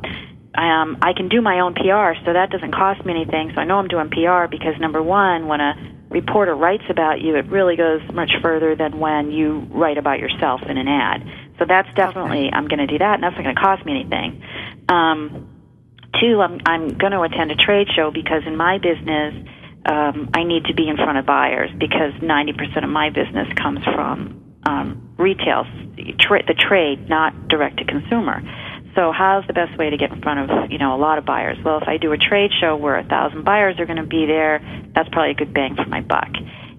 Um, 0.54 0.96
I 1.02 1.12
can 1.12 1.28
do 1.28 1.42
my 1.42 1.60
own 1.60 1.74
PR, 1.74 2.16
so 2.24 2.32
that 2.32 2.48
doesn't 2.48 2.72
cost 2.72 3.04
me 3.04 3.12
anything. 3.12 3.52
So 3.54 3.60
I 3.60 3.64
know 3.64 3.76
I'm 3.76 3.88
doing 3.88 4.08
PR 4.08 4.46
because 4.48 4.72
number 4.80 5.02
one, 5.02 5.48
when 5.48 5.60
a 5.60 5.74
reporter 6.08 6.54
writes 6.54 6.84
about 6.88 7.20
you, 7.20 7.36
it 7.36 7.46
really 7.50 7.76
goes 7.76 8.00
much 8.12 8.32
further 8.40 8.74
than 8.74 8.98
when 8.98 9.30
you 9.32 9.66
write 9.70 9.98
about 9.98 10.18
yourself 10.18 10.62
in 10.66 10.78
an 10.78 10.88
ad. 10.88 11.22
So 11.58 11.64
that's 11.66 11.92
definitely 11.94 12.50
I'm 12.52 12.68
going 12.68 12.78
to 12.78 12.86
do 12.86 12.98
that, 12.98 13.14
and 13.14 13.22
that's 13.22 13.34
not 13.34 13.42
going 13.42 13.54
to 13.54 13.60
cost 13.60 13.84
me 13.84 14.00
anything. 14.00 14.42
Um, 14.88 15.48
two, 16.20 16.40
I'm 16.40 16.60
I'm 16.66 16.96
going 16.96 17.12
to 17.12 17.22
attend 17.22 17.50
a 17.50 17.56
trade 17.56 17.88
show 17.94 18.10
because 18.10 18.42
in 18.46 18.56
my 18.56 18.78
business, 18.78 19.34
um, 19.86 20.30
I 20.34 20.44
need 20.44 20.66
to 20.66 20.74
be 20.74 20.88
in 20.88 20.96
front 20.96 21.18
of 21.18 21.26
buyers 21.26 21.70
because 21.78 22.12
90% 22.14 22.84
of 22.84 22.90
my 22.90 23.10
business 23.10 23.48
comes 23.56 23.84
from 23.84 24.45
um, 24.66 25.14
retail, 25.16 25.64
tra- 26.18 26.44
the 26.44 26.54
trade, 26.54 27.08
not 27.08 27.48
direct 27.48 27.78
to 27.78 27.84
consumer. 27.84 28.42
So 28.94 29.12
how's 29.12 29.46
the 29.46 29.52
best 29.52 29.78
way 29.78 29.90
to 29.90 29.96
get 29.96 30.10
in 30.10 30.22
front 30.22 30.50
of 30.50 30.70
you 30.70 30.78
know 30.78 30.94
a 30.94 31.00
lot 31.00 31.18
of 31.18 31.24
buyers? 31.24 31.58
Well, 31.64 31.78
if 31.78 31.88
I 31.88 31.98
do 31.98 32.12
a 32.12 32.18
trade 32.18 32.50
show 32.60 32.76
where 32.76 32.98
a 32.98 33.04
thousand 33.04 33.44
buyers 33.44 33.78
are 33.78 33.86
going 33.86 34.02
to 34.02 34.08
be 34.08 34.26
there, 34.26 34.60
that's 34.94 35.08
probably 35.10 35.32
a 35.32 35.34
good 35.34 35.52
bang 35.54 35.76
for 35.76 35.88
my 35.88 36.00
buck. 36.00 36.30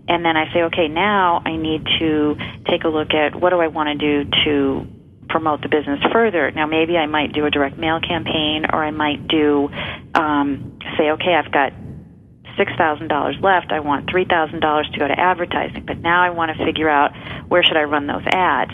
And 0.09 0.23
then 0.23 0.37
I 0.37 0.51
say, 0.53 0.63
okay, 0.63 0.87
now 0.87 1.41
I 1.45 1.57
need 1.57 1.85
to 1.99 2.35
take 2.69 2.85
a 2.85 2.87
look 2.87 3.13
at 3.13 3.35
what 3.35 3.49
do 3.51 3.59
I 3.59 3.67
want 3.67 3.89
to 3.89 4.23
do 4.23 4.29
to 4.45 4.87
promote 5.29 5.61
the 5.61 5.67
business 5.67 5.99
further. 6.13 6.49
Now, 6.51 6.65
maybe 6.65 6.95
I 6.95 7.05
might 7.05 7.33
do 7.33 7.45
a 7.45 7.51
direct 7.51 7.77
mail 7.77 7.99
campaign, 7.99 8.65
or 8.71 8.83
I 8.83 8.91
might 8.91 9.27
do 9.27 9.69
um, 10.15 10.79
say, 10.97 11.11
okay, 11.11 11.35
I've 11.35 11.51
got 11.51 11.73
six 12.57 12.71
thousand 12.77 13.07
dollars 13.07 13.35
left. 13.41 13.71
I 13.71 13.79
want 13.79 14.09
three 14.09 14.25
thousand 14.25 14.59
dollars 14.59 14.89
to 14.93 14.99
go 14.99 15.07
to 15.07 15.19
advertising, 15.19 15.85
but 15.85 15.99
now 15.99 16.21
I 16.21 16.31
want 16.31 16.55
to 16.57 16.65
figure 16.65 16.89
out 16.89 17.11
where 17.47 17.63
should 17.63 17.77
I 17.77 17.83
run 17.83 18.07
those 18.07 18.25
ads. 18.27 18.71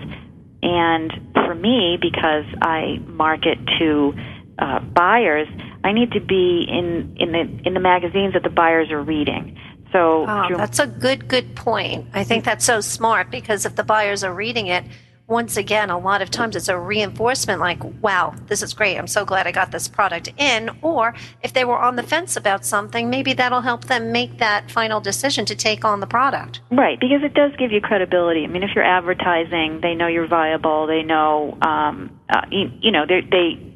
And 0.61 1.11
for 1.33 1.53
me, 1.53 1.97
because 2.01 2.45
I 2.61 2.99
market 3.05 3.57
to 3.79 4.13
uh, 4.57 4.79
buyers, 4.79 5.47
I 5.83 5.91
need 5.91 6.11
to 6.13 6.21
be 6.21 6.65
in 6.67 7.15
in 7.17 7.31
the 7.31 7.67
in 7.67 7.73
the 7.73 7.79
magazines 7.79 8.33
that 8.33 8.43
the 8.43 8.49
buyers 8.49 8.89
are 8.91 9.01
reading. 9.01 9.59
So 9.91 10.25
Oh, 10.27 10.57
that's 10.57 10.79
a 10.79 10.87
good, 10.87 11.27
good 11.27 11.55
point. 11.55 12.07
I 12.13 12.23
think 12.23 12.45
that's 12.45 12.65
so 12.65 12.81
smart 12.81 13.29
because 13.29 13.65
if 13.65 13.75
the 13.75 13.83
buyers 13.83 14.23
are 14.23 14.33
reading 14.33 14.67
it, 14.67 14.83
once 15.27 15.55
again, 15.55 15.89
a 15.89 15.97
lot 15.97 16.21
of 16.21 16.29
times 16.29 16.55
it's 16.55 16.67
a 16.67 16.77
reinforcement 16.77 17.61
like, 17.61 17.81
wow, 18.01 18.35
this 18.47 18.61
is 18.61 18.73
great. 18.73 18.97
I'm 18.97 19.07
so 19.07 19.23
glad 19.23 19.47
I 19.47 19.51
got 19.51 19.71
this 19.71 19.87
product 19.87 20.29
in. 20.37 20.69
Or 20.81 21.15
if 21.41 21.53
they 21.53 21.63
were 21.63 21.77
on 21.77 21.95
the 21.95 22.03
fence 22.03 22.35
about 22.35 22.65
something, 22.65 23.09
maybe 23.09 23.31
that'll 23.33 23.61
help 23.61 23.85
them 23.85 24.11
make 24.11 24.39
that 24.39 24.69
final 24.69 24.99
decision 24.99 25.45
to 25.45 25.55
take 25.55 25.85
on 25.85 26.01
the 26.01 26.07
product. 26.07 26.59
Right, 26.71 26.99
because 26.99 27.23
it 27.23 27.33
does 27.33 27.51
give 27.57 27.71
you 27.71 27.79
credibility. 27.79 28.43
I 28.43 28.47
mean, 28.47 28.63
if 28.63 28.71
you're 28.75 28.83
advertising, 28.83 29.79
they 29.81 29.95
know 29.95 30.07
you're 30.07 30.27
viable. 30.27 30.87
They 30.87 31.03
know, 31.03 31.57
um, 31.61 32.19
uh, 32.29 32.41
you, 32.51 32.69
you 32.81 32.91
know, 32.91 33.05
they 33.07 33.21
they. 33.21 33.69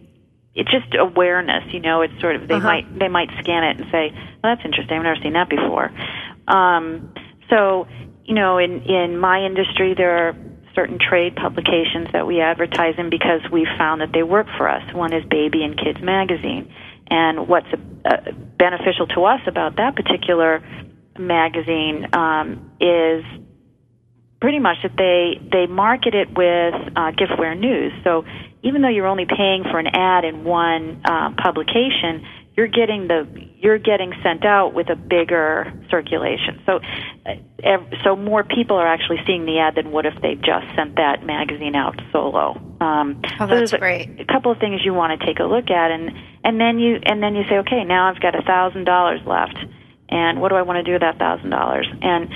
It's 0.54 0.72
just 0.72 0.96
awareness, 1.00 1.72
you 1.72 1.80
know. 1.80 2.02
It's 2.02 2.20
sort 2.20 2.36
of 2.36 2.48
they 2.48 2.56
Uh-huh. 2.56 2.68
might 2.68 3.00
they 3.00 3.08
might 3.08 3.30
scan 3.40 3.64
it 3.64 3.80
and 3.80 3.86
say, 3.92 4.12
"Well, 4.44 4.56
that's 4.56 4.66
interesting. 4.66 4.98
I've 4.98 5.04
never 5.04 5.22
seen 5.22 5.34
that 5.34 5.50
before." 5.50 5.92
Um, 6.48 7.14
so, 7.50 7.88
you 8.26 8.34
know, 8.34 8.58
in 8.58 8.82
in 8.82 9.20
my 9.20 9.44
industry, 9.44 9.94
there 9.94 10.18
are 10.30 10.36
certain 10.78 11.00
trade 11.00 11.36
publications 11.36 12.08
that 12.14 12.28
we 12.28 12.40
advertise 12.40 12.94
in 12.98 13.10
because 13.10 13.42
we 13.52 13.68
found 13.78 14.02
that 14.02 14.12
they 14.14 14.22
work 14.22 14.46
for 14.58 14.70
us. 14.70 14.84
One 14.94 15.12
is 15.12 15.26
Baby 15.26 15.64
and 15.64 15.76
Kids 15.76 16.00
Magazine, 16.02 16.72
and 17.10 17.48
what's 17.48 17.68
uh, 18.06 18.32
beneficial 18.58 19.08
to 19.08 19.26
us 19.26 19.42
about 19.48 19.78
that 19.78 19.96
particular 19.96 20.62
magazine 21.18 22.08
um, 22.14 22.72
is 22.80 23.26
pretty 24.40 24.60
much 24.60 24.78
that 24.84 24.96
they 24.96 25.42
they 25.52 25.66
market 25.66 26.14
it 26.14 26.30
with 26.30 26.76
uh, 26.96 27.12
giftware 27.12 27.58
news. 27.58 27.92
So 28.04 28.24
even 28.62 28.82
though 28.82 28.90
you're 28.90 29.08
only 29.08 29.26
paying 29.26 29.64
for 29.64 29.80
an 29.80 29.88
ad 29.88 30.26
in 30.26 30.44
one 30.44 31.02
uh, 31.04 31.32
publication, 31.42 32.26
you're 32.58 32.68
getting 32.68 33.08
the 33.08 33.26
you're 33.60 33.78
getting 33.80 34.14
sent 34.24 34.46
out 34.46 34.74
with 34.74 34.90
a 34.90 34.96
bigger 34.96 35.72
circulation. 35.90 36.62
So 36.66 36.80
uh, 37.26 37.78
so 38.04 38.16
more 38.16 38.44
people 38.44 38.76
are 38.78 38.88
actually 38.88 39.18
seeing 39.26 39.46
the 39.46 39.60
ad 39.60 39.76
than 39.76 39.92
would 39.92 40.06
if 40.06 40.20
they 40.22 40.36
just 40.36 40.66
sent 40.76 40.96
that 40.96 41.24
magazine 41.24 41.76
out 41.76 42.00
solo. 42.12 42.60
Um, 42.82 43.22
Oh, 43.40 43.46
so 43.46 43.48
that's 43.48 43.50
there's 43.50 43.74
a, 43.74 43.78
great. 43.78 44.20
a 44.20 44.26
couple 44.26 44.52
of 44.52 44.58
things 44.60 44.82
you 44.84 44.94
want 44.94 45.20
to 45.20 45.26
take 45.26 45.40
a 45.40 45.44
look 45.44 45.70
at, 45.70 45.92
and 45.92 46.12
and 46.44 46.60
then 46.60 46.80
you 46.80 47.00
and 47.04 47.22
then 47.22 47.36
you 47.36 47.44
say, 47.50 47.58
okay, 47.60 47.84
now 47.84 48.10
I've 48.10 48.20
got 48.22 48.34
a 48.36 48.42
thousand 48.42 48.86
dollars 48.86 49.22
left, 49.26 49.58
and 50.10 50.42
what 50.42 50.50
do 50.50 50.56
I 50.56 50.64
want 50.64 50.78
to 50.78 50.84
do 50.84 50.94
with 50.94 51.02
that 51.02 51.18
thousand 51.20 51.52
dollars? 51.52 51.88
And 52.02 52.30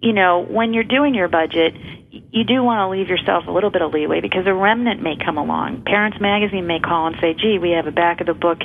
you 0.00 0.12
know, 0.12 0.44
when 0.44 0.74
you're 0.74 0.84
doing 0.84 1.14
your 1.14 1.28
budget, 1.28 1.74
you 2.10 2.44
do 2.44 2.62
want 2.62 2.80
to 2.80 2.88
leave 2.90 3.08
yourself 3.08 3.44
a 3.46 3.50
little 3.52 3.70
bit 3.70 3.80
of 3.82 3.92
leeway 3.92 4.20
because 4.20 4.46
a 4.46 4.52
remnant 4.52 5.02
may 5.02 5.16
come 5.16 5.38
along. 5.38 5.84
Parents 5.86 6.18
Magazine 6.20 6.66
may 6.66 6.80
call 6.80 7.06
and 7.06 7.16
say, 7.22 7.34
"Gee, 7.34 7.58
we 7.58 7.70
have 7.70 7.86
a 7.86 7.92
back 7.92 8.20
of 8.20 8.26
the 8.26 8.34
book 8.34 8.58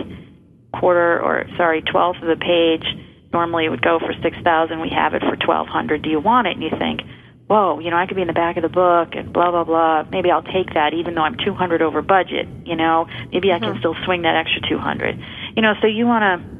quarter 0.80 1.20
or 1.20 1.46
sorry, 1.58 1.82
twelfth 1.82 2.22
of 2.22 2.28
the 2.28 2.38
page. 2.38 2.86
Normally 3.34 3.66
it 3.66 3.70
would 3.70 3.82
go 3.82 4.00
for 4.00 4.14
six 4.22 4.38
thousand. 4.44 4.82
We 4.82 4.90
have 4.90 5.14
it 5.14 5.22
for 5.22 5.36
twelve 5.36 5.68
hundred. 5.68 6.02
Do 6.02 6.10
you 6.10 6.20
want 6.20 6.48
it?" 6.48 6.54
And 6.56 6.64
you 6.64 6.72
think, 6.78 7.02
"Whoa, 7.48 7.80
you 7.80 7.92
know, 7.92 7.98
I 7.98 8.06
could 8.06 8.16
be 8.16 8.22
in 8.22 8.28
the 8.28 8.34
back 8.34 8.58
of 8.58 8.64
the 8.64 8.70
book 8.70 9.16
and 9.16 9.34
blah 9.34 9.52
blah 9.52 9.64
blah. 9.64 10.04
Maybe 10.10 10.32
I'll 10.32 10.44
take 10.44 10.74
that, 10.74 10.94
even 10.94 11.16
though 11.16 11.24
I'm 11.24 11.38
two 11.38 11.54
hundred 11.54 11.82
over 11.82 12.02
budget. 12.02 12.48
You 12.66 12.76
know, 12.76 13.08
maybe 13.32 13.52
I 13.52 13.60
can 13.60 13.70
mm-hmm. 13.70 13.80
still 13.80 13.96
swing 14.06 14.24
that 14.24 14.36
extra 14.36 14.62
two 14.68 14.78
hundred. 14.78 15.20
You 15.56 15.62
know, 15.62 15.74
so 15.82 15.88
you 15.88 16.06
want 16.06 16.24
to 16.24 16.58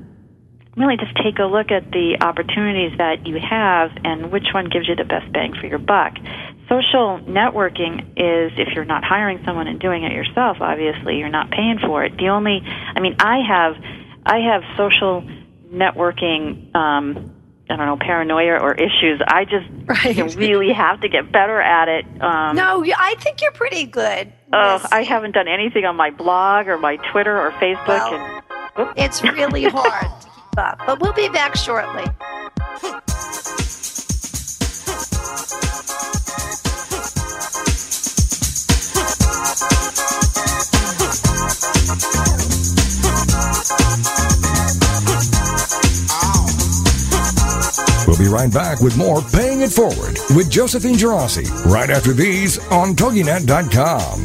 really 0.78 0.96
just 0.98 1.16
take 1.18 1.40
a 1.40 1.46
look 1.46 1.72
at 1.72 1.90
the 1.92 2.18
opportunities 2.22 2.96
that 3.00 3.26
you 3.26 3.40
have 3.42 3.90
and 4.06 4.32
which 4.32 4.46
one 4.54 4.70
gives 4.70 4.88
you 4.88 4.96
the 4.96 5.04
best 5.04 5.32
bang 5.34 5.54
for 5.60 5.66
your 5.66 5.80
buck. 5.80 6.14
Social 6.70 7.20
networking 7.26 8.02
is 8.14 8.54
if 8.60 8.76
you're 8.76 8.86
not 8.86 9.04
hiring 9.04 9.42
someone 9.44 9.68
and 9.68 9.80
doing 9.80 10.04
it 10.04 10.12
yourself, 10.12 10.58
obviously 10.62 11.18
you're 11.18 11.34
not 11.34 11.50
paying 11.50 11.80
for 11.80 12.06
it. 12.06 12.16
The 12.18 12.30
only 12.30 12.62
I 12.62 13.00
mean 13.00 13.16
I 13.20 13.42
have 13.42 13.76
I 14.28 14.40
have 14.40 14.64
social 14.76 15.24
networking 15.74 16.76
um 16.76 17.34
I 17.70 17.76
don't 17.76 17.86
know, 17.86 17.98
paranoia 18.00 18.60
or 18.62 18.74
issues. 18.76 19.22
I 19.28 19.44
just 19.44 19.68
Right. 20.06 20.36
really 20.38 20.72
have 20.72 21.02
to 21.02 21.10
get 21.10 21.32
better 21.32 21.60
at 21.62 21.88
it. 21.90 22.06
Um 22.22 22.56
No, 22.56 22.84
I 22.98 23.16
think 23.20 23.42
you're 23.42 23.52
pretty 23.52 23.86
good. 23.86 24.32
Oh. 24.54 24.86
I 24.92 25.04
haven't 25.04 25.32
done 25.34 25.48
anything 25.50 25.84
on 25.86 25.96
my 25.98 26.10
blog 26.12 26.68
or 26.68 26.78
my 26.78 26.96
Twitter 27.12 27.38
or 27.38 27.52
Facebook 27.52 28.12
Well, 28.78 28.88
and 28.90 28.98
It's 28.98 29.22
really 29.24 29.64
hard 29.78 30.22
to 30.22 30.28
keep 30.28 30.58
up, 30.58 30.80
but 30.86 31.00
we'll 31.02 31.14
be 31.14 31.28
back 31.30 31.56
shortly. 31.56 32.06
We'll 48.18 48.28
be 48.28 48.34
right 48.34 48.54
back 48.54 48.82
with 48.82 48.98
more 48.98 49.22
Paying 49.22 49.62
It 49.62 49.72
Forward 49.72 50.18
with 50.36 50.50
Josephine 50.50 50.96
Geraci 50.96 51.48
right 51.66 51.90
after 51.90 52.14
these 52.14 52.58
on 52.70 52.96
TogiNet.com. 52.96 54.24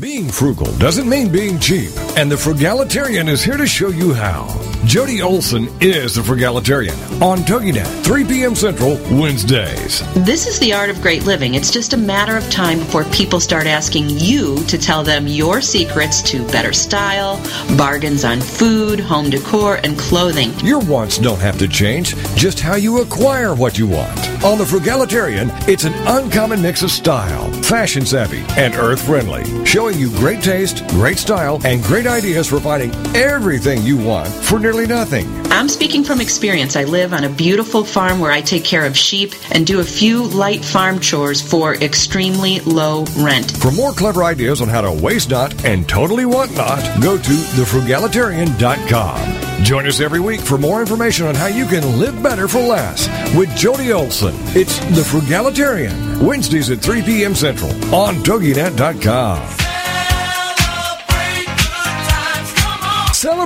Being 0.00 0.28
frugal 0.28 0.72
doesn't 0.78 1.08
mean 1.08 1.30
being 1.30 1.58
cheap, 1.58 1.90
and 2.16 2.30
the 2.30 2.36
Frugalitarian 2.36 3.28
is 3.28 3.44
here 3.44 3.56
to 3.56 3.66
show 3.66 3.88
you 3.88 4.14
how. 4.14 4.48
Jody 4.86 5.20
Olson 5.20 5.68
is 5.80 6.14
the 6.14 6.22
Frugalitarian 6.22 6.96
on 7.22 7.40
TogiNet, 7.40 8.02
3 8.02 8.24
p.m. 8.24 8.54
Central, 8.54 8.94
Wednesdays. 9.10 10.00
This 10.24 10.46
is 10.46 10.58
the 10.58 10.72
art 10.72 10.88
of 10.88 11.02
great 11.02 11.24
living. 11.24 11.54
It's 11.54 11.70
just 11.70 11.92
a 11.92 11.96
matter 11.96 12.34
of 12.34 12.50
time 12.50 12.78
before 12.78 13.04
people 13.04 13.40
start 13.40 13.66
asking 13.66 14.08
you 14.08 14.64
to 14.64 14.78
tell 14.78 15.02
them 15.02 15.26
your 15.26 15.60
secrets 15.60 16.22
to 16.30 16.46
better 16.46 16.72
style, 16.72 17.36
bargains 17.76 18.24
on 18.24 18.40
food, 18.40 19.00
home 19.00 19.28
decor, 19.28 19.76
and 19.84 19.98
clothing. 19.98 20.58
Your 20.60 20.80
wants 20.80 21.18
don't 21.18 21.40
have 21.40 21.58
to 21.58 21.68
change, 21.68 22.16
just 22.36 22.58
how 22.58 22.76
you 22.76 23.02
acquire 23.02 23.54
what 23.54 23.78
you 23.78 23.86
want. 23.86 24.18
On 24.42 24.56
the 24.56 24.64
Frugalitarian, 24.64 25.50
it's 25.68 25.84
an 25.84 25.94
uncommon 26.06 26.62
mix 26.62 26.82
of 26.82 26.90
style, 26.90 27.52
fashion 27.62 28.06
savvy, 28.06 28.42
and 28.58 28.74
earth 28.74 29.04
friendly, 29.04 29.44
showing 29.66 29.98
you 29.98 30.08
great 30.12 30.42
taste, 30.42 30.86
great 30.88 31.18
style, 31.18 31.60
and 31.64 31.82
great 31.82 32.06
ideas 32.06 32.48
for 32.48 32.60
finding 32.60 32.94
everything 33.14 33.82
you 33.82 33.98
want 33.98 34.28
for 34.28 34.58
nearly 34.58 34.86
nothing. 34.86 35.28
I'm 35.52 35.68
speaking 35.68 36.04
from 36.04 36.20
experience. 36.20 36.76
I 36.76 36.84
live 36.84 37.12
on 37.12 37.24
a 37.24 37.28
beautiful 37.28 37.82
farm 37.84 38.20
where 38.20 38.30
I 38.30 38.40
take 38.40 38.64
care 38.64 38.86
of 38.86 38.96
sheep 38.96 39.32
and 39.50 39.66
do 39.66 39.80
a 39.80 39.84
few 39.84 40.22
light 40.24 40.64
farm 40.64 41.00
chores 41.00 41.42
for 41.42 41.74
extremely 41.74 42.60
low 42.60 43.04
rent. 43.18 43.50
For 43.58 43.70
more 43.72 43.92
clever 43.92 44.22
ideas 44.24 44.62
on 44.62 44.68
how 44.68 44.80
to 44.80 44.92
waste 44.92 45.30
not 45.30 45.64
and 45.64 45.88
totally 45.88 46.24
want 46.24 46.54
not, 46.56 46.78
go 47.02 47.16
to 47.16 47.22
thefrugalitarian.com. 47.22 49.64
Join 49.64 49.86
us 49.86 50.00
every 50.00 50.20
week 50.20 50.40
for 50.40 50.56
more 50.56 50.80
information 50.80 51.26
on 51.26 51.34
how 51.34 51.48
you 51.48 51.66
can 51.66 51.98
live 51.98 52.22
better 52.22 52.48
for 52.48 52.60
less 52.60 53.08
with 53.36 53.54
Jody 53.56 53.92
Olson. 53.92 54.34
It's 54.56 54.78
The 54.78 55.02
Frugalitarian, 55.02 56.22
Wednesdays 56.22 56.70
at 56.70 56.78
3 56.78 57.02
p.m. 57.02 57.34
Central 57.34 57.70
on 57.94 58.14
TogiNet.com. 58.16 59.59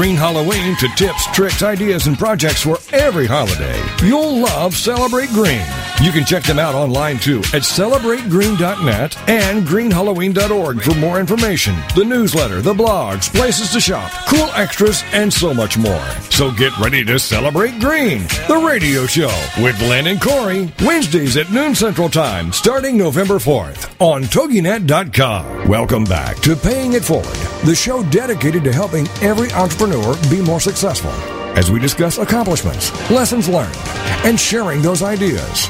Halloween 0.00 0.74
to 0.76 0.88
tips, 0.96 1.26
tricks, 1.34 1.62
ideas, 1.62 2.06
and 2.06 2.18
projects 2.18 2.62
for 2.62 2.78
every 2.90 3.26
holiday. 3.26 3.78
You'll 4.02 4.38
love 4.38 4.74
Celebrate 4.74 5.28
Green. 5.28 5.60
You 6.00 6.10
can 6.10 6.24
check 6.24 6.42
them 6.42 6.58
out 6.58 6.74
online 6.74 7.18
too 7.18 7.40
at 7.52 7.64
celebrategreen.net 7.68 9.28
and 9.28 9.66
greenhalloween.org 9.66 10.80
for 10.80 10.94
more 10.94 11.20
information, 11.20 11.76
the 11.94 12.06
newsletter, 12.06 12.62
the 12.62 12.72
blogs, 12.72 13.30
places 13.30 13.72
to 13.72 13.80
shop, 13.80 14.10
cool 14.26 14.48
extras, 14.54 15.04
and 15.12 15.30
so 15.30 15.52
much 15.52 15.76
more. 15.76 16.08
So 16.30 16.50
get 16.50 16.76
ready 16.78 17.04
to 17.04 17.18
celebrate 17.18 17.78
green, 17.78 18.22
the 18.48 18.62
radio 18.66 19.04
show 19.04 19.28
with 19.62 19.78
Len 19.82 20.06
and 20.06 20.20
Corey, 20.20 20.72
Wednesdays 20.80 21.36
at 21.36 21.52
noon 21.52 21.74
Central 21.74 22.08
Time, 22.08 22.54
starting 22.54 22.96
November 22.96 23.34
4th 23.34 23.94
on 24.00 24.22
TogiNet.com. 24.22 25.68
Welcome 25.68 26.04
back 26.04 26.38
to 26.38 26.56
Paying 26.56 26.94
It 26.94 27.04
Forward, 27.04 27.26
the 27.66 27.74
show 27.74 28.02
dedicated 28.04 28.64
to 28.64 28.72
helping 28.72 29.06
every 29.20 29.52
entrepreneur 29.52 29.89
be 30.30 30.40
more 30.40 30.60
successful 30.60 31.10
as 31.56 31.70
we 31.70 31.80
discuss 31.80 32.18
accomplishments, 32.18 32.92
lessons 33.10 33.48
learned, 33.48 33.76
and 34.24 34.38
sharing 34.38 34.82
those 34.82 35.02
ideas. 35.02 35.68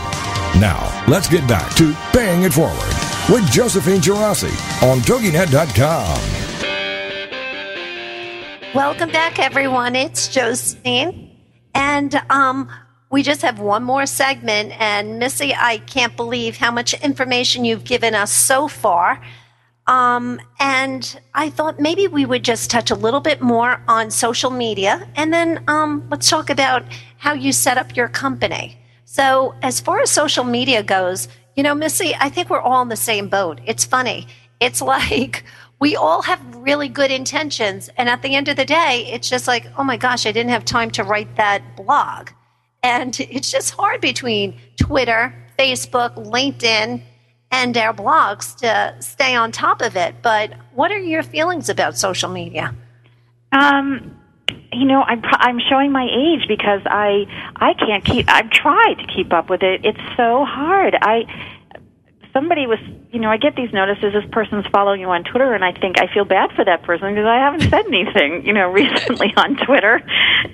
Now, 0.58 1.04
let's 1.08 1.28
get 1.28 1.46
back 1.48 1.74
to 1.76 1.94
Paying 2.12 2.42
It 2.42 2.52
Forward 2.52 2.94
with 3.30 3.50
Josephine 3.50 4.00
Geraci 4.00 4.52
on 4.82 4.98
TogiNet.com. 4.98 6.40
Welcome 8.74 9.10
back, 9.10 9.38
everyone. 9.38 9.96
It's 9.96 10.28
Josephine. 10.28 11.36
And 11.74 12.14
um, 12.30 12.70
we 13.10 13.22
just 13.22 13.42
have 13.42 13.58
one 13.58 13.82
more 13.82 14.06
segment. 14.06 14.78
And 14.80 15.18
Missy, 15.18 15.54
I 15.54 15.78
can't 15.78 16.16
believe 16.16 16.56
how 16.56 16.70
much 16.70 16.94
information 16.94 17.64
you've 17.64 17.84
given 17.84 18.14
us 18.14 18.32
so 18.32 18.68
far. 18.68 19.20
Um, 19.90 20.40
and 20.60 21.20
I 21.34 21.50
thought 21.50 21.80
maybe 21.80 22.06
we 22.06 22.24
would 22.24 22.44
just 22.44 22.70
touch 22.70 22.92
a 22.92 22.94
little 22.94 23.18
bit 23.18 23.42
more 23.42 23.82
on 23.88 24.12
social 24.12 24.52
media. 24.52 25.08
And 25.16 25.34
then 25.34 25.64
um, 25.66 26.06
let's 26.08 26.30
talk 26.30 26.48
about 26.48 26.84
how 27.18 27.32
you 27.32 27.50
set 27.52 27.76
up 27.76 27.96
your 27.96 28.06
company. 28.06 28.78
So, 29.04 29.52
as 29.62 29.80
far 29.80 30.00
as 30.00 30.08
social 30.12 30.44
media 30.44 30.84
goes, 30.84 31.26
you 31.56 31.64
know, 31.64 31.74
Missy, 31.74 32.14
I 32.20 32.28
think 32.28 32.48
we're 32.48 32.60
all 32.60 32.80
in 32.82 32.88
the 32.88 32.94
same 32.94 33.28
boat. 33.28 33.60
It's 33.66 33.84
funny. 33.84 34.28
It's 34.60 34.80
like 34.94 35.44
we 35.80 35.96
all 35.96 36.22
have 36.22 36.40
really 36.54 36.88
good 36.88 37.10
intentions. 37.10 37.90
And 37.96 38.08
at 38.08 38.22
the 38.22 38.36
end 38.36 38.46
of 38.46 38.56
the 38.56 38.64
day, 38.64 39.08
it's 39.10 39.28
just 39.28 39.48
like, 39.48 39.66
oh 39.76 39.82
my 39.82 39.96
gosh, 39.96 40.24
I 40.24 40.30
didn't 40.30 40.52
have 40.52 40.64
time 40.64 40.92
to 40.92 41.02
write 41.02 41.34
that 41.34 41.62
blog. 41.76 42.30
And 42.84 43.18
it's 43.28 43.50
just 43.50 43.74
hard 43.74 44.00
between 44.00 44.56
Twitter, 44.76 45.34
Facebook, 45.58 46.14
LinkedIn, 46.14 47.02
and 47.50 47.76
our 47.76 47.92
blogs 47.92 48.56
to 48.56 48.94
stay 49.00 49.34
on 49.34 49.52
top 49.52 49.82
of 49.82 49.96
it. 49.96 50.16
But 50.22 50.52
what 50.74 50.92
are 50.92 50.98
your 50.98 51.22
feelings 51.22 51.68
about 51.68 51.96
social 51.96 52.30
media? 52.30 52.74
Um, 53.52 54.16
you 54.72 54.86
know, 54.86 55.02
I'm 55.02 55.22
I'm 55.24 55.58
showing 55.68 55.92
my 55.92 56.04
age 56.04 56.46
because 56.48 56.80
I 56.86 57.26
I 57.56 57.74
can't 57.74 58.04
keep. 58.04 58.28
I've 58.28 58.50
tried 58.50 58.94
to 58.94 59.06
keep 59.06 59.32
up 59.32 59.50
with 59.50 59.62
it. 59.62 59.84
It's 59.84 60.00
so 60.16 60.44
hard. 60.44 60.96
I 61.00 61.24
somebody 62.32 62.66
was, 62.66 62.78
you 63.12 63.18
know, 63.20 63.28
I 63.28 63.36
get 63.36 63.56
these 63.56 63.72
notices. 63.72 64.12
This 64.12 64.24
person's 64.30 64.66
following 64.72 65.00
you 65.00 65.08
on 65.08 65.24
Twitter, 65.24 65.52
and 65.52 65.64
I 65.64 65.72
think 65.72 66.00
I 66.00 66.12
feel 66.12 66.24
bad 66.24 66.50
for 66.54 66.64
that 66.64 66.82
person 66.82 67.14
because 67.14 67.26
I 67.26 67.36
haven't 67.36 67.68
said 67.68 67.86
anything, 67.86 68.46
you 68.46 68.52
know, 68.52 68.68
recently 68.72 69.32
on 69.36 69.56
Twitter, 69.56 70.00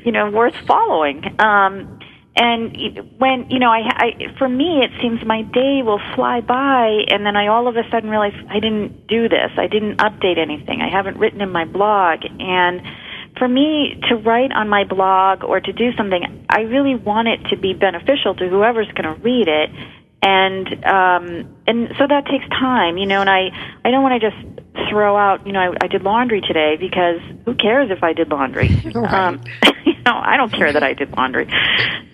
you 0.04 0.12
know, 0.12 0.30
worth 0.30 0.56
following. 0.66 1.22
Um, 1.38 2.00
and 2.36 3.18
when 3.18 3.50
you 3.50 3.58
know, 3.58 3.70
I, 3.70 3.80
I 3.96 4.38
for 4.38 4.48
me, 4.48 4.84
it 4.84 4.90
seems 5.00 5.24
my 5.24 5.42
day 5.42 5.80
will 5.82 6.00
fly 6.14 6.42
by, 6.42 7.04
and 7.08 7.24
then 7.24 7.34
I 7.34 7.46
all 7.46 7.66
of 7.66 7.76
a 7.76 7.82
sudden 7.90 8.10
realize 8.10 8.34
I 8.50 8.60
didn't 8.60 9.06
do 9.06 9.28
this. 9.28 9.50
I 9.56 9.66
didn't 9.66 9.96
update 9.96 10.38
anything. 10.38 10.82
I 10.82 10.90
haven't 10.90 11.18
written 11.18 11.40
in 11.40 11.50
my 11.50 11.64
blog, 11.64 12.20
and 12.38 12.82
for 13.38 13.48
me 13.48 14.00
to 14.08 14.16
write 14.16 14.52
on 14.52 14.68
my 14.68 14.84
blog 14.84 15.44
or 15.44 15.60
to 15.60 15.72
do 15.72 15.92
something, 15.96 16.44
I 16.50 16.60
really 16.60 16.94
want 16.94 17.28
it 17.28 17.48
to 17.50 17.56
be 17.56 17.72
beneficial 17.72 18.34
to 18.34 18.48
whoever's 18.48 18.90
going 18.92 19.14
to 19.14 19.22
read 19.22 19.48
it, 19.48 19.70
and 20.22 20.84
um, 20.84 21.56
and 21.66 21.88
so 21.96 22.06
that 22.06 22.26
takes 22.26 22.46
time, 22.50 22.98
you 22.98 23.06
know. 23.06 23.22
And 23.22 23.30
I 23.30 23.48
I 23.82 23.90
don't 23.90 24.02
want 24.02 24.20
to 24.20 24.30
just 24.30 24.56
throw 24.90 25.16
out, 25.16 25.46
you 25.46 25.52
know, 25.52 25.60
I, 25.60 25.84
I 25.84 25.86
did 25.86 26.02
laundry 26.02 26.40
today 26.42 26.76
because 26.78 27.20
who 27.44 27.54
cares 27.54 27.90
if 27.90 28.02
I 28.02 28.12
did 28.12 28.28
laundry? 28.28 28.68
Right. 28.94 29.12
Um, 29.12 29.42
know, 30.06 30.16
I 30.16 30.36
don't 30.36 30.52
care 30.52 30.72
that 30.72 30.82
I 30.82 30.94
did 30.94 31.16
laundry. 31.16 31.48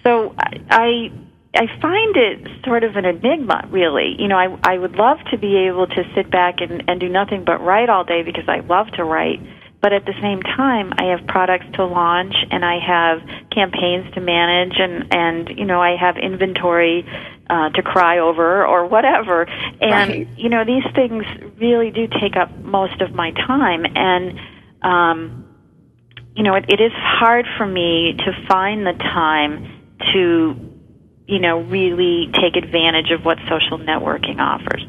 So 0.02 0.34
I. 0.38 1.12
I 1.54 1.66
find 1.82 2.16
it 2.16 2.64
sort 2.64 2.82
of 2.82 2.96
an 2.96 3.04
enigma, 3.04 3.68
really. 3.70 4.16
You 4.18 4.26
know, 4.26 4.38
I 4.38 4.58
I 4.64 4.78
would 4.78 4.94
love 4.94 5.18
to 5.32 5.36
be 5.36 5.54
able 5.68 5.86
to 5.86 6.02
sit 6.14 6.30
back 6.30 6.62
and, 6.62 6.82
and 6.88 6.98
do 6.98 7.10
nothing 7.10 7.44
but 7.44 7.60
write 7.60 7.90
all 7.90 8.04
day 8.04 8.22
because 8.22 8.48
I 8.48 8.60
love 8.60 8.86
to 8.92 9.04
write 9.04 9.38
but 9.82 9.92
at 9.92 10.06
the 10.06 10.14
same 10.22 10.40
time 10.40 10.92
i 10.96 11.06
have 11.10 11.26
products 11.26 11.66
to 11.74 11.84
launch 11.84 12.34
and 12.50 12.64
i 12.64 12.78
have 12.78 13.20
campaigns 13.50 14.10
to 14.14 14.20
manage 14.20 14.74
and 14.78 15.12
and 15.12 15.58
you 15.58 15.64
know 15.64 15.82
i 15.82 15.96
have 15.96 16.16
inventory 16.16 17.04
uh, 17.50 17.68
to 17.70 17.82
cry 17.82 18.18
over 18.18 18.64
or 18.64 18.86
whatever 18.86 19.42
and 19.42 20.10
Right. 20.10 20.28
you 20.38 20.48
know 20.48 20.64
these 20.64 20.84
things 20.94 21.24
really 21.58 21.90
do 21.90 22.06
take 22.06 22.36
up 22.36 22.56
most 22.60 23.00
of 23.02 23.12
my 23.12 23.32
time 23.32 23.84
and 23.94 24.38
um 24.82 25.41
you 26.34 26.42
know 26.42 26.54
it, 26.54 26.64
it 26.68 26.80
is 26.80 26.92
hard 26.94 27.46
for 27.56 27.66
me 27.66 28.14
to 28.18 28.46
find 28.48 28.86
the 28.86 28.92
time 28.92 29.68
to 30.12 30.54
you 31.26 31.38
know 31.38 31.60
really 31.62 32.30
take 32.40 32.56
advantage 32.56 33.10
of 33.10 33.24
what 33.24 33.38
social 33.48 33.78
networking 33.78 34.38
offers 34.38 34.82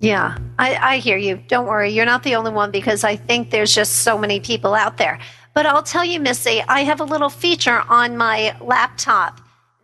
Yeah, 0.00 0.36
I, 0.58 0.74
I 0.74 0.98
hear 0.98 1.16
you. 1.16 1.36
Don't 1.46 1.66
worry. 1.68 1.90
You're 1.92 2.06
not 2.06 2.24
the 2.24 2.34
only 2.34 2.50
one 2.50 2.72
because 2.72 3.04
I 3.04 3.14
think 3.14 3.50
there's 3.50 3.72
just 3.72 4.02
so 4.02 4.18
many 4.18 4.40
people 4.40 4.74
out 4.74 4.96
there. 4.96 5.20
But 5.54 5.64
I'll 5.64 5.84
tell 5.84 6.04
you, 6.04 6.18
Missy, 6.18 6.60
I 6.66 6.80
have 6.80 7.00
a 7.00 7.04
little 7.04 7.28
feature 7.28 7.84
on 7.88 8.16
my 8.16 8.56
laptop 8.60 9.40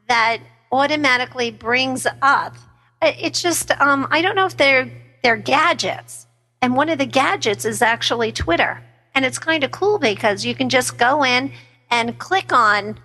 that 0.08 0.38
automatically 0.72 1.52
brings 1.52 2.04
up. 2.20 2.56
It's 3.00 3.40
just, 3.40 3.70
um, 3.80 4.08
I 4.10 4.20
don't 4.20 4.34
know 4.34 4.46
if 4.46 4.56
they're, 4.56 4.90
they're 5.22 5.36
gadgets. 5.36 6.26
And 6.62 6.74
one 6.74 6.88
of 6.88 6.98
the 6.98 7.06
gadgets 7.06 7.64
is 7.64 7.80
actually 7.80 8.32
Twitter. 8.32 8.82
And 9.18 9.26
it's 9.26 9.40
kind 9.40 9.64
of 9.64 9.72
cool 9.72 9.98
because 9.98 10.44
you 10.44 10.54
can 10.54 10.68
just 10.68 10.96
go 10.96 11.24
in 11.24 11.50
and 11.90 12.16
click 12.20 12.52
on 12.52 13.00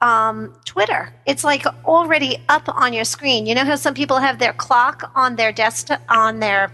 um, 0.00 0.54
Twitter. 0.64 1.12
It's 1.26 1.44
like 1.44 1.66
already 1.84 2.38
up 2.48 2.66
on 2.70 2.94
your 2.94 3.04
screen. 3.04 3.44
You 3.44 3.54
know 3.54 3.66
how 3.66 3.76
some 3.76 3.92
people 3.92 4.16
have 4.16 4.38
their 4.38 4.54
clock 4.54 5.12
on 5.14 5.36
their 5.36 5.52
desktop, 5.52 6.00
on 6.08 6.40
their 6.40 6.72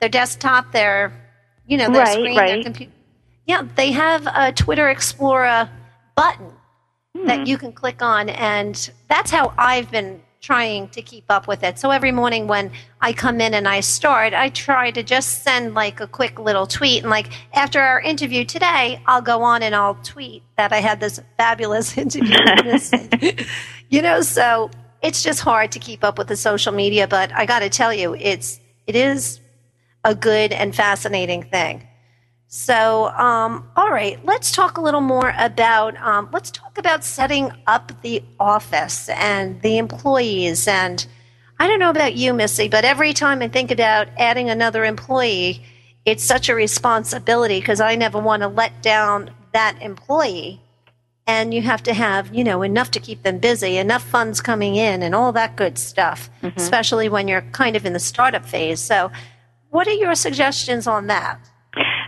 their 0.00 0.08
desktop, 0.08 0.72
their 0.72 1.12
you 1.68 1.76
know 1.76 1.88
their 1.88 2.02
Right, 2.02 2.12
screen, 2.14 2.34
their 2.34 2.62
computer. 2.64 2.92
Yeah, 3.46 3.62
they 3.76 3.92
have 3.92 4.26
a 4.26 4.50
Twitter 4.50 4.88
Explorer 4.88 5.70
button 6.16 6.50
Hmm. 7.16 7.26
that 7.28 7.46
you 7.46 7.56
can 7.58 7.72
click 7.72 8.02
on, 8.02 8.28
and 8.28 8.90
that's 9.08 9.30
how 9.30 9.54
I've 9.56 9.88
been 9.92 10.20
trying 10.42 10.88
to 10.88 11.00
keep 11.00 11.24
up 11.30 11.46
with 11.46 11.62
it. 11.62 11.78
So 11.78 11.90
every 11.90 12.10
morning 12.10 12.48
when 12.48 12.72
I 13.00 13.12
come 13.12 13.40
in 13.40 13.54
and 13.54 13.68
I 13.68 13.78
start, 13.78 14.34
I 14.34 14.48
try 14.48 14.90
to 14.90 15.02
just 15.04 15.44
send 15.44 15.74
like 15.74 16.00
a 16.00 16.06
quick 16.08 16.40
little 16.40 16.66
tweet. 16.66 17.02
And 17.02 17.10
like 17.10 17.28
after 17.54 17.80
our 17.80 18.00
interview 18.00 18.44
today, 18.44 19.00
I'll 19.06 19.22
go 19.22 19.44
on 19.44 19.62
and 19.62 19.72
I'll 19.72 19.94
tweet 20.02 20.42
that 20.56 20.72
I 20.72 20.78
had 20.78 20.98
this 20.98 21.20
fabulous 21.36 21.96
interview. 22.04 22.36
this. 22.64 22.92
you 23.88 24.02
know, 24.02 24.20
so 24.20 24.68
it's 25.00 25.22
just 25.22 25.40
hard 25.40 25.70
to 25.72 25.78
keep 25.78 26.02
up 26.02 26.18
with 26.18 26.26
the 26.26 26.36
social 26.36 26.72
media, 26.72 27.06
but 27.06 27.30
I 27.32 27.46
got 27.46 27.60
to 27.60 27.70
tell 27.70 27.94
you, 27.94 28.14
it's 28.18 28.58
it 28.88 28.96
is 28.96 29.38
a 30.04 30.12
good 30.12 30.52
and 30.52 30.74
fascinating 30.74 31.44
thing. 31.44 31.86
So, 32.54 33.06
um, 33.06 33.66
all 33.76 33.90
right, 33.90 34.22
let's 34.26 34.52
talk 34.52 34.76
a 34.76 34.82
little 34.82 35.00
more 35.00 35.32
about 35.38 35.96
um, 35.96 36.28
let's 36.34 36.50
talk 36.50 36.76
about 36.76 37.02
setting 37.02 37.50
up 37.66 37.92
the 38.02 38.22
office 38.38 39.08
and 39.08 39.58
the 39.62 39.78
employees. 39.78 40.68
And 40.68 41.06
I 41.58 41.66
don't 41.66 41.78
know 41.78 41.88
about 41.88 42.14
you, 42.14 42.34
Missy, 42.34 42.68
but 42.68 42.84
every 42.84 43.14
time 43.14 43.40
I 43.40 43.48
think 43.48 43.70
about 43.70 44.08
adding 44.18 44.50
another 44.50 44.84
employee, 44.84 45.64
it's 46.04 46.22
such 46.22 46.50
a 46.50 46.54
responsibility 46.54 47.58
because 47.58 47.80
I 47.80 47.94
never 47.94 48.18
want 48.18 48.42
to 48.42 48.48
let 48.48 48.82
down 48.82 49.30
that 49.54 49.80
employee. 49.80 50.60
And 51.26 51.54
you 51.54 51.62
have 51.62 51.82
to 51.84 51.94
have, 51.94 52.34
you 52.34 52.44
know, 52.44 52.60
enough 52.60 52.90
to 52.90 53.00
keep 53.00 53.22
them 53.22 53.38
busy, 53.38 53.78
enough 53.78 54.02
funds 54.02 54.42
coming 54.42 54.74
in, 54.76 55.02
and 55.02 55.14
all 55.14 55.32
that 55.32 55.56
good 55.56 55.78
stuff, 55.78 56.28
especially 56.56 57.08
when 57.08 57.28
you're 57.28 57.40
kind 57.52 57.76
of 57.76 57.86
in 57.86 57.94
the 57.94 57.98
startup 57.98 58.44
phase. 58.44 58.78
So, 58.78 59.10
what 59.70 59.88
are 59.88 59.94
your 59.94 60.14
suggestions 60.14 60.86
on 60.86 61.06
that? 61.06 61.40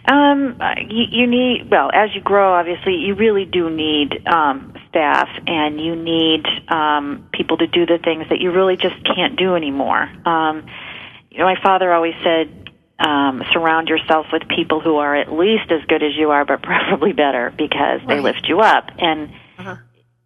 Um, 0.07 0.61
you, 0.91 1.05
you 1.11 1.27
need 1.27 1.71
well 1.71 1.91
as 1.93 2.15
you 2.15 2.21
grow. 2.21 2.55
Obviously, 2.55 2.95
you 2.97 3.15
really 3.15 3.45
do 3.47 3.71
need 3.71 4.27
um, 4.27 4.75
staff, 4.89 5.29
and 5.47 5.81
you 5.81 5.97
need 5.97 6.45
um, 6.69 7.29
people 7.33 7.57
to 7.59 7.67
do 7.67 7.87
the 7.87 7.99
things 8.03 8.27
that 8.29 8.41
you 8.41 8.53
really 8.53 8.77
just 8.77 8.97
can't 9.17 9.37
do 9.37 9.55
anymore. 9.57 10.03
Um, 10.27 10.67
you 11.31 11.39
know, 11.39 11.47
my 11.47 11.57
father 11.63 11.93
always 11.93 12.15
said, 12.23 12.71
um, 12.99 13.43
surround 13.53 13.89
yourself 13.89 14.27
with 14.33 14.43
people 14.49 14.81
who 14.81 14.97
are 14.97 15.17
at 15.17 15.33
least 15.33 15.71
as 15.71 15.85
good 15.89 16.03
as 16.03 16.15
you 16.17 16.31
are, 16.31 16.45
but 16.45 16.63
preferably 16.71 17.13
better, 17.13 17.53
because 17.57 18.01
they 18.07 18.21
lift 18.21 18.47
you 18.47 18.61
up. 18.61 18.91
And 18.99 19.31
Uh-huh. 19.59 19.77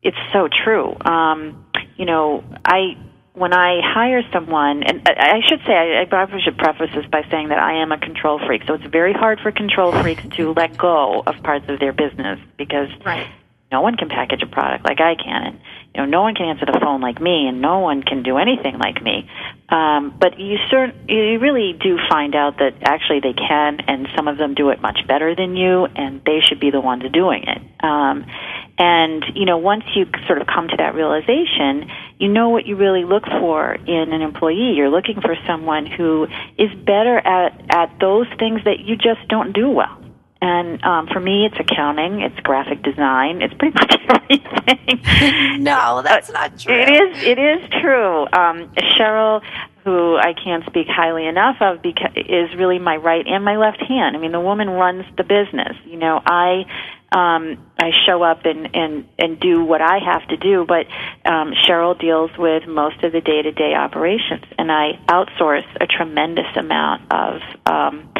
it's 0.02 0.18
so 0.32 0.48
true. 0.64 0.96
Um, 1.04 1.64
you 1.96 2.04
know, 2.04 2.44
I 2.64 2.96
when 3.38 3.52
I 3.52 3.80
hire 3.82 4.22
someone, 4.32 4.82
and 4.82 5.02
I 5.08 5.40
should 5.48 5.60
say, 5.66 5.72
I, 5.72 6.02
I 6.02 6.04
probably 6.04 6.40
should 6.40 6.58
preface 6.58 6.90
this 6.94 7.06
by 7.06 7.22
saying 7.30 7.48
that 7.48 7.58
I 7.58 7.82
am 7.82 7.92
a 7.92 7.98
control 7.98 8.38
freak. 8.44 8.62
So 8.66 8.74
it's 8.74 8.84
very 8.86 9.12
hard 9.12 9.40
for 9.40 9.52
control 9.52 9.92
freaks 9.92 10.22
to 10.36 10.52
let 10.52 10.76
go 10.76 11.22
of 11.26 11.42
parts 11.42 11.66
of 11.68 11.78
their 11.78 11.92
business 11.92 12.40
because 12.56 12.88
Right. 13.04 13.28
no 13.70 13.80
one 13.80 13.96
can 13.96 14.08
package 14.08 14.42
a 14.42 14.46
product 14.46 14.84
like 14.84 15.00
I 15.00 15.14
can, 15.14 15.46
and 15.46 15.60
know, 15.98 16.06
no 16.06 16.22
one 16.22 16.34
can 16.34 16.46
answer 16.46 16.66
the 16.66 16.78
phone 16.80 17.00
like 17.00 17.20
me, 17.20 17.46
and 17.46 17.60
no 17.60 17.80
one 17.80 18.02
can 18.02 18.22
do 18.22 18.38
anything 18.38 18.78
like 18.78 19.02
me. 19.02 19.28
Um, 19.68 20.14
but 20.18 20.38
you 20.38 20.56
cert- 20.72 21.08
you 21.08 21.38
really 21.38 21.74
do 21.78 21.98
find 22.08 22.34
out 22.34 22.58
that 22.58 22.74
actually 22.82 23.20
they 23.20 23.34
can, 23.34 23.80
and 23.86 24.08
some 24.16 24.28
of 24.28 24.38
them 24.38 24.54
do 24.54 24.70
it 24.70 24.80
much 24.80 25.06
better 25.06 25.34
than 25.34 25.56
you, 25.56 25.84
and 25.84 26.22
they 26.24 26.40
should 26.40 26.60
be 26.60 26.70
the 26.70 26.80
ones 26.80 27.02
doing 27.12 27.44
it. 27.46 27.60
Um, 27.84 28.24
and 28.78 29.24
you 29.34 29.44
know, 29.44 29.58
once 29.58 29.84
you 29.94 30.06
sort 30.26 30.40
of 30.40 30.46
come 30.46 30.68
to 30.68 30.76
that 30.78 30.94
realization, 30.94 31.90
you 32.18 32.28
know 32.28 32.48
what 32.48 32.66
you 32.66 32.76
really 32.76 33.04
look 33.04 33.24
for 33.24 33.74
in 33.74 34.12
an 34.12 34.22
employee. 34.22 34.72
You're 34.74 34.90
looking 34.90 35.20
for 35.20 35.36
someone 35.46 35.86
who 35.86 36.26
is 36.56 36.70
better 36.86 37.18
at 37.18 37.60
at 37.70 37.98
those 38.00 38.26
things 38.38 38.64
that 38.64 38.80
you 38.80 38.96
just 38.96 39.28
don't 39.28 39.52
do 39.52 39.68
well. 39.68 40.07
And 40.40 40.82
um, 40.84 41.08
for 41.08 41.18
me, 41.18 41.46
it's 41.46 41.58
accounting, 41.58 42.20
it's 42.20 42.38
graphic 42.40 42.82
design, 42.82 43.42
it's 43.42 43.54
pretty 43.54 43.74
much 43.74 43.96
everything. 44.08 45.62
No, 45.64 46.00
that's 46.02 46.30
not 46.30 46.58
true. 46.58 46.74
It 46.74 46.90
is. 46.90 47.22
It 47.24 47.38
is 47.38 47.68
true. 47.80 48.22
Um, 48.32 48.70
Cheryl, 48.96 49.42
who 49.84 50.16
I 50.16 50.34
can't 50.34 50.64
speak 50.66 50.86
highly 50.88 51.26
enough 51.26 51.56
of, 51.60 51.82
because 51.82 52.12
is 52.14 52.54
really 52.56 52.78
my 52.78 52.96
right 52.96 53.26
and 53.26 53.44
my 53.44 53.56
left 53.56 53.82
hand. 53.82 54.16
I 54.16 54.20
mean, 54.20 54.32
the 54.32 54.40
woman 54.40 54.70
runs 54.70 55.04
the 55.16 55.24
business. 55.24 55.76
You 55.86 55.96
know, 55.96 56.20
I 56.24 56.64
um, 57.10 57.58
I 57.78 57.90
show 58.06 58.22
up 58.22 58.44
and 58.44 58.76
and 58.76 59.08
and 59.18 59.40
do 59.40 59.64
what 59.64 59.80
I 59.80 59.98
have 59.98 60.28
to 60.28 60.36
do, 60.36 60.66
but 60.68 60.86
um, 61.24 61.52
Cheryl 61.66 61.98
deals 61.98 62.30
with 62.38 62.66
most 62.68 63.02
of 63.02 63.12
the 63.12 63.20
day 63.20 63.42
to 63.42 63.50
day 63.50 63.74
operations, 63.74 64.44
and 64.58 64.70
I 64.70 64.92
outsource 65.08 65.66
a 65.80 65.86
tremendous 65.86 66.56
amount 66.56 67.12
of. 67.12 67.40
Um, 67.66 68.10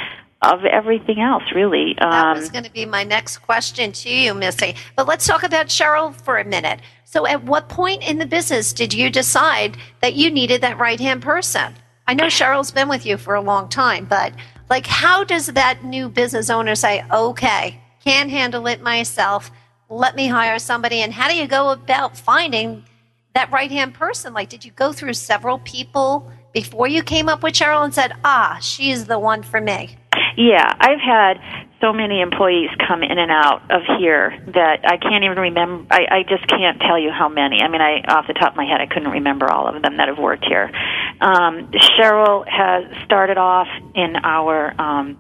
of 0.43 0.65
everything 0.65 1.21
else, 1.21 1.43
really. 1.55 1.97
That 1.99 2.27
Um, 2.27 2.37
was 2.39 2.51
going 2.51 2.65
to 2.65 2.71
be 2.73 2.87
my 2.87 3.05
next 3.05 3.39
question 3.39 3.93
to 3.93 4.09
you, 4.09 4.35
Missy. 4.35 4.77
But 4.97 5.07
let's 5.07 5.27
talk 5.27 5.43
about 5.43 5.67
Cheryl 5.67 6.15
for 6.15 6.39
a 6.39 6.45
minute. 6.45 6.81
So, 7.05 7.27
at 7.27 7.43
what 7.45 7.69
point 7.69 8.09
in 8.09 8.19
the 8.19 8.27
business 8.27 8.73
did 8.73 8.93
you 8.95 9.11
decide 9.11 9.77
that 10.01 10.15
you 10.15 10.31
needed 10.31 10.61
that 10.61 10.79
right 10.79 11.01
hand 11.01 11.23
person? 11.23 11.75
I 12.07 12.15
know 12.15 12.27
Cheryl's 12.27 12.71
been 12.71 12.89
with 12.89 13.05
you 13.05 13.17
for 13.17 13.35
a 13.35 13.41
long 13.41 13.69
time, 13.69 14.05
but 14.05 14.33
like, 14.71 14.87
how 14.87 15.25
does 15.25 15.47
that 15.47 15.85
new 15.85 16.09
business 16.09 16.51
owner 16.51 16.75
say, 16.75 17.05
okay, 17.13 17.81
can't 18.05 18.31
handle 18.31 18.67
it 18.67 18.83
myself, 18.83 19.51
let 19.89 20.15
me 20.17 20.29
hire 20.29 20.59
somebody? 20.59 21.01
And 21.01 21.13
how 21.13 21.29
do 21.29 21.37
you 21.37 21.47
go 21.47 21.71
about 21.71 22.17
finding 22.17 22.85
that 23.35 23.51
right 23.51 23.71
hand 23.71 23.95
person? 23.95 24.33
Like, 24.35 24.49
did 24.49 24.65
you 24.65 24.71
go 24.73 24.93
through 24.93 25.15
several 25.15 25.59
people 25.61 26.31
before 26.53 26.89
you 26.89 27.03
came 27.03 27.29
up 27.29 27.43
with 27.43 27.55
Cheryl 27.55 27.85
and 27.85 27.95
said, 27.95 28.15
ah, 28.25 28.59
she's 28.61 29.07
the 29.07 29.19
one 29.19 29.43
for 29.43 29.61
me? 29.61 29.97
Yeah, 30.39 30.73
I've 30.79 31.01
had 31.01 31.41
so 31.81 31.93
many 31.93 32.21
employees 32.21 32.71
come 32.87 33.03
in 33.03 33.19
and 33.19 33.29
out 33.29 33.63
of 33.73 33.83
here 33.99 34.39
that 34.55 34.87
I 34.87 34.97
can't 34.97 35.25
even 35.25 35.37
remember. 35.37 35.93
I, 35.93 36.19
I 36.19 36.23
just 36.23 36.47
can't 36.47 36.79
tell 36.81 36.97
you 36.97 37.11
how 37.11 37.29
many. 37.29 37.61
I 37.61 37.67
mean, 37.67 37.81
I 37.81 38.03
off 38.07 38.29
the 38.29 38.35
top 38.35 38.53
of 38.53 38.57
my 38.57 38.65
head, 38.65 38.81
I 38.81 38.87
couldn't 38.87 39.11
remember 39.11 39.51
all 39.51 39.67
of 39.67 39.83
them 39.83 39.97
that 39.97 40.07
have 40.07 40.19
worked 40.19 40.45
here. 40.45 40.71
Um, 41.21 41.73
Cheryl 41.75 42.47
has 42.47 42.85
started 43.05 43.37
off 43.37 43.67
in 43.97 44.15
our 44.23 44.81
um, 44.81 45.19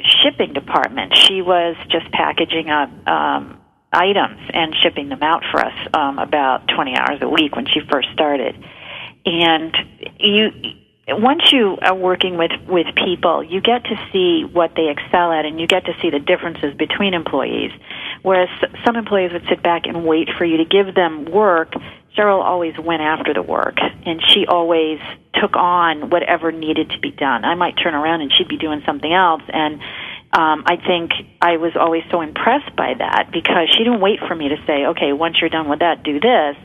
shipping 0.00 0.52
department. 0.52 1.16
She 1.16 1.42
was 1.42 1.76
just 1.88 2.10
packaging 2.10 2.70
up 2.70 2.90
um, 3.06 3.60
items 3.92 4.50
and 4.52 4.74
shipping 4.82 5.10
them 5.10 5.22
out 5.22 5.44
for 5.52 5.60
us 5.60 5.88
um, 5.94 6.18
about 6.18 6.66
20 6.74 6.96
hours 6.96 7.18
a 7.22 7.28
week 7.28 7.54
when 7.54 7.66
she 7.66 7.82
first 7.88 8.08
started. 8.14 8.56
And 9.24 9.76
you 10.18 10.50
once 11.12 11.52
you 11.52 11.76
are 11.82 11.94
working 11.94 12.36
with 12.36 12.52
with 12.68 12.86
people, 12.94 13.42
you 13.42 13.60
get 13.60 13.84
to 13.84 13.96
see 14.12 14.44
what 14.44 14.72
they 14.76 14.88
excel 14.88 15.32
at, 15.32 15.44
and 15.44 15.60
you 15.60 15.66
get 15.66 15.84
to 15.86 15.92
see 16.00 16.10
the 16.10 16.18
differences 16.18 16.74
between 16.76 17.14
employees. 17.14 17.70
Whereas 18.22 18.48
some 18.84 18.96
employees 18.96 19.32
would 19.32 19.44
sit 19.48 19.62
back 19.62 19.86
and 19.86 20.04
wait 20.04 20.28
for 20.36 20.44
you 20.44 20.58
to 20.58 20.64
give 20.64 20.94
them 20.94 21.24
work, 21.24 21.72
Cheryl 22.16 22.42
always 22.42 22.74
went 22.78 23.02
after 23.02 23.32
the 23.32 23.42
work, 23.42 23.76
and 23.78 24.20
she 24.28 24.46
always 24.46 24.98
took 25.34 25.56
on 25.56 26.10
whatever 26.10 26.52
needed 26.52 26.90
to 26.90 26.98
be 26.98 27.12
done. 27.12 27.44
I 27.44 27.54
might 27.54 27.74
turn 27.82 27.94
around 27.94 28.20
and 28.20 28.32
she'd 28.36 28.48
be 28.48 28.58
doing 28.58 28.82
something 28.84 29.12
else, 29.12 29.42
and 29.48 29.80
um, 30.32 30.64
I 30.66 30.76
think 30.76 31.12
I 31.40 31.56
was 31.56 31.72
always 31.78 32.02
so 32.10 32.20
impressed 32.20 32.76
by 32.76 32.94
that 32.98 33.30
because 33.32 33.68
she 33.72 33.84
didn't 33.84 34.00
wait 34.00 34.20
for 34.26 34.34
me 34.34 34.48
to 34.48 34.56
say, 34.66 34.86
"Okay, 34.86 35.12
once 35.12 35.36
you're 35.40 35.50
done 35.50 35.68
with 35.68 35.80
that, 35.80 36.02
do 36.02 36.20
this." 36.20 36.56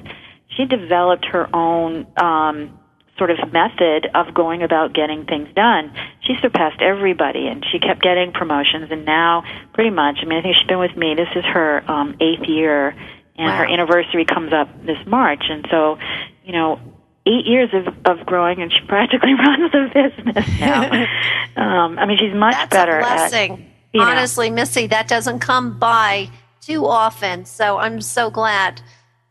She 0.57 0.65
developed 0.65 1.25
her 1.25 1.47
own. 1.53 2.07
Um, 2.17 2.79
sort 3.17 3.31
of 3.31 3.37
method 3.53 4.07
of 4.13 4.33
going 4.33 4.61
about 4.61 4.93
getting 4.93 5.25
things 5.25 5.47
done. 5.55 5.93
She 6.21 6.33
surpassed 6.41 6.81
everybody 6.81 7.47
and 7.47 7.65
she 7.71 7.79
kept 7.79 8.01
getting 8.01 8.33
promotions 8.33 8.91
and 8.91 9.05
now 9.05 9.43
pretty 9.73 9.89
much, 9.89 10.17
I 10.21 10.25
mean, 10.25 10.39
I 10.39 10.41
think 10.41 10.55
she's 10.57 10.67
been 10.67 10.79
with 10.79 10.95
me. 10.97 11.15
This 11.15 11.29
is 11.35 11.45
her 11.45 11.89
um, 11.89 12.15
eighth 12.19 12.47
year 12.47 12.95
and 13.37 13.51
her 13.51 13.65
anniversary 13.65 14.25
comes 14.25 14.53
up 14.53 14.69
this 14.85 14.97
March. 15.05 15.43
And 15.49 15.65
so, 15.69 15.97
you 16.43 16.53
know, 16.53 16.79
eight 17.25 17.45
years 17.45 17.69
of, 17.73 17.87
of 18.05 18.25
growing 18.25 18.61
and 18.61 18.71
she 18.71 18.79
practically 18.87 19.33
runs 19.33 19.71
the 19.71 19.89
business 19.93 20.59
now. 20.59 20.91
um, 21.55 21.97
I 21.99 22.05
mean, 22.05 22.17
she's 22.17 22.33
much 22.33 22.53
That's 22.53 22.69
better 22.69 22.99
a 22.99 23.05
at, 23.05 23.29
blessing. 23.29 23.71
you 23.93 24.01
know. 24.01 24.07
Honestly, 24.07 24.49
Missy, 24.49 24.87
that 24.87 25.07
doesn't 25.07 25.39
come 25.39 25.79
by 25.79 26.29
too 26.61 26.85
often. 26.85 27.45
So 27.45 27.77
I'm 27.77 28.01
so 28.01 28.29
glad 28.29 28.81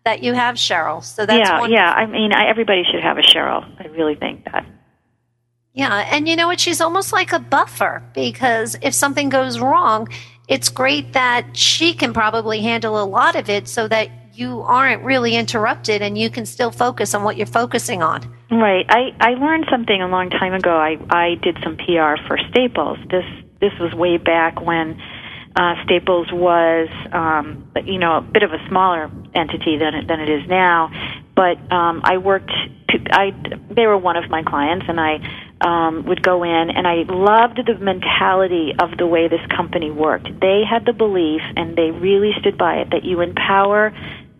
that 0.04 0.22
you 0.22 0.32
mm-hmm. 0.32 0.40
have 0.40 0.56
Cheryl. 0.56 1.02
So 1.02 1.26
that's 1.26 1.48
yeah, 1.48 1.60
wonderful. 1.60 1.74
yeah. 1.74 1.92
I 1.92 2.06
mean, 2.06 2.32
I, 2.32 2.46
everybody 2.48 2.84
should 2.90 3.02
have 3.02 3.18
a 3.18 3.22
Cheryl. 3.22 3.64
I 3.78 3.88
really 3.88 4.14
think 4.14 4.44
that. 4.44 4.66
Yeah, 5.72 6.06
and 6.10 6.28
you 6.28 6.36
know 6.36 6.46
what? 6.46 6.60
She's 6.60 6.80
almost 6.80 7.12
like 7.12 7.32
a 7.32 7.40
buffer 7.40 8.02
because 8.14 8.76
if 8.80 8.94
something 8.94 9.28
goes 9.28 9.58
wrong, 9.58 10.08
it's 10.46 10.68
great 10.68 11.14
that 11.14 11.56
she 11.56 11.94
can 11.94 12.12
probably 12.12 12.60
handle 12.60 13.02
a 13.02 13.04
lot 13.04 13.34
of 13.34 13.48
it 13.48 13.66
so 13.66 13.88
that 13.88 14.08
you 14.34 14.60
aren't 14.60 15.02
really 15.02 15.34
interrupted 15.36 16.02
and 16.02 16.18
you 16.18 16.28
can 16.30 16.44
still 16.46 16.70
focus 16.70 17.14
on 17.14 17.22
what 17.24 17.36
you're 17.36 17.46
focusing 17.46 18.02
on. 18.02 18.22
Right. 18.50 18.84
I 18.88 19.14
I 19.20 19.30
learned 19.30 19.66
something 19.70 20.00
a 20.00 20.08
long 20.08 20.30
time 20.30 20.54
ago. 20.54 20.76
I 20.76 20.98
I 21.10 21.36
did 21.36 21.58
some 21.62 21.76
PR 21.76 22.22
for 22.26 22.38
Staples. 22.50 22.98
This 23.10 23.24
this 23.60 23.72
was 23.80 23.94
way 23.94 24.16
back 24.16 24.60
when 24.60 25.00
uh, 25.56 25.74
Staples 25.84 26.32
was 26.32 26.88
um, 27.12 27.70
you 27.84 27.98
know 27.98 28.18
a 28.18 28.20
bit 28.20 28.42
of 28.42 28.52
a 28.52 28.68
smaller 28.68 29.10
entity 29.34 29.76
than 29.78 29.94
it, 29.94 30.08
than 30.08 30.20
it 30.20 30.28
is 30.28 30.48
now. 30.48 30.90
But 31.34 31.58
um, 31.72 32.02
I 32.04 32.18
worked. 32.18 32.50
To, 32.90 32.98
I 33.10 33.30
they 33.70 33.86
were 33.86 33.98
one 33.98 34.16
of 34.16 34.28
my 34.30 34.42
clients, 34.42 34.86
and 34.88 35.00
I 35.00 35.18
um, 35.60 36.06
would 36.06 36.22
go 36.22 36.42
in, 36.42 36.70
and 36.70 36.86
I 36.86 37.04
loved 37.08 37.60
the 37.64 37.78
mentality 37.78 38.72
of 38.78 38.96
the 38.98 39.06
way 39.06 39.28
this 39.28 39.44
company 39.54 39.90
worked. 39.90 40.28
They 40.40 40.62
had 40.68 40.84
the 40.86 40.92
belief, 40.92 41.42
and 41.56 41.76
they 41.76 41.90
really 41.90 42.32
stood 42.40 42.58
by 42.58 42.76
it, 42.76 42.90
that 42.90 43.04
you 43.04 43.20
empower 43.20 43.92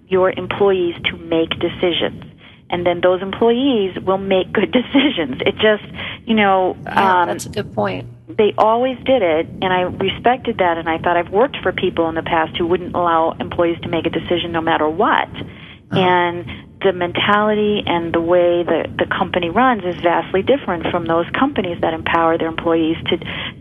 your 0.09 0.31
employees 0.31 0.95
to 1.11 1.17
make 1.17 1.51
decisions 1.59 2.25
and 2.71 2.85
then 2.85 3.01
those 3.01 3.23
employees 3.23 3.97
will 4.05 4.19
make 4.19 4.53
good 4.53 4.73
decisions. 4.83 5.41
It 5.47 5.55
just, 5.57 5.85
you 6.27 6.35
know, 6.35 6.77
Yeah, 6.83 7.23
um, 7.23 7.29
that's 7.29 7.47
a 7.47 7.51
good 7.51 7.73
point. 7.73 8.09
They 8.29 8.55
always 8.57 8.97
did 9.05 9.23
it, 9.23 9.47
and 9.47 9.73
I 9.73 9.83
respected 9.83 10.59
that. 10.59 10.79
And 10.79 10.89
I 10.89 10.99
thought 10.99 11.17
I've 11.17 11.31
worked 11.31 11.59
for 11.63 11.73
people 11.73 12.09
in 12.09 12.15
the 12.15 12.23
past 12.23 12.57
who 12.57 12.67
wouldn't 12.67 12.95
allow 12.95 13.33
employees 13.39 13.79
to 13.83 13.89
make 13.89 14.07
a 14.07 14.11
decision 14.11 14.53
no 14.53 14.61
matter 14.61 14.89
what. 14.89 15.29
Uh-huh. 15.29 16.01
And 16.01 16.47
the 16.85 16.93
mentality 16.93 17.83
and 17.87 18.13
the 18.13 18.21
way 18.21 18.63
the 18.63 18.85
the 18.99 19.07
company 19.07 19.49
runs 19.49 19.85
is 19.85 19.97
vastly 20.03 20.43
different 20.43 20.87
from 20.91 21.07
those 21.07 21.25
companies 21.31 21.81
that 21.81 21.95
empower 21.95 22.37
their 22.37 22.49
employees 22.49 22.97
to 23.09 23.17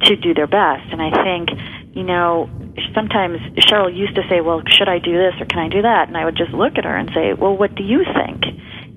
to 0.07 0.16
do 0.16 0.34
their 0.34 0.47
best. 0.47 0.91
And 0.91 1.01
I 1.01 1.11
think, 1.24 1.49
you 1.93 2.03
know, 2.03 2.49
sometimes 2.93 3.39
Cheryl 3.64 3.95
used 3.95 4.16
to 4.16 4.24
say, 4.30 4.41
"Well, 4.41 4.61
should 4.68 4.89
I 4.89 4.99
do 4.99 5.14
this 5.14 5.36
or 5.39 5.45
can 5.45 5.59
I 5.59 5.70
do 5.70 5.82
that?" 5.82 6.07
And 6.07 6.18
I 6.18 6.26
would 6.26 6.36
just 6.36 6.51
look 6.51 6.78
at 6.78 6.84
her 6.84 6.95
and 6.95 7.09
say, 7.14 7.34
"Well, 7.34 7.55
what 7.55 7.76
do 7.76 7.84
you 7.84 8.03
think?" 8.03 8.43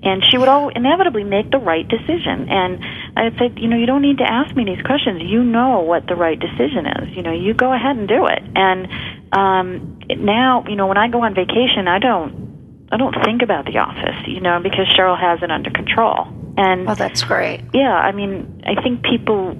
And 0.03 0.23
she 0.29 0.37
would 0.37 0.47
all 0.47 0.69
inevitably 0.69 1.23
make 1.23 1.49
the 1.51 1.57
right 1.57 1.87
decision. 1.87 2.47
And 2.49 2.79
I 3.17 3.23
would 3.25 3.37
say, 3.37 3.51
you 3.57 3.67
know, 3.67 3.77
you 3.77 3.85
don't 3.85 4.01
need 4.01 4.19
to 4.19 4.23
ask 4.31 4.55
me 4.55 4.63
these 4.63 4.81
questions. 4.85 5.21
You 5.23 5.43
know 5.43 5.79
what 5.81 6.05
the 6.07 6.15
right 6.15 6.39
decision 6.39 6.85
is. 6.85 7.15
You 7.15 7.23
know, 7.23 7.33
you 7.33 7.53
go 7.53 7.73
ahead 7.73 7.97
and 7.97 8.07
do 8.07 8.27
it. 8.27 8.41
And 8.55 8.87
um, 9.33 9.99
now, 10.09 10.63
you 10.67 10.75
know, 10.75 10.87
when 10.87 10.97
I 10.97 11.07
go 11.09 11.23
on 11.23 11.33
vacation, 11.33 11.87
I 11.87 11.99
don't, 11.99 12.87
I 12.91 12.97
don't 12.97 13.15
think 13.25 13.41
about 13.41 13.65
the 13.65 13.79
office, 13.79 14.27
you 14.27 14.39
know, 14.39 14.59
because 14.61 14.85
Cheryl 14.97 15.19
has 15.19 15.41
it 15.41 15.51
under 15.51 15.71
control. 15.71 16.27
And 16.57 16.87
Oh, 16.89 16.95
that's 16.95 17.23
great. 17.23 17.61
yeah, 17.73 17.93
I 17.93 18.11
mean, 18.13 18.63
I 18.65 18.81
think 18.81 19.03
people 19.03 19.55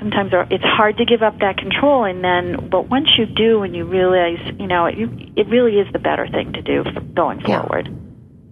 sometimes 0.00 0.32
are, 0.34 0.46
it's 0.50 0.64
hard 0.64 0.96
to 0.98 1.04
give 1.04 1.22
up 1.22 1.38
that 1.38 1.56
control, 1.56 2.04
and 2.04 2.22
then 2.22 2.68
but 2.68 2.90
once 2.90 3.08
you 3.16 3.24
do, 3.26 3.62
and 3.62 3.74
you 3.76 3.84
realize, 3.84 4.38
you 4.58 4.66
know, 4.66 4.86
it, 4.86 4.96
it 5.36 5.46
really 5.48 5.78
is 5.78 5.86
the 5.92 5.98
better 5.98 6.26
thing 6.28 6.52
to 6.54 6.62
do 6.62 6.84
going 7.14 7.40
Yeah. 7.40 7.60
forward. 7.62 7.88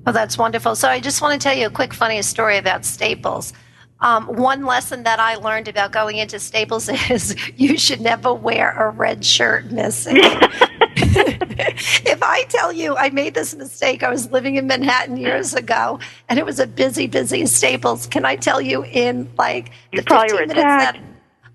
Oh, 0.06 0.12
that's 0.12 0.36
wonderful. 0.36 0.74
So 0.74 0.88
I 0.88 1.00
just 1.00 1.22
want 1.22 1.40
to 1.40 1.44
tell 1.48 1.56
you 1.56 1.66
a 1.66 1.70
quick 1.70 1.94
funny 1.94 2.20
story 2.22 2.58
about 2.58 2.84
Staples. 2.84 3.52
Um, 4.00 4.26
one 4.26 4.64
lesson 4.66 5.04
that 5.04 5.20
I 5.20 5.36
learned 5.36 5.68
about 5.68 5.92
going 5.92 6.16
into 6.18 6.40
Staples 6.40 6.88
is 7.10 7.36
you 7.56 7.78
should 7.78 8.00
never 8.00 8.34
wear 8.34 8.72
a 8.72 8.90
red 8.90 9.24
shirt, 9.24 9.70
Missy. 9.70 10.10
if 10.94 12.22
I 12.22 12.44
tell 12.48 12.72
you 12.72 12.96
I 12.96 13.10
made 13.10 13.34
this 13.34 13.54
mistake, 13.54 14.02
I 14.02 14.10
was 14.10 14.30
living 14.32 14.56
in 14.56 14.66
Manhattan 14.66 15.16
years 15.16 15.54
ago, 15.54 16.00
and 16.28 16.38
it 16.38 16.44
was 16.44 16.58
a 16.58 16.66
busy, 16.66 17.06
busy 17.06 17.46
Staples. 17.46 18.06
Can 18.08 18.24
I 18.24 18.34
tell 18.34 18.60
you 18.60 18.84
in 18.84 19.30
like 19.38 19.70
You 19.92 20.00
the 20.00 20.04
probably 20.04 20.30
15 20.30 20.48
minutes 20.48 20.62
that 20.62 20.98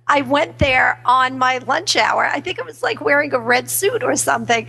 I 0.08 0.22
went 0.22 0.58
there 0.60 1.02
on 1.06 1.38
my 1.38 1.58
lunch 1.60 1.98
hour. 1.98 2.26
I 2.26 2.40
think 2.40 2.60
it 2.60 2.66
was 2.66 2.82
like 2.82 3.02
wearing 3.02 3.34
a 3.34 3.40
red 3.40 3.70
suit 3.70 4.04
or 4.04 4.16
something. 4.16 4.68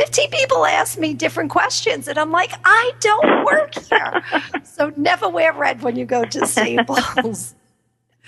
15 0.00 0.30
people 0.30 0.64
asked 0.64 0.98
me 0.98 1.12
different 1.12 1.50
questions, 1.50 2.08
and 2.08 2.16
I'm 2.16 2.30
like, 2.32 2.52
I 2.64 2.92
don't 3.00 3.44
work 3.44 3.74
here. 3.74 4.22
so 4.64 4.90
never 4.96 5.28
wear 5.28 5.52
red 5.52 5.82
when 5.82 5.94
you 5.94 6.06
go 6.06 6.24
to 6.24 6.46
Staples. 6.46 7.54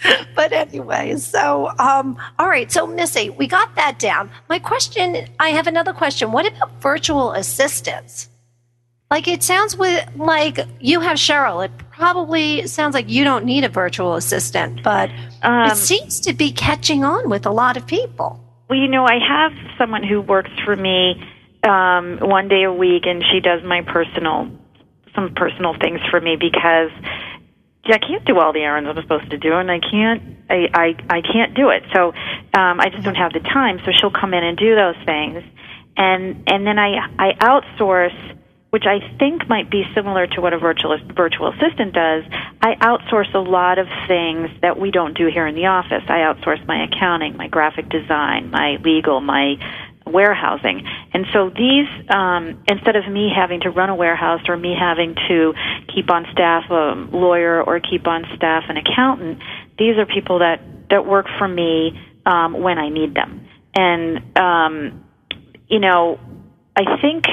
but 0.35 0.53
anyway, 0.53 1.17
so, 1.17 1.71
um, 1.79 2.19
all 2.39 2.47
right. 2.47 2.71
So, 2.71 2.87
Missy, 2.87 3.31
we 3.31 3.47
got 3.47 3.75
that 3.77 3.99
down. 3.99 4.31
My 4.51 4.59
question 4.59 5.27
I 5.41 5.49
have 5.49 5.67
another 5.67 5.95
question. 5.95 6.31
What 6.31 6.47
about 6.47 6.79
virtual 6.83 7.33
assistants? 7.33 8.29
Like, 9.11 9.27
it 9.27 9.43
sounds 9.43 9.75
with, 9.75 10.07
like 10.15 10.59
you 10.79 11.01
have 11.01 11.17
Cheryl. 11.17 11.65
It 11.65 11.71
probably 11.91 12.67
sounds 12.67 12.93
like 12.93 13.09
you 13.09 13.25
don't 13.25 13.47
need 13.47 13.65
a 13.65 13.71
virtual 13.71 14.17
assistant, 14.17 14.83
but 14.83 15.09
Um, 15.41 15.71
it 15.71 15.77
seems 15.77 16.21
to 16.21 16.35
be 16.35 16.53
catching 16.53 17.03
on 17.03 17.31
with 17.31 17.47
a 17.47 17.51
lot 17.51 17.79
of 17.79 17.87
people. 17.87 18.41
Well, 18.69 18.79
you 18.79 18.89
know, 18.89 19.07
I 19.07 19.19
have 19.27 19.53
someone 19.79 20.03
who 20.03 20.21
works 20.21 20.51
for 20.67 20.77
me 20.77 21.17
um, 21.63 22.19
one 22.21 22.49
day 22.49 22.65
a 22.65 22.73
week, 22.73 23.05
and 23.07 23.23
she 23.33 23.41
does 23.41 23.63
my 23.63 23.83
personal, 23.83 24.51
some 25.15 25.35
personal 25.35 25.75
things 25.79 26.01
for 26.11 26.21
me 26.21 26.37
because 26.37 26.91
I 27.85 27.99
can't 27.99 28.25
do 28.25 28.39
all 28.39 28.53
the 28.53 28.61
errands 28.61 28.89
I'm 28.89 29.03
supposed 29.03 29.31
to 29.31 29.39
do, 29.39 29.55
and 29.55 29.71
I 29.71 29.81
can't, 29.81 30.23
I, 30.49 30.69
I, 30.73 31.17
I 31.19 31.21
can't 31.21 31.55
do 31.55 31.71
it. 31.71 31.83
So 31.93 32.09
um, 32.55 32.81
I 32.81 32.91
just 32.91 33.05
don't 33.05 33.17
have 33.17 33.33
the 33.33 33.41
time. 33.41 33.81
So 33.85 33.93
she'll 33.99 34.11
come 34.13 34.35
in 34.35 34.45
and 34.45 34.57
do 34.57 34.75
those 34.75 34.97
things, 35.05 35.43
and 35.97 36.45
and 36.47 36.67
then 36.67 36.79
I 36.79 37.09
I 37.19 37.33
outsource. 37.35 38.39
Which 38.73 38.87
I 38.87 39.17
think 39.19 39.47
might 39.51 39.71
be 39.71 39.85
similar 39.95 40.27
to 40.29 40.41
what 40.41 40.55
a 40.55 40.59
virtual 40.59 40.97
virtual 41.15 41.53
assistant 41.53 41.93
does. 41.93 42.25
I 42.63 42.75
outsource 42.77 43.35
a 43.35 43.39
lot 43.39 43.79
of 43.79 43.87
things 44.09 44.49
that 44.63 44.81
we 44.81 44.91
don't 44.91 45.15
do 45.15 45.27
here 45.27 45.47
in 45.47 45.55
the 45.55 45.67
office. 45.67 46.03
I 46.09 46.21
outsource 46.21 46.67
my 46.67 46.85
accounting, 46.85 47.37
my 47.37 47.49
graphic 47.49 47.91
design, 47.91 48.51
my 48.51 48.77
legal, 48.83 49.21
my 49.21 49.57
warehousing. 50.07 50.87
And 51.13 51.27
so 51.33 51.51
these, 51.51 51.89
um, 52.09 52.63
instead 52.69 52.97
of 52.97 53.11
me 53.11 53.31
having 53.35 53.61
to 53.61 53.71
run 53.71 53.91
a 53.91 53.95
warehouse 53.95 54.41
or 54.49 54.57
me 54.57 54.75
having 54.79 55.15
to 55.29 55.55
keep 55.95 56.11
on 56.11 56.27
staff 56.33 56.65
a 56.71 56.95
lawyer 57.13 57.63
or 57.63 57.81
keep 57.81 58.07
on 58.07 58.25
staff 58.37 58.65
an 58.69 58.77
accountant, 58.77 59.39
these 59.79 59.97
are 59.99 60.07
people 60.07 60.41
that, 60.41 60.61
that 60.91 61.07
work 61.07 61.27
for 61.39 61.49
me 61.49 61.99
um, 62.27 62.61
when 62.61 62.79
I 62.79 62.89
need 62.89 63.15
them. 63.15 63.47
And, 63.75 64.37
um, 64.37 65.05
you 65.69 65.81
know, 65.81 66.21
I 66.77 67.01
think, 67.01 67.25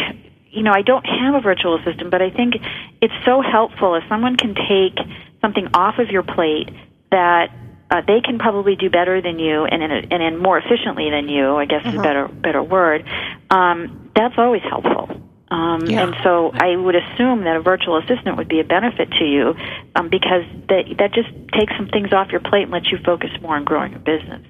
you 0.51 0.63
know, 0.63 0.71
I 0.73 0.81
don't 0.81 1.05
have 1.05 1.35
a 1.35 1.41
virtual 1.41 1.77
assistant, 1.79 2.11
but 2.11 2.21
I 2.21 2.29
think 2.29 2.55
it's 3.01 3.13
so 3.25 3.41
helpful 3.41 3.95
if 3.95 4.03
someone 4.09 4.35
can 4.35 4.55
take 4.55 4.97
something 5.41 5.67
off 5.73 5.99
of 5.99 6.09
your 6.09 6.23
plate 6.23 6.69
that 7.11 7.51
uh, 7.89 8.01
they 8.05 8.21
can 8.21 8.37
probably 8.37 8.75
do 8.75 8.89
better 8.89 9.21
than 9.21 9.39
you 9.39 9.65
and 9.65 9.81
in, 9.81 9.91
a, 9.91 10.01
and 10.11 10.23
in 10.23 10.37
more 10.37 10.57
efficiently 10.57 11.09
than 11.09 11.27
you. 11.27 11.55
I 11.55 11.65
guess 11.65 11.85
is 11.85 11.95
a 11.95 12.01
better 12.01 12.27
better 12.27 12.61
word. 12.61 13.07
Um, 13.49 14.11
that's 14.15 14.35
always 14.37 14.61
helpful. 14.63 15.09
Um, 15.51 15.85
Yeah. 15.87 16.03
And 16.03 16.15
so 16.23 16.51
I 16.53 16.75
would 16.75 16.95
assume 16.95 17.43
that 17.45 17.55
a 17.55 17.61
virtual 17.61 17.97
assistant 17.97 18.37
would 18.37 18.47
be 18.47 18.59
a 18.59 18.63
benefit 18.63 19.09
to 19.13 19.25
you 19.25 19.55
um, 19.95 20.09
because 20.09 20.43
that 20.67 20.83
that 20.99 21.13
just 21.13 21.29
takes 21.53 21.73
some 21.75 21.87
things 21.87 22.13
off 22.13 22.29
your 22.31 22.41
plate 22.41 22.63
and 22.63 22.71
lets 22.71 22.91
you 22.91 22.99
focus 23.03 23.31
more 23.41 23.55
on 23.55 23.63
growing 23.63 23.91
your 23.91 24.01
business. 24.01 24.45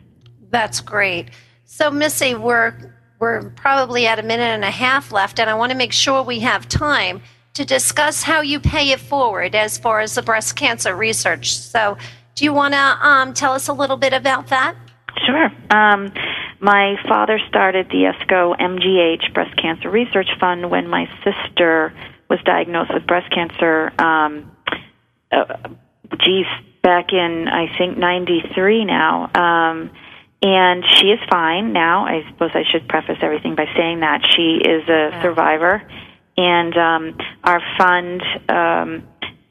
That's 0.50 0.82
great. 0.82 1.30
So, 1.64 1.90
Missy, 1.92 2.36
we're 2.36 2.74
we're 3.20 3.52
probably 3.52 4.08
at 4.08 4.20
a 4.20 4.24
minute 4.24 4.44
and 4.44 4.64
a 4.64 4.72
half 4.72 5.12
left, 5.12 5.40
and 5.40 5.50
I 5.50 5.54
want 5.54 5.72
to 5.72 5.78
make 5.78 5.94
sure 5.94 6.24
we 6.24 6.40
have 6.40 6.68
time 6.68 7.22
to 7.54 7.66
discuss 7.66 8.24
how 8.24 8.42
you 8.42 8.60
pay 8.60 8.92
it 8.92 9.00
forward 9.00 9.56
as 9.56 9.78
far 9.78 10.00
as 10.00 10.16
the 10.16 10.22
breast 10.22 10.56
cancer 10.56 10.96
research. 10.96 11.58
So, 11.58 11.98
do 12.40 12.46
you 12.46 12.54
want 12.54 12.74
to 12.74 12.80
um, 12.80 13.34
tell 13.34 13.52
us 13.52 13.68
a 13.68 13.74
little 13.74 13.98
bit 13.98 14.14
about 14.14 14.48
that? 14.48 14.74
Sure. 15.26 15.50
Um, 15.72 16.10
my 16.62 16.96
father 17.06 17.38
started 17.50 17.88
the 17.90 18.14
ESCO 18.14 18.58
MGH 18.58 19.34
Breast 19.34 19.58
Cancer 19.62 19.90
Research 19.90 20.30
Fund 20.40 20.72
when 20.72 20.88
my 20.88 21.10
sister 21.26 21.94
was 22.30 22.40
diagnosed 22.46 22.94
with 22.94 23.06
breast 23.06 23.30
cancer. 23.34 23.92
Um, 24.02 24.56
uh, 25.34 25.54
geez, 26.18 26.46
back 26.82 27.12
in 27.12 27.50
I 27.50 27.78
think 27.78 27.98
'93 27.98 28.86
now. 28.86 29.30
Um, 29.36 29.92
and 30.42 30.86
she 30.96 31.08
is 31.08 31.20
fine 31.30 31.74
now. 31.74 32.06
I 32.06 32.24
suppose 32.32 32.52
I 32.54 32.64
should 32.72 32.88
preface 32.88 33.18
everything 33.22 33.56
by 33.56 33.66
saying 33.76 34.00
that 34.00 34.22
she 34.34 34.62
is 34.64 34.88
a 34.88 35.20
survivor, 35.22 35.84
and 36.38 36.78
um, 36.78 37.18
our 37.44 37.62
fund. 37.78 38.24
Um, 38.48 39.04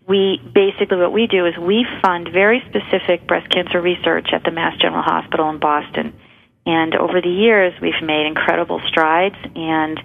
we 0.08 0.40
basically 0.54 0.96
what 0.96 1.12
we 1.12 1.26
do 1.26 1.44
is 1.46 1.56
we 1.58 1.86
fund 2.02 2.28
very 2.32 2.62
specific 2.68 3.26
breast 3.26 3.50
cancer 3.50 3.80
research 3.80 4.28
at 4.32 4.42
the 4.42 4.50
Mass 4.50 4.76
General 4.80 5.02
Hospital 5.02 5.50
in 5.50 5.58
Boston. 5.58 6.14
And 6.64 6.94
over 6.94 7.20
the 7.20 7.28
years, 7.28 7.74
we've 7.80 8.02
made 8.02 8.26
incredible 8.26 8.80
strides. 8.88 9.36
And 9.54 10.00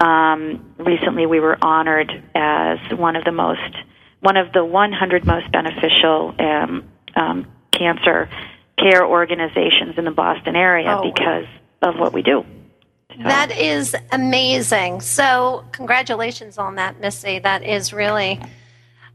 um, 0.00 0.74
recently, 0.78 1.26
we 1.26 1.40
were 1.40 1.58
honored 1.60 2.10
as 2.34 2.78
one 2.96 3.16
of 3.16 3.24
the 3.24 3.32
most, 3.32 3.74
one 4.20 4.36
of 4.36 4.52
the 4.52 4.64
100 4.64 5.26
most 5.26 5.50
beneficial 5.52 6.34
um, 6.38 6.84
um, 7.16 7.46
cancer 7.72 8.28
care 8.78 9.04
organizations 9.04 9.98
in 9.98 10.04
the 10.04 10.10
Boston 10.12 10.54
area 10.54 10.88
Oh, 10.88 11.02
wow. 11.02 11.12
because 11.12 11.46
of 11.82 11.96
what 11.98 12.12
we 12.12 12.22
do. 12.22 12.44
That 13.24 13.50
is 13.50 13.96
amazing. 14.12 15.00
So, 15.00 15.64
congratulations 15.72 16.58
on 16.58 16.76
that, 16.76 17.00
Missy. 17.00 17.40
That 17.40 17.64
is 17.64 17.92
really 17.92 18.40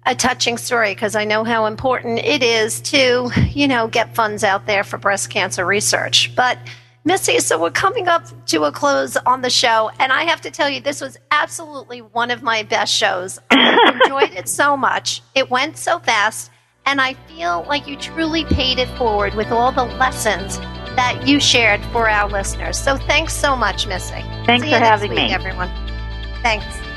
a 0.06 0.16
touching 0.16 0.58
story 0.58 0.94
because 0.94 1.16
I 1.16 1.24
know 1.24 1.44
how 1.44 1.66
important 1.66 2.20
it 2.20 2.44
is 2.44 2.82
to, 2.82 3.32
you 3.50 3.68
know, 3.68 3.88
get 3.88 4.16
funds 4.16 4.44
out 4.44 4.66
there 4.66 4.84
for 4.84 4.98
breast 4.98 5.30
cancer 5.30 5.66
research. 5.66 6.36
But, 6.36 6.58
Missy, 7.06 7.40
so 7.40 7.60
we're 7.60 7.72
coming 7.72 8.08
up 8.08 8.26
to 8.48 8.64
a 8.64 8.72
close 8.72 9.18
on 9.26 9.42
the 9.42 9.50
show, 9.50 9.92
and 10.00 10.12
I 10.12 10.24
have 10.24 10.42
to 10.42 10.52
tell 10.52 10.70
you, 10.70 10.82
this 10.82 11.02
was 11.02 11.18
absolutely 11.32 12.02
one 12.02 12.32
of 12.32 12.44
my 12.44 12.64
best 12.64 12.94
shows. 12.94 13.40
I 13.52 14.02
enjoyed 14.04 14.38
it 14.38 14.48
so 14.48 14.78
much. 14.78 15.22
It 15.36 15.50
went 15.50 15.78
so 15.78 16.00
fast, 16.00 16.52
and 16.86 17.02
I 17.02 17.14
feel 17.28 17.66
like 17.68 17.88
you 17.88 17.98
truly 17.98 18.46
paid 18.46 18.80
it 18.80 18.90
forward 18.98 19.36
with 19.36 19.52
all 19.52 19.72
the 19.72 19.86
lessons 19.86 20.58
that 20.96 21.28
you 21.28 21.40
shared 21.40 21.82
for 21.86 22.10
our 22.10 22.30
listeners. 22.30 22.78
So 22.78 22.98
thanks 22.98 23.34
so 23.34 23.56
much, 23.56 23.88
Missy. 23.88 24.22
Thanks 24.46 24.66
for 24.70 24.76
having 24.76 25.10
week, 25.10 25.20
me. 25.20 25.34
everyone. 25.34 25.70
Thanks. 26.42 26.93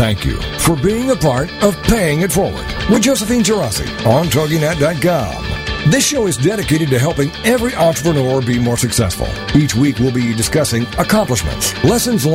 Thank 0.00 0.24
you 0.24 0.40
for 0.60 0.76
being 0.76 1.10
a 1.10 1.14
part 1.14 1.52
of 1.62 1.76
Paying 1.82 2.22
It 2.22 2.32
Forward 2.32 2.64
with 2.88 3.02
Josephine 3.02 3.42
Geraci 3.42 3.86
on 4.06 4.28
TogiNet.com. 4.28 5.90
This 5.90 6.06
show 6.06 6.26
is 6.26 6.38
dedicated 6.38 6.88
to 6.88 6.98
helping 6.98 7.30
every 7.44 7.74
entrepreneur 7.74 8.40
be 8.40 8.58
more 8.58 8.78
successful. 8.78 9.28
Each 9.54 9.74
week 9.74 9.98
we'll 9.98 10.10
be 10.10 10.32
discussing 10.32 10.84
accomplishments, 10.96 11.74
lessons 11.84 12.24